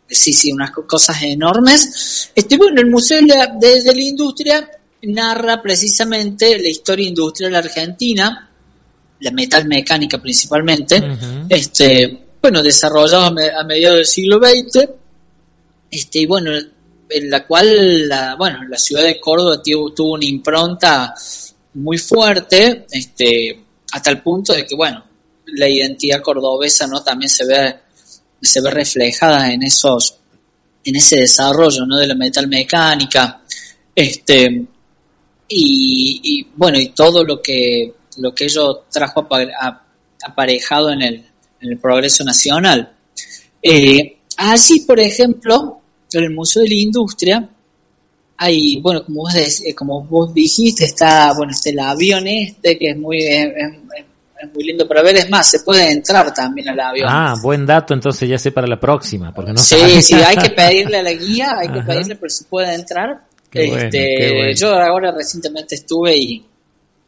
sí, 0.08 0.32
sí, 0.32 0.52
unas 0.52 0.70
co- 0.70 0.86
cosas 0.86 1.22
enormes. 1.22 2.30
Este, 2.34 2.56
bueno, 2.56 2.80
el 2.80 2.88
Museo 2.90 3.20
de 3.20 3.26
la, 3.34 3.46
de- 3.58 3.82
de 3.82 3.94
la 3.94 4.00
Industria 4.02 4.70
narra 5.02 5.60
precisamente 5.60 6.56
la 6.58 6.68
historia 6.68 7.08
industrial 7.08 7.54
argentina, 7.56 8.48
la 9.20 9.30
metal 9.32 9.66
mecánica 9.66 10.18
principalmente, 10.20 11.02
este, 11.48 12.23
bueno, 12.45 12.62
desarrollado 12.62 13.24
a, 13.24 13.30
me- 13.30 13.49
a 13.49 13.64
mediados 13.64 13.97
del 13.97 14.07
siglo 14.07 14.38
XX, 14.38 14.86
este, 15.90 16.18
y 16.18 16.26
bueno, 16.26 16.51
en 17.09 17.30
la 17.30 17.47
cual, 17.47 18.07
la, 18.07 18.34
bueno, 18.34 18.62
la 18.68 18.76
ciudad 18.76 19.03
de 19.03 19.18
Córdoba 19.18 19.62
tuvo, 19.62 20.12
una 20.12 20.26
impronta 20.26 21.14
muy 21.72 21.97
fuerte, 21.97 22.84
este, 22.90 23.64
hasta 23.92 24.11
el 24.11 24.20
punto 24.20 24.53
de 24.53 24.66
que, 24.66 24.74
bueno, 24.76 25.03
la 25.47 25.66
identidad 25.70 26.20
cordobesa, 26.20 26.86
¿no? 26.86 27.03
También 27.03 27.30
se 27.30 27.47
ve, 27.47 27.76
se 28.42 28.61
ve 28.61 28.70
reflejada 28.70 29.51
en 29.51 29.62
esos, 29.62 30.18
en 30.84 30.97
ese 30.97 31.20
desarrollo, 31.20 31.86
¿no? 31.86 31.97
De 31.97 32.07
la 32.07 32.14
metal 32.14 32.47
mecánica, 32.47 33.40
este, 33.95 34.66
y, 35.49 36.20
y, 36.22 36.47
bueno, 36.55 36.78
y 36.78 36.90
todo 36.90 37.24
lo 37.24 37.40
que, 37.40 37.95
lo 38.18 38.34
que 38.34 38.45
ello 38.45 38.84
trajo 38.92 39.26
aparejado 40.26 40.90
en 40.90 41.01
el, 41.01 41.24
en 41.64 41.72
el 41.72 41.78
progreso 41.78 42.24
nacional. 42.24 42.92
Eh, 43.62 44.18
así, 44.36 44.80
por 44.80 45.00
ejemplo, 45.00 45.80
en 46.12 46.24
el 46.24 46.30
Museo 46.30 46.62
de 46.62 46.68
la 46.68 46.74
Industria, 46.74 47.48
hay, 48.36 48.80
bueno, 48.80 49.04
como 49.04 49.22
vos, 49.22 49.34
eh, 49.34 49.74
como 49.74 50.02
vos 50.04 50.34
dijiste, 50.34 50.84
está, 50.84 51.32
bueno, 51.34 51.52
está 51.52 51.70
el 51.70 51.78
avión 51.80 52.26
este, 52.26 52.78
que 52.78 52.90
es 52.90 52.96
muy, 52.96 53.18
es, 53.22 53.48
muy 54.52 54.64
lindo 54.64 54.86
para 54.86 55.02
ver, 55.02 55.16
es 55.16 55.30
más, 55.30 55.50
se 55.50 55.60
puede 55.60 55.90
entrar 55.90 56.34
también 56.34 56.68
al 56.68 56.80
avión. 56.80 57.08
Ah, 57.10 57.34
buen 57.40 57.64
dato, 57.64 57.94
entonces 57.94 58.28
ya 58.28 58.38
sé 58.38 58.52
para 58.52 58.66
la 58.66 58.78
próxima, 58.78 59.32
porque 59.32 59.52
no 59.52 59.58
sí, 59.58 60.02
sí, 60.02 60.14
hay 60.14 60.36
que 60.36 60.50
pedirle 60.56 60.98
a 60.98 61.02
la 61.02 61.12
guía, 61.12 61.54
hay 61.58 61.68
que 61.68 61.80
pedirle, 61.80 62.16
pero 62.16 62.30
se 62.30 62.44
puede 62.44 62.74
entrar. 62.74 63.22
Qué 63.50 63.68
bueno, 63.68 63.84
Este, 63.84 64.16
qué 64.18 64.32
bueno. 64.36 64.52
Yo 64.54 64.74
ahora 64.74 65.12
recientemente 65.12 65.76
estuve 65.76 66.16
y 66.16 66.44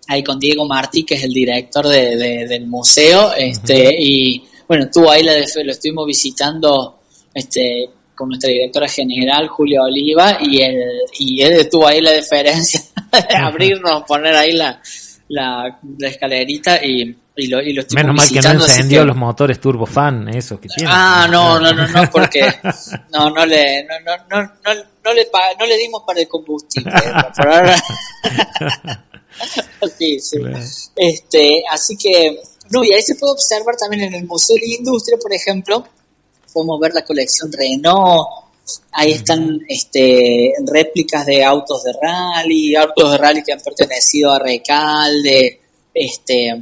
ahí 0.08 0.22
con 0.22 0.38
Diego 0.38 0.66
Martí, 0.66 1.04
que 1.04 1.14
es 1.14 1.24
el 1.24 1.32
director 1.32 1.86
de, 1.88 2.16
de- 2.16 2.46
del 2.46 2.66
museo, 2.66 3.32
este, 3.36 3.94
y 3.98 4.44
bueno, 4.68 4.84
estuvo 4.84 5.10
ahí, 5.10 5.22
la 5.22 5.32
lo 5.34 5.70
estuvimos 5.72 6.06
visitando 6.06 7.00
este, 7.34 7.88
con 8.14 8.28
nuestra 8.28 8.48
directora 8.50 8.88
general, 8.88 9.48
Julia 9.48 9.82
Oliva, 9.82 10.38
y 10.40 10.62
él, 10.62 10.80
y 11.18 11.40
él 11.42 11.68
tuvo 11.70 11.86
ahí 11.88 12.00
la 12.00 12.12
deferencia 12.12 12.80
de 13.30 13.36
abrirnos, 13.36 14.02
poner 14.04 14.34
ahí 14.34 14.52
la, 14.52 14.80
la, 15.28 15.78
la 15.98 16.08
escalerita 16.08 16.82
y, 16.84 17.14
y 17.36 17.46
lo, 17.48 17.60
y 17.60 17.72
lo 17.74 17.82
estuvimos 17.82 18.04
Menos 18.14 18.16
mal 18.16 18.28
que 18.28 18.48
no 18.48 18.64
encendió 18.64 19.00
que- 19.02 19.06
los 19.06 19.16
motores 19.16 19.60
turbofan, 19.60 20.28
esos 20.34 20.58
que 20.58 20.68
tienen. 20.68 20.92
Ah, 20.96 21.28
no, 21.30 21.60
no, 21.60 21.72
no, 21.72 21.86
no, 21.86 22.10
porque 22.10 22.40
no, 23.12 23.28
no 23.30 23.44
le, 23.44 23.84
no, 23.84 23.94
no, 24.04 24.16
no, 24.30 24.42
no, 24.42 24.82
no 25.04 25.12
le, 25.14 25.26
no 25.60 25.66
le 25.66 25.76
dimos 25.78 26.02
para 26.06 26.20
el 26.20 26.28
combustible. 26.28 26.90
Por 27.36 27.48
ahora. 27.52 27.76
sí, 29.98 30.20
sí. 30.20 30.38
Claro. 30.38 30.58
Este, 30.96 31.62
así 31.70 31.96
que, 31.96 32.40
no, 32.70 32.84
y 32.84 32.92
ahí 32.92 33.02
se 33.02 33.14
puede 33.16 33.32
observar 33.32 33.76
también 33.76 34.04
en 34.04 34.14
el 34.14 34.26
Museo 34.26 34.56
de 34.56 34.66
la 34.66 34.74
Industria, 34.74 35.18
por 35.20 35.32
ejemplo, 35.32 35.84
podemos 36.52 36.80
ver 36.80 36.92
la 36.94 37.04
colección 37.04 37.52
Renault, 37.52 38.26
ahí 38.92 39.12
están 39.12 39.60
este, 39.68 40.54
réplicas 40.66 41.26
de 41.26 41.44
autos 41.44 41.84
de 41.84 41.92
rally, 42.00 42.74
autos 42.74 43.12
de 43.12 43.18
rally 43.18 43.42
que 43.42 43.52
han 43.52 43.60
pertenecido 43.60 44.32
a 44.32 44.38
Recalde, 44.38 45.60
este, 45.94 46.54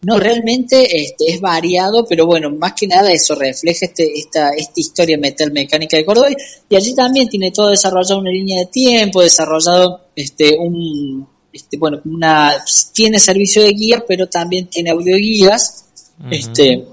no, 0.00 0.18
realmente 0.20 1.02
este, 1.02 1.32
es 1.32 1.40
variado, 1.40 2.04
pero 2.04 2.24
bueno, 2.24 2.50
más 2.50 2.74
que 2.74 2.86
nada 2.86 3.10
eso 3.10 3.34
refleja 3.34 3.86
este, 3.86 4.12
esta, 4.16 4.50
esta 4.50 4.80
historia 4.80 5.18
metal 5.18 5.50
mecánica 5.50 5.96
de 5.96 6.04
Córdoba. 6.04 6.28
Y 6.68 6.76
allí 6.76 6.94
también 6.94 7.28
tiene 7.28 7.50
todo 7.50 7.70
desarrollado 7.70 8.20
una 8.20 8.30
línea 8.30 8.60
de 8.60 8.66
tiempo, 8.66 9.22
desarrollado 9.22 10.02
este, 10.14 10.56
un, 10.56 11.26
este, 11.58 11.76
bueno, 11.76 12.00
una, 12.04 12.52
tiene 12.92 13.18
servicio 13.18 13.62
de 13.62 13.70
guía, 13.72 14.04
pero 14.06 14.28
también 14.28 14.68
tiene 14.68 14.90
audioguías, 14.90 15.84
Ujú. 16.20 16.28
este, 16.30 16.84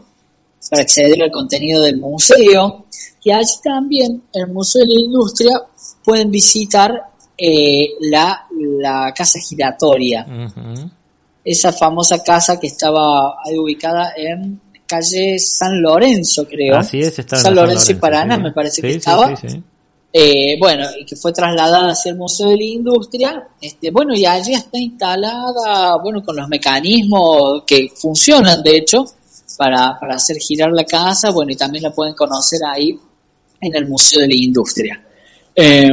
para 0.70 0.82
acceder 0.82 1.22
al 1.24 1.32
contenido 1.32 1.82
del 1.82 1.98
museo. 1.98 2.86
Y 3.24 3.32
allí 3.32 3.54
también, 3.64 4.24
en 4.34 4.42
el 4.44 4.52
Museo 4.52 4.82
de 4.82 4.94
la 4.94 5.00
Industria, 5.00 5.62
pueden 6.04 6.30
visitar 6.30 6.92
eh, 7.38 7.90
la, 8.02 8.46
la 8.52 9.14
casa 9.16 9.40
giratoria 9.40 10.26
esa 11.46 11.72
famosa 11.72 12.24
casa 12.24 12.60
que 12.60 12.68
estaba 12.68 13.36
ahí 13.46 13.58
ubicada 13.58 14.14
en 14.18 14.60
calle 14.88 15.38
San 15.40 15.80
Lorenzo, 15.82 16.48
creo. 16.48 16.78
Así 16.78 17.00
es, 17.00 17.18
está 17.20 17.38
en 17.38 17.42
San 17.44 17.56
la 17.56 17.62
Lorenzo 17.62 17.92
y 17.92 17.96
Paraná, 17.96 18.36
sí. 18.36 18.42
me 18.42 18.52
parece 18.52 18.76
Sí, 18.76 18.82
que 18.82 18.90
sí, 18.90 18.98
estaba. 18.98 19.34
Eh, 20.18 20.56
bueno, 20.58 20.88
y 20.98 21.04
que 21.04 21.18
fue 21.18 21.34
trasladada 21.34 21.90
hacia 21.92 22.12
el 22.12 22.18
Museo 22.18 22.48
de 22.48 22.56
la 22.56 22.64
Industria. 22.64 23.48
Este, 23.60 23.92
bueno, 23.92 24.16
y 24.16 24.26
allí 24.26 24.54
está 24.54 24.80
instalada, 24.80 25.98
bueno, 26.02 26.24
con 26.24 26.38
los 26.38 26.48
mecanismos 26.48 27.64
que 27.68 27.90
funcionan, 27.94 28.64
de 28.64 28.78
hecho, 28.78 29.04
para, 29.58 30.00
para 30.00 30.16
hacer 30.16 30.38
girar 30.38 30.72
la 30.72 30.86
casa. 30.86 31.32
Bueno, 31.32 31.52
y 31.52 31.58
también 31.58 31.84
la 31.84 31.92
pueden 31.92 32.14
conocer 32.14 32.62
ahí 32.66 32.98
en 33.60 33.76
el 33.76 33.90
Museo 33.90 34.22
de 34.22 34.30
la 34.30 34.36
Industria. 34.36 35.04
Eh, 35.54 35.92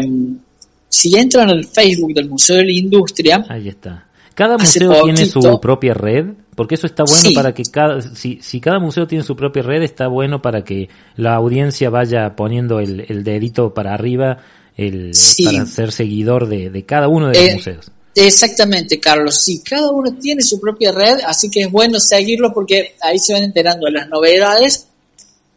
si 0.88 1.18
entran 1.18 1.50
al 1.50 1.64
Facebook 1.64 2.14
del 2.14 2.28
Museo 2.28 2.58
de 2.58 2.64
la 2.66 2.72
Industria, 2.72 3.44
Ahí 3.48 3.66
está. 3.66 4.06
Cada 4.34 4.56
museo 4.56 5.02
tiene 5.04 5.26
su 5.26 5.60
propia 5.60 5.94
red, 5.94 6.26
porque 6.54 6.74
eso 6.76 6.86
está 6.86 7.04
bueno 7.04 7.28
Sí. 7.28 7.34
para 7.34 7.52
que 7.54 7.62
cada, 7.64 8.00
si, 8.00 8.38
si 8.42 8.60
cada 8.60 8.78
museo 8.78 9.06
tiene 9.06 9.24
su 9.24 9.36
propia 9.36 9.62
red, 9.62 9.82
está 9.82 10.08
bueno 10.08 10.40
para 10.40 10.64
que 10.64 10.88
la 11.16 11.34
audiencia 11.34 11.90
vaya 11.90 12.34
poniendo 12.36 12.80
el, 12.80 13.04
el 13.08 13.24
dedito 13.24 13.74
para 13.74 13.94
arriba, 13.94 14.38
el, 14.76 15.14
Sí. 15.14 15.44
para 15.44 15.66
ser 15.66 15.92
seguidor 15.92 16.48
de, 16.48 16.70
de 16.70 16.84
cada 16.84 17.08
uno 17.08 17.28
de 17.28 17.34
los 17.34 17.48
Eh, 17.48 17.54
museos. 17.54 17.90
Exactamente, 18.14 19.00
Carlos. 19.00 19.42
Sí, 19.42 19.62
cada 19.62 19.90
uno 19.90 20.12
tiene 20.20 20.42
su 20.42 20.60
propia 20.60 20.92
red, 20.92 21.18
así 21.26 21.48
que 21.50 21.62
es 21.62 21.70
bueno 21.70 21.98
seguirlo 21.98 22.52
porque 22.52 22.94
ahí 23.00 23.18
se 23.18 23.32
van 23.32 23.42
enterando 23.42 23.86
de 23.86 23.92
las 23.92 24.08
novedades, 24.08 24.86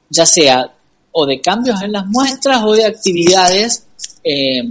ya 0.09 0.25
sea 0.25 0.71
o 1.11 1.25
de 1.25 1.39
cambios 1.41 1.81
en 1.81 1.91
las 1.93 2.05
muestras 2.07 2.61
o 2.65 2.73
de 2.73 2.85
actividades 2.85 3.85
eh, 4.23 4.61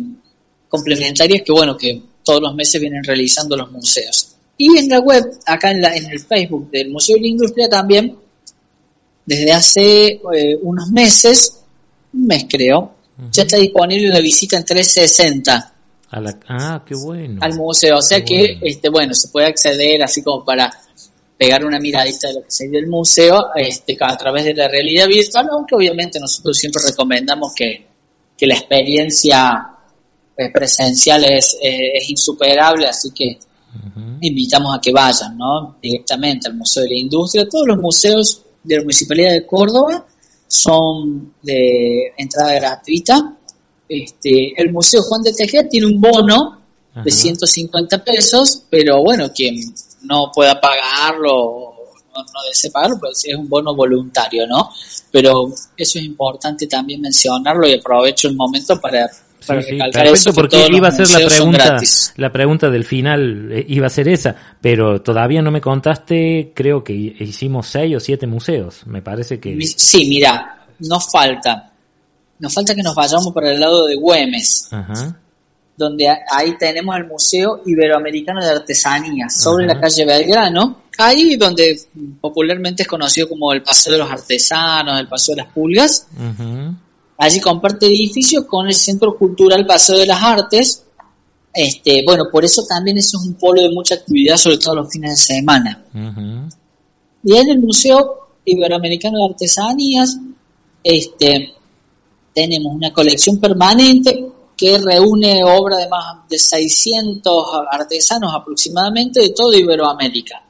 complementarias 0.68 1.42
que, 1.44 1.52
bueno, 1.52 1.76
que 1.76 2.02
todos 2.24 2.40
los 2.40 2.54
meses 2.54 2.80
vienen 2.80 3.04
realizando 3.04 3.56
los 3.56 3.70
museos. 3.70 4.34
Y 4.56 4.78
en 4.78 4.88
la 4.88 5.00
web, 5.00 5.24
acá 5.46 5.70
en, 5.70 5.80
la, 5.80 5.94
en 5.96 6.10
el 6.10 6.20
Facebook 6.20 6.70
del 6.70 6.90
Museo 6.90 7.16
de 7.16 7.22
la 7.22 7.26
Industria 7.28 7.68
también, 7.68 8.16
desde 9.26 9.52
hace 9.52 10.06
eh, 10.34 10.56
unos 10.62 10.90
meses, 10.90 11.60
un 12.12 12.26
mes 12.26 12.46
creo, 12.48 12.94
ya 13.30 13.42
está 13.42 13.56
disponible 13.56 14.10
una 14.10 14.20
visita 14.20 14.56
en 14.56 14.64
360 14.64 15.72
A 16.10 16.20
la, 16.20 16.38
ah, 16.48 16.84
qué 16.86 16.94
bueno. 16.96 17.38
al 17.40 17.54
museo. 17.54 17.98
O 17.98 18.02
sea 18.02 18.18
Qué 18.20 18.24
que, 18.24 18.36
bueno. 18.54 18.60
este, 18.62 18.88
bueno, 18.88 19.14
se 19.14 19.28
puede 19.28 19.46
acceder 19.46 20.02
así 20.02 20.22
como 20.22 20.44
para 20.44 20.72
pegar 21.36 21.64
una 21.64 21.78
miradita 21.80 22.28
de 22.28 22.34
lo 22.34 22.42
que 22.42 22.50
sería 22.50 22.78
el 22.78 22.86
museo 22.86 23.46
este, 23.56 23.96
a 24.00 24.16
través 24.16 24.44
de 24.44 24.54
la 24.54 24.68
realidad 24.68 25.08
virtual, 25.08 25.48
aunque 25.50 25.74
obviamente 25.74 26.20
nosotros 26.20 26.56
siempre 26.56 26.82
recomendamos 26.86 27.52
que, 27.54 27.86
que 28.36 28.46
la 28.46 28.54
experiencia 28.54 29.73
eh, 30.36 30.50
presencial 30.52 31.24
es, 31.24 31.56
eh, 31.62 31.98
es 31.98 32.10
insuperable, 32.10 32.86
así 32.86 33.10
que 33.12 33.38
invitamos 34.20 34.76
a 34.76 34.80
que 34.80 34.92
vayan 34.92 35.36
¿no? 35.36 35.76
directamente 35.82 36.48
al 36.48 36.54
Museo 36.54 36.82
de 36.84 36.90
la 36.90 36.96
Industria. 36.96 37.48
Todos 37.48 37.66
los 37.66 37.78
museos 37.78 38.42
de 38.62 38.76
la 38.76 38.82
Municipalidad 38.82 39.32
de 39.32 39.46
Córdoba 39.46 40.06
son 40.46 41.34
de 41.42 42.12
entrada 42.16 42.54
gratuita. 42.54 43.36
Este, 43.88 44.60
el 44.60 44.72
Museo 44.72 45.02
Juan 45.02 45.22
de 45.22 45.32
Tejeda 45.32 45.68
tiene 45.68 45.86
un 45.86 46.00
bono 46.00 46.60
Ajá. 46.92 47.02
de 47.02 47.10
150 47.10 48.04
pesos, 48.04 48.62
pero 48.70 49.02
bueno, 49.02 49.30
quien 49.32 49.56
no 50.02 50.30
pueda 50.34 50.60
pagarlo, 50.60 51.74
no, 52.14 52.22
no 52.22 52.48
desee 52.48 52.70
pagarlo, 52.70 52.98
pues 52.98 53.22
es 53.24 53.36
un 53.36 53.48
bono 53.48 53.74
voluntario, 53.74 54.46
¿no? 54.46 54.70
Pero 55.10 55.48
eso 55.76 55.98
es 55.98 56.04
importante 56.04 56.66
también 56.66 57.00
mencionarlo 57.00 57.66
y 57.66 57.74
aprovecho 57.74 58.28
el 58.28 58.36
momento 58.36 58.80
para, 58.80 59.10
para 59.44 59.60
Sí, 59.62 59.66
sí, 59.66 59.72
recalcar 59.74 60.02
perfecto, 60.04 60.14
eso. 60.14 60.30
que 60.30 60.34
porque 60.34 60.66
iba 60.76 60.88
a 60.88 60.92
ser 60.92 61.08
la 61.10 61.26
pregunta, 61.28 61.78
la 62.16 62.32
pregunta 62.32 62.70
del 62.70 62.84
final 62.84 63.52
eh, 63.52 63.64
iba 63.68 63.86
a 63.86 63.90
ser 63.90 64.08
esa, 64.08 64.34
pero 64.60 65.00
todavía 65.02 65.42
no 65.42 65.50
me 65.50 65.60
contaste, 65.60 66.52
creo 66.54 66.82
que 66.82 66.92
hicimos 66.92 67.66
seis 67.68 67.96
o 67.96 68.00
siete 68.00 68.26
museos, 68.26 68.86
me 68.86 69.02
parece 69.02 69.38
que... 69.40 69.56
Sí, 69.66 70.06
mira, 70.08 70.66
nos 70.80 71.10
falta. 71.10 71.70
Nos 72.38 72.52
falta 72.52 72.74
que 72.74 72.82
nos 72.82 72.94
vayamos 72.94 73.32
para 73.32 73.52
el 73.52 73.60
lado 73.60 73.86
de 73.86 73.94
Güemes. 73.96 74.68
Ajá. 74.72 75.16
donde 75.76 76.06
ahí 76.30 76.56
tenemos 76.56 76.96
el 76.96 77.06
Museo 77.06 77.60
Iberoamericano 77.66 78.40
de 78.44 78.48
Artesanías, 78.50 79.34
sobre 79.42 79.64
Ajá. 79.64 79.74
la 79.74 79.80
calle 79.80 80.04
Belgrano, 80.04 80.82
ahí 80.98 81.34
donde 81.34 81.76
popularmente 82.20 82.82
es 82.84 82.88
conocido 82.88 83.28
como 83.28 83.52
el 83.52 83.60
Paseo 83.62 83.94
de 83.94 83.98
los 83.98 84.08
Artesanos, 84.10 85.00
el 85.00 85.08
Paseo 85.08 85.34
de 85.34 85.42
las 85.42 85.52
Pulgas, 85.52 86.06
Ujú. 86.16 86.76
Allí 87.18 87.40
comparte 87.40 87.86
edificio 87.86 88.46
con 88.46 88.66
el 88.66 88.74
Centro 88.74 89.16
Cultural 89.16 89.66
Paseo 89.66 89.98
de 89.98 90.06
las 90.06 90.22
Artes, 90.22 90.84
este, 91.52 92.02
bueno, 92.04 92.24
por 92.32 92.44
eso 92.44 92.64
también 92.68 92.98
eso 92.98 93.18
es 93.18 93.28
un 93.28 93.34
polo 93.34 93.62
de 93.62 93.70
mucha 93.70 93.94
actividad, 93.94 94.36
sobre 94.36 94.58
todo 94.58 94.76
los 94.76 94.90
fines 94.90 95.10
de 95.10 95.34
semana. 95.34 95.84
Y 97.22 97.36
en 97.36 97.48
el 97.48 97.60
Museo 97.60 98.24
Iberoamericano 98.44 99.18
de 99.18 99.32
Artesanías. 99.32 100.18
Este, 100.82 101.54
tenemos 102.34 102.74
una 102.74 102.92
colección 102.92 103.38
permanente 103.38 104.26
que 104.56 104.78
reúne 104.78 105.42
obra 105.44 105.76
de 105.76 105.88
más 105.88 106.28
de 106.28 106.38
600 106.38 107.46
artesanos 107.70 108.32
aproximadamente 108.34 109.20
de 109.20 109.30
toda 109.30 109.56
Iberoamérica. 109.56 110.42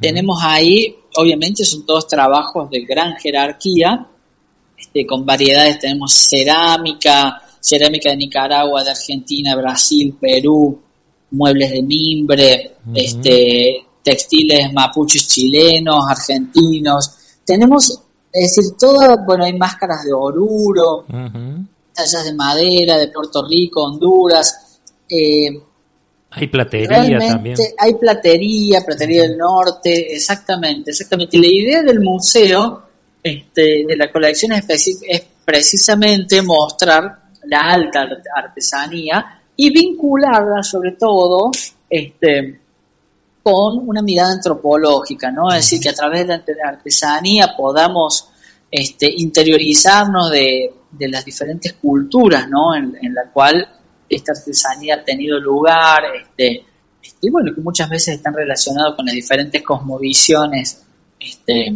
Tenemos 0.00 0.38
ahí, 0.42 0.96
obviamente 1.16 1.64
son 1.64 1.84
todos 1.84 2.06
trabajos 2.06 2.70
de 2.70 2.84
gran 2.84 3.16
jerarquía, 3.16 4.08
este, 4.82 5.06
con 5.06 5.24
variedades, 5.24 5.78
tenemos 5.78 6.12
cerámica, 6.12 7.40
cerámica 7.60 8.10
de 8.10 8.16
Nicaragua, 8.16 8.82
de 8.82 8.90
Argentina, 8.90 9.54
Brasil, 9.54 10.16
Perú, 10.20 10.76
muebles 11.30 11.70
de 11.70 11.82
mimbre, 11.82 12.76
este, 12.92 13.84
textiles 14.02 14.72
mapuches 14.72 15.28
chilenos, 15.28 16.04
argentinos. 16.10 17.14
Tenemos, 17.46 18.00
es 18.32 18.56
decir, 18.56 18.76
todo, 18.78 19.24
bueno, 19.24 19.44
hay 19.44 19.56
máscaras 19.56 20.04
de 20.04 20.12
oruro, 20.12 21.04
tallas 21.94 22.24
de 22.24 22.34
madera 22.34 22.98
de 22.98 23.08
Puerto 23.08 23.46
Rico, 23.46 23.84
Honduras. 23.84 24.80
Eh, 25.08 25.62
Hay 26.30 26.48
platería 26.48 27.18
también. 27.20 27.56
hay 27.78 27.94
platería, 27.94 28.80
platería 28.84 29.22
del 29.22 29.38
norte, 29.38 30.12
exactamente, 30.12 30.90
exactamente. 30.90 31.36
Y 31.36 31.40
la 31.40 31.48
idea 31.48 31.82
del 31.82 32.00
museo, 32.00 32.82
este, 33.22 33.84
de 33.86 33.96
la 33.96 34.10
colección 34.10 34.52
especi- 34.52 34.98
es 35.08 35.22
precisamente 35.44 36.42
mostrar 36.42 37.22
la 37.44 37.60
alta 37.60 38.02
art- 38.02 38.26
artesanía 38.34 39.40
y 39.56 39.70
vincularla 39.70 40.62
sobre 40.62 40.92
todo 40.92 41.50
este, 41.88 42.60
con 43.42 43.88
una 43.88 44.02
mirada 44.02 44.32
antropológica, 44.32 45.30
¿no? 45.30 45.50
Es 45.50 45.56
decir, 45.64 45.80
que 45.80 45.88
a 45.90 45.94
través 45.94 46.22
de 46.22 46.26
la 46.28 46.34
arte- 46.36 46.56
artesanía 46.64 47.54
podamos 47.56 48.28
este, 48.70 49.12
interiorizarnos 49.16 50.30
de, 50.30 50.72
de 50.90 51.08
las 51.08 51.24
diferentes 51.24 51.74
culturas, 51.74 52.48
¿no? 52.48 52.74
En, 52.74 52.96
en 53.02 53.14
la 53.14 53.30
cual 53.32 53.68
esta 54.08 54.32
artesanía 54.32 54.96
ha 54.96 55.04
tenido 55.04 55.38
lugar, 55.38 56.02
este, 56.20 56.64
este, 57.02 57.30
bueno, 57.30 57.52
que 57.54 57.60
muchas 57.60 57.88
veces 57.90 58.16
están 58.16 58.34
relacionados 58.34 58.94
con 58.94 59.06
las 59.06 59.14
diferentes 59.14 59.62
cosmovisiones 59.62 60.82
este, 61.18 61.74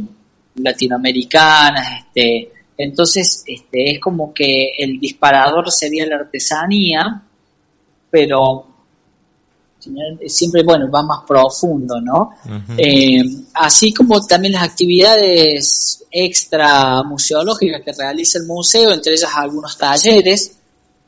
latinoamericanas, 0.56 2.00
este, 2.00 2.52
entonces 2.78 3.42
este, 3.46 3.92
es 3.92 4.00
como 4.00 4.32
que 4.34 4.70
el 4.78 4.98
disparador 5.00 5.70
sería 5.70 6.06
la 6.06 6.16
artesanía, 6.16 7.22
pero 8.10 8.66
siempre, 10.26 10.62
bueno, 10.62 10.90
va 10.90 11.02
más 11.02 11.20
profundo, 11.26 12.00
¿no? 12.00 12.30
Eh, 12.76 13.22
así 13.54 13.92
como 13.92 14.20
también 14.26 14.54
las 14.54 14.64
actividades 14.64 16.04
extra 16.10 17.02
museológicas 17.04 17.82
que 17.84 17.92
realiza 17.92 18.38
el 18.38 18.46
museo, 18.46 18.92
entre 18.92 19.12
ellas 19.12 19.30
algunos 19.34 19.76
talleres, 19.78 20.58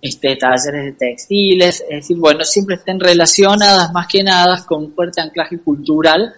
este, 0.01 0.37
talleres 0.37 0.85
de 0.85 0.93
textiles, 0.93 1.83
es 1.89 1.97
decir, 2.03 2.19
bueno, 2.19 2.45
siempre 2.45 2.77
estén 2.77 3.01
relacionadas 3.01 3.93
más 3.93 4.07
que 4.07 4.23
nada 4.23 4.65
con 4.65 4.85
un 4.85 4.95
fuerte 4.95 5.21
anclaje 5.21 5.59
cultural 5.59 6.35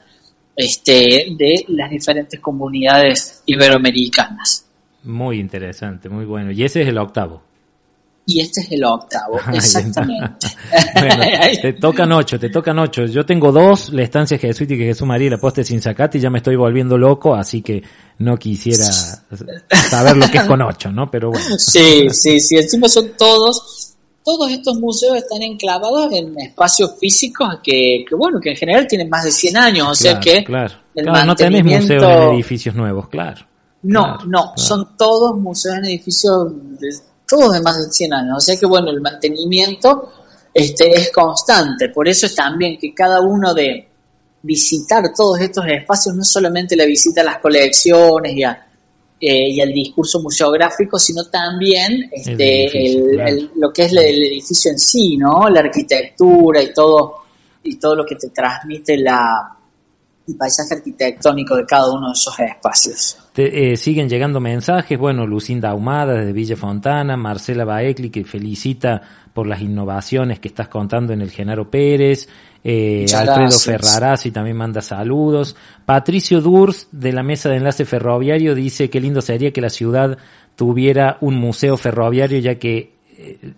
este, 0.61 1.35
de 1.37 1.65
las 1.69 1.91
diferentes 1.91 2.41
comunidades 2.41 3.43
iberoamericanas. 3.47 4.67
Muy 5.05 5.41
interesante, 5.41 6.09
muy 6.09 6.25
bueno. 6.25 6.51
Y 6.51 6.65
ese 6.65 6.83
es 6.83 6.89
el 6.89 6.99
octavo. 6.99 7.43
Y 8.27 8.41
este 8.41 8.61
es 8.61 8.71
el 8.71 8.85
octavo, 8.85 9.41
exactamente. 9.53 10.47
Bueno, 10.95 11.25
te 11.61 11.73
tocan 11.73 12.13
ocho, 12.13 12.39
te 12.39 12.49
tocan 12.49 12.79
ocho. 12.79 13.05
Yo 13.07 13.25
tengo 13.25 13.51
dos, 13.51 13.91
la 13.93 14.03
estancia 14.03 14.39
jesuítica 14.39 14.83
y 14.83 14.87
Jesús 14.87 15.07
María 15.07 15.27
y 15.29 15.31
la 15.31 15.39
poste 15.39 15.65
sin 15.65 15.81
sacate 15.81 16.19
y 16.19 16.21
ya 16.21 16.31
me 16.31 16.39
estoy 16.39 16.57
volviendo 16.57 16.97
loco, 16.97 17.35
así 17.35 17.63
que 17.63 17.83
no 18.19 18.37
quisiera 18.37 18.85
saber 18.85 20.17
lo 20.17 20.31
que 20.31 20.39
es 20.39 20.45
con 20.45 20.63
ocho, 20.63 20.93
¿no? 20.93 21.11
Pero 21.11 21.31
bueno. 21.31 21.59
Sí, 21.59 22.09
sí, 22.11 22.39
sí, 22.39 22.57
encima 22.57 22.89
son 22.89 23.13
todos, 23.17 23.80
todos 24.25 24.51
estos 24.51 24.79
museos 24.79 25.17
están 25.17 25.43
enclavados 25.43 26.13
en 26.13 26.39
espacios 26.39 26.93
físicos 26.99 27.59
que, 27.63 28.05
que 28.09 28.15
bueno, 28.15 28.39
que 28.41 28.51
en 28.51 28.57
general 28.57 28.87
tienen 28.87 29.09
más 29.09 29.25
de 29.25 29.33
100 29.33 29.57
años, 29.57 29.89
o 29.89 29.95
sea 29.95 30.21
Claro, 30.21 30.25
que 30.25 30.45
claro. 30.45 30.75
el 30.95 31.05
Claro, 31.05 31.27
no 31.27 31.37
tenés 31.37 31.65
museos 31.65 32.03
en 32.03 32.35
edificios 32.35 32.75
nuevos, 32.75 33.09
claro. 33.09 33.47
No, 33.83 34.03
Claro, 34.03 34.25
no, 34.27 34.53
son 34.57 34.97
todos 34.97 35.37
museos 35.39 35.77
en 35.77 35.87
edificios 35.87 36.53
de, 36.79 36.89
todos 37.27 37.53
de 37.53 37.61
más 37.61 37.79
de 37.79 37.91
100 37.91 38.13
años, 38.13 38.37
o 38.37 38.41
sea 38.41 38.57
que 38.57 38.67
bueno, 38.67 38.91
el 38.91 39.01
mantenimiento 39.01 40.13
este 40.53 40.93
es 40.93 41.13
constante, 41.13 41.89
por 41.89 42.09
eso 42.09 42.27
es 42.27 42.35
también 42.35 42.77
que 42.79 42.93
cada 42.93 43.21
uno 43.21 43.55
de 43.55 43.89
visitar 44.43 45.13
todos 45.15 45.41
estos 45.41 45.65
espacios, 45.67 46.15
no 46.15 46.25
solamente 46.25 46.77
la 46.77 46.85
visita 46.85 47.21
a 47.21 47.25
las 47.25 47.39
colecciones 47.39 48.35
y, 48.35 48.43
a, 48.43 48.67
eh, 49.21 49.51
y 49.51 49.61
al 49.61 49.73
discurso 49.73 50.21
museográfico, 50.21 50.99
sino 50.99 51.25
también 51.27 52.09
este, 52.11 52.65
edificio, 52.65 53.05
el- 53.07 53.11
claro. 53.17 53.29
el- 53.31 53.51
lo 53.57 53.73
que 53.73 53.83
es 53.83 53.93
el 53.93 53.99
edificio 53.99 54.71
en 54.71 54.79
sí, 54.79 55.17
¿no? 55.19 55.49
La 55.51 55.61
arquitectura 55.61 56.63
y 56.63 56.73
todo, 56.73 57.17
y 57.63 57.77
todo 57.79 57.97
lo 57.97 58.07
que 58.07 58.17
te 58.17 58.31
transmite 58.31 58.97
la, 58.97 59.57
el 60.27 60.37
paisaje 60.37 60.75
arquitectónico 60.75 61.57
de 61.57 61.67
cada 61.67 61.93
uno 61.93 62.07
de 62.09 62.13
esos 62.15 62.39
espacios. 62.41 63.19
Te, 63.35 63.73
eh, 63.73 63.77
siguen 63.77 64.09
llegando 64.09 64.41
mensajes, 64.41 64.99
bueno, 64.99 65.27
Lucinda 65.27 65.71
Ahumada 65.71 66.15
desde 66.15 66.33
Villa 66.33 66.57
Fontana, 66.57 67.17
Marcela 67.17 67.65
Baecli 67.65 68.11
que 68.11 68.25
felicita 68.25 69.03
por 69.35 69.47
las 69.47 69.61
innovaciones 69.61 70.41
que 70.41 70.49
estás 70.49 70.69
contando 70.69 71.13
en 71.13 71.21
el 71.21 71.31
Genaro 71.31 71.71
Pérez, 71.71 72.29
eh, 72.65 73.07
Alfredo 73.15 73.35
gracias. 73.49 73.65
Ferrarazzi 73.65 74.31
también 74.31 74.57
manda 74.57 74.83
saludos, 74.83 75.57
Patricio 75.87 76.41
Durs 76.41 76.89
de 76.93 77.13
la 77.13 77.23
Mesa 77.23 77.49
de 77.49 77.57
Enlace 77.57 77.85
Ferroviario 77.85 78.55
dice 78.55 78.91
que 78.91 79.01
lindo 79.01 79.21
sería 79.23 79.53
que 79.53 79.61
la 79.61 79.71
ciudad 79.71 80.19
tuviera 80.57 81.17
un 81.21 81.37
museo 81.37 81.77
ferroviario 81.77 82.39
ya 82.39 82.57
que 82.57 82.95
eh, 83.17 83.55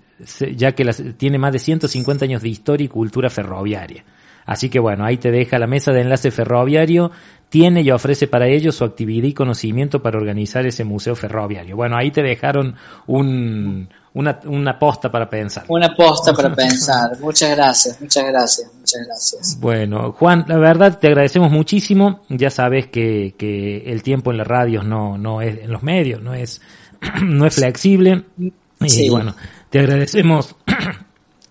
ya 0.56 0.72
que 0.72 0.84
las- 0.84 1.02
tiene 1.16 1.38
más 1.38 1.52
de 1.52 1.58
150 1.58 2.24
años 2.24 2.42
de 2.42 2.48
historia 2.48 2.84
y 2.84 2.88
cultura 2.88 3.28
ferroviaria. 3.28 4.04
Así 4.44 4.68
que 4.68 4.78
bueno, 4.80 5.04
ahí 5.04 5.16
te 5.18 5.30
deja 5.30 5.58
la 5.58 5.66
mesa 5.68 5.92
de 5.92 6.00
enlace 6.00 6.30
ferroviario, 6.30 7.10
tiene 7.52 7.82
y 7.82 7.90
ofrece 7.90 8.28
para 8.28 8.46
ellos 8.48 8.76
su 8.76 8.84
actividad 8.84 9.28
y 9.28 9.34
conocimiento 9.34 10.00
para 10.00 10.16
organizar 10.16 10.64
ese 10.64 10.84
museo 10.84 11.14
ferroviario. 11.14 11.76
Bueno, 11.76 11.98
ahí 11.98 12.10
te 12.10 12.22
dejaron 12.22 12.74
un, 13.06 13.90
una, 14.14 14.40
una 14.46 14.78
posta 14.78 15.12
para 15.12 15.28
pensar. 15.28 15.64
Una 15.68 15.94
posta 15.94 16.32
para 16.32 16.54
pensar. 16.54 17.10
Muchas 17.20 17.54
gracias, 17.54 18.00
muchas 18.00 18.24
gracias, 18.24 18.70
muchas 18.74 19.00
gracias. 19.06 19.58
Bueno, 19.60 20.12
Juan, 20.12 20.46
la 20.48 20.56
verdad 20.56 20.98
te 20.98 21.08
agradecemos 21.08 21.50
muchísimo. 21.50 22.22
Ya 22.30 22.48
sabes 22.48 22.86
que, 22.86 23.34
que 23.36 23.82
el 23.92 24.02
tiempo 24.02 24.30
en 24.30 24.38
las 24.38 24.46
radios 24.46 24.86
no, 24.86 25.18
no 25.18 25.42
es, 25.42 25.58
en 25.58 25.70
los 25.70 25.82
medios, 25.82 26.22
no 26.22 26.32
es, 26.32 26.62
no 27.22 27.44
es 27.44 27.54
flexible. 27.54 28.24
Y 28.80 28.88
Sí. 28.88 29.10
bueno, 29.10 29.36
te 29.68 29.78
agradecemos, 29.80 30.56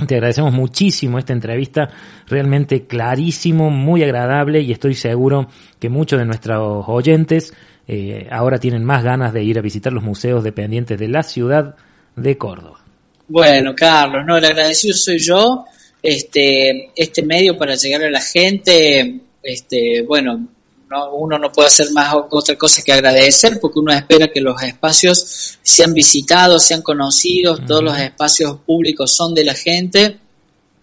te 0.08 0.16
agradecemos 0.16 0.54
muchísimo 0.54 1.20
esta 1.20 1.34
entrevista, 1.34 1.89
realmente 2.28 2.86
clarísimo, 2.86 3.70
muy 3.70 4.04
agradable 4.04 4.62
y 4.62 4.72
estoy 4.72 4.95
seguro 4.95 5.47
que 5.80 5.89
muchos 5.89 6.20
de 6.20 6.26
nuestros 6.26 6.86
oyentes 6.88 7.54
eh, 7.88 8.28
ahora 8.32 8.60
tienen 8.60 8.84
más 8.84 9.04
ganas 9.04 9.34
de 9.34 9.43
ir 9.43 9.58
a 9.58 9.62
visitar 9.62 9.91
los 9.91 10.04
museos 10.04 10.43
dependientes 10.43 10.99
de 10.99 11.08
la 11.08 11.24
ciudad 11.24 11.76
de 12.16 12.38
Córdoba. 12.38 12.80
Bueno, 13.28 13.74
Carlos, 13.76 14.24
no, 14.26 14.38
el 14.38 14.45
agradecido 14.45 14.93
soy 14.93 15.18
yo. 15.20 15.66
Este, 16.04 16.89
este 16.95 17.24
medio 17.24 17.58
para 17.58 17.76
llegar 17.76 18.04
a 18.04 18.10
la 18.10 18.22
gente, 18.22 19.20
este, 19.43 20.02
bueno, 20.02 20.47
no, 20.91 21.15
uno 21.15 21.39
no 21.39 21.51
puede 21.51 21.67
hacer 21.67 21.87
más 21.93 22.13
otra 22.29 22.55
cosa 22.57 22.81
que 22.83 22.91
agradecer 22.91 23.59
porque 23.61 23.79
uno 23.79 23.93
espera 23.93 24.27
que 24.27 24.41
los 24.41 24.61
espacios 24.61 25.57
sean 25.61 25.93
visitados, 25.93 26.65
sean 26.65 26.81
conocidos, 26.81 27.65
todos 27.65 27.83
los 27.83 27.97
espacios 27.97 28.57
públicos 28.65 29.15
son 29.15 29.33
de 29.33 29.45
la 29.45 29.53
gente 29.53 30.17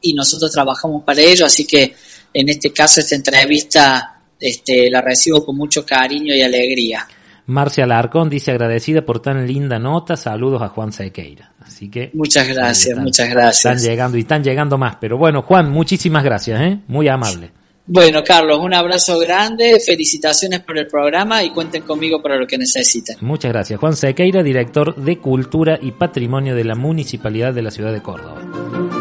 y 0.01 0.15
nosotros 0.15 0.51
trabajamos 0.51 1.05
para 1.05 1.21
ello, 1.21 1.45
así 1.45 1.67
que 1.67 1.95
en 2.33 2.49
este 2.49 2.73
caso 2.73 3.01
esta 3.01 3.17
entrevista 3.17 4.21
este, 4.41 4.91
la 4.91 5.03
recibo 5.03 5.45
con 5.45 5.57
mucho 5.57 5.85
cariño 5.85 6.35
y 6.35 6.43
alegría. 6.43 7.07
Marcia 7.47 7.87
Larcón 7.87 8.29
dice 8.29 8.51
agradecida 8.51 9.03
por 9.03 9.21
tan 9.21 9.47
linda 9.47 9.79
nota, 9.79 10.17
saludos 10.17 10.63
a 10.63 10.69
Juan 10.69 10.93
Sequeira. 10.93 11.53
Así 11.61 11.91
que 11.91 12.11
Muchas 12.15 12.47
gracias, 12.47 12.89
están. 12.89 13.05
muchas 13.05 13.31
gracias. 13.31 13.75
Están 13.75 13.91
llegando 13.91 14.17
y 14.19 14.21
están 14.21 14.45
llegando 14.45 14.79
más. 14.79 14.97
Pero 15.01 15.17
bueno, 15.17 15.43
Juan, 15.43 15.71
muchísimas 15.71 16.23
gracias, 16.25 16.61
¿eh? 16.61 16.79
Muy 16.89 17.09
amable. 17.09 17.51
Bueno, 17.91 18.23
Carlos, 18.23 18.59
un 18.61 18.75
abrazo 18.75 19.19
grande, 19.19 19.81
felicitaciones 19.81 20.61
por 20.61 20.77
el 20.77 20.87
programa 20.87 21.43
y 21.43 21.51
cuenten 21.51 21.83
conmigo 21.85 22.21
para 22.21 22.37
lo 22.37 22.47
que 22.47 22.59
necesiten. 22.59 23.17
Muchas 23.23 23.51
gracias. 23.51 23.81
Juan 23.81 23.97
Sequeira, 23.97 24.43
director 24.43 24.95
de 24.95 25.17
Cultura 25.17 25.79
y 25.81 25.93
Patrimonio 25.93 26.55
de 26.55 26.65
la 26.65 26.75
Municipalidad 26.75 27.55
de 27.55 27.63
la 27.63 27.71
Ciudad 27.71 27.91
de 27.91 28.03
Córdoba. 28.03 28.98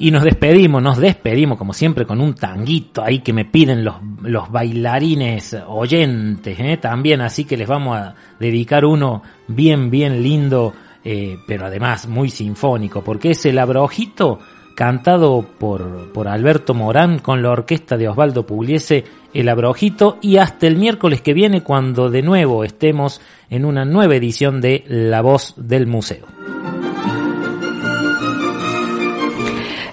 Y 0.00 0.12
nos 0.12 0.22
despedimos, 0.22 0.80
nos 0.80 0.98
despedimos 0.98 1.58
como 1.58 1.72
siempre 1.72 2.06
con 2.06 2.20
un 2.20 2.34
tanguito 2.34 3.02
ahí 3.02 3.18
que 3.18 3.32
me 3.32 3.44
piden 3.44 3.84
los, 3.84 3.96
los 4.22 4.50
bailarines 4.50 5.56
oyentes 5.66 6.58
¿eh? 6.60 6.76
también, 6.76 7.20
así 7.20 7.44
que 7.44 7.56
les 7.56 7.66
vamos 7.66 7.96
a 7.96 8.14
dedicar 8.38 8.84
uno 8.84 9.22
bien, 9.48 9.90
bien 9.90 10.22
lindo, 10.22 10.72
eh, 11.04 11.38
pero 11.48 11.66
además 11.66 12.06
muy 12.06 12.30
sinfónico, 12.30 13.02
porque 13.02 13.30
es 13.30 13.44
el 13.46 13.58
abrojito 13.58 14.38
cantado 14.76 15.44
por, 15.58 16.12
por 16.12 16.28
Alberto 16.28 16.74
Morán 16.74 17.18
con 17.18 17.42
la 17.42 17.50
orquesta 17.50 17.96
de 17.96 18.08
Osvaldo 18.08 18.46
Pugliese, 18.46 19.04
el 19.34 19.48
abrojito, 19.48 20.18
y 20.22 20.36
hasta 20.36 20.68
el 20.68 20.76
miércoles 20.76 21.22
que 21.22 21.34
viene 21.34 21.64
cuando 21.64 22.08
de 22.08 22.22
nuevo 22.22 22.62
estemos 22.62 23.20
en 23.50 23.64
una 23.64 23.84
nueva 23.84 24.14
edición 24.14 24.60
de 24.60 24.84
La 24.86 25.22
Voz 25.22 25.54
del 25.56 25.88
Museo. 25.88 26.26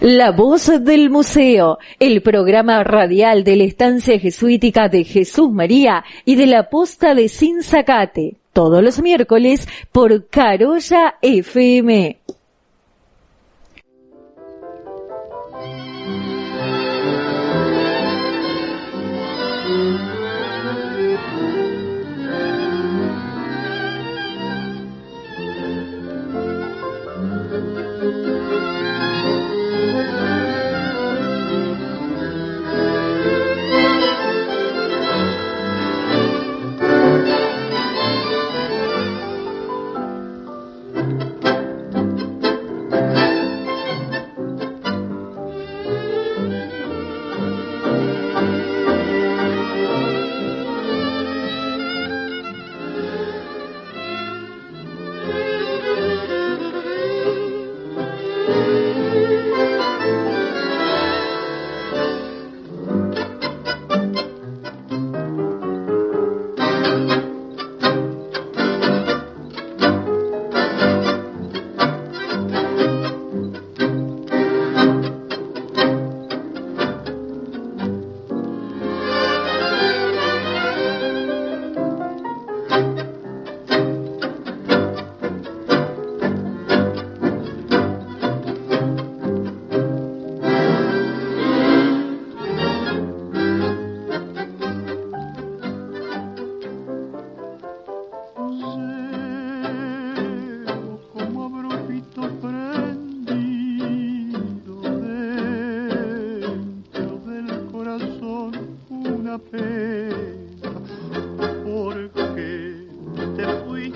La 0.08 0.30
voz 0.30 0.72
del 0.84 1.10
museo, 1.10 1.80
el 1.99 2.22
programa 2.22 2.84
radial 2.84 3.43
de 3.43 3.56
la 3.56 3.64
estancia 3.64 4.20
jesuítica 4.20 4.88
de 4.88 5.03
Jesús 5.03 5.51
María 5.51 6.03
y 6.26 6.36
de 6.36 6.45
la 6.45 6.70
posta 6.70 7.16
de 7.16 7.28
Sinzacate, 7.28 8.36
todos 8.53 8.84
los 8.84 9.01
miércoles 9.01 9.68
por 9.91 10.28
Carolla 10.28 11.16
FM. 11.24 12.20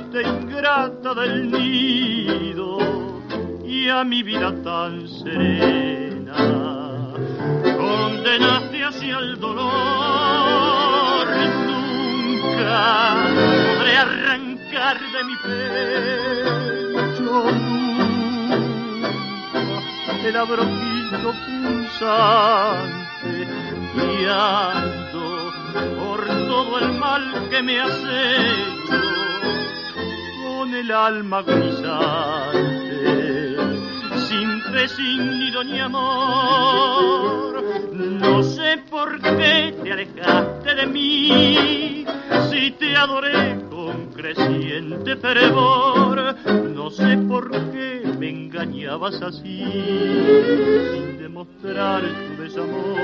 Fuiste 0.10 0.28
ingrata 0.28 1.14
del 1.14 1.52
nido 1.52 2.80
y 3.64 3.88
a 3.90 4.04
mi 4.04 4.24
vida 4.24 4.52
tan 4.64 5.08
serena 5.08 6.36
condenaste 7.78 8.84
hacia 8.84 9.20
el 9.20 9.40
dolor 9.40 11.28
nunca 11.68 13.18
podré 13.78 13.98
arrancar 13.98 14.98
de 15.00 15.24
mi 15.24 15.36
pecho 15.44 17.52
nunca 17.52 19.08
el 20.28 20.36
abrojito 20.36 21.34
pulsante 21.46 23.48
guiando 23.96 25.54
por 25.98 26.26
todo 26.26 26.80
el 26.80 26.92
mal 26.94 27.48
que 27.50 27.62
me 27.64 27.80
has 27.80 28.04
hecho 28.04 29.19
con 30.60 30.76
el 30.76 30.92
alma 30.92 31.38
agonizante 31.38 33.56
sin 34.28 34.62
fe, 34.62 34.90
sin 34.90 35.40
nido 35.40 35.64
ni 35.64 35.80
amor. 35.80 37.64
No 37.96 38.44
sé 38.44 38.78
por 38.90 39.22
qué 39.22 39.74
te 39.82 39.94
alejaste 39.94 40.76
de 40.76 40.86
mí, 40.86 42.06
si 42.50 42.72
te 42.72 42.94
adoré 42.94 43.58
con 43.70 44.08
creciente 44.08 45.16
fervor. 45.16 46.36
No 46.76 46.90
sé 46.90 47.18
por 47.20 47.50
qué 47.72 48.04
me 48.20 48.30
engañabas 48.30 49.22
así, 49.22 49.64
sin 49.64 51.20
demostrar 51.20 52.02
tu 52.02 52.44
desamor. 52.44 53.00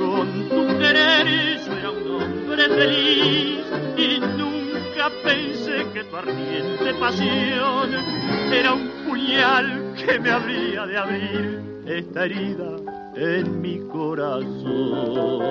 Con 0.00 0.48
tu 0.48 0.66
querer 0.78 1.60
yo 1.64 1.72
era 1.74 1.90
un 1.92 2.22
hombre 2.22 2.68
feliz 2.70 3.60
y 3.96 4.18
nunca 4.92 5.10
pensé 5.22 5.86
que 5.92 6.04
tu 6.04 6.16
ardiente 6.16 6.94
pasión 7.00 7.90
era 8.52 8.74
un 8.74 8.90
puñal 9.06 9.94
que 9.94 10.18
me 10.18 10.30
habría 10.30 10.86
de 10.86 10.98
abrir 10.98 11.60
esta 11.86 12.24
herida 12.24 12.76
en 13.16 13.60
mi 13.60 13.78
corazón. 13.88 15.42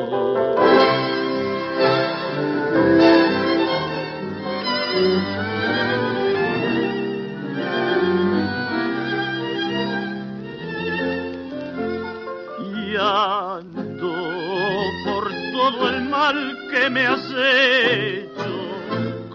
Por 15.05 15.31
todo 15.53 15.89
el 15.89 16.03
mal 16.09 16.57
que 16.69 16.89
me 16.89 17.05
hecho 17.05 18.30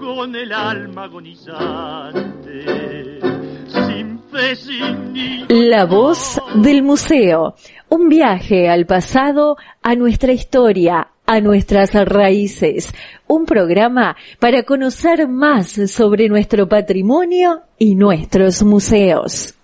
con 0.07 0.36
el 0.36 0.52
alma 0.52 1.02
agonizante, 1.02 2.62
La 5.48 5.84
voz 5.84 6.40
del 6.54 6.84
museo, 6.84 7.57
un 7.88 8.09
viaje 8.09 8.68
al 8.68 8.86
pasado, 8.86 9.57
a 9.82 9.96
nuestra 9.96 10.32
historia, 10.32 11.09
a 11.26 11.40
nuestras 11.40 11.92
raíces, 11.92 12.94
un 13.26 13.46
programa 13.46 14.16
para 14.38 14.62
conocer 14.62 15.26
más 15.26 15.72
sobre 15.90 16.28
nuestro 16.28 16.68
patrimonio 16.68 17.62
y 17.76 17.96
nuestros 17.96 18.62
museos. 18.62 19.55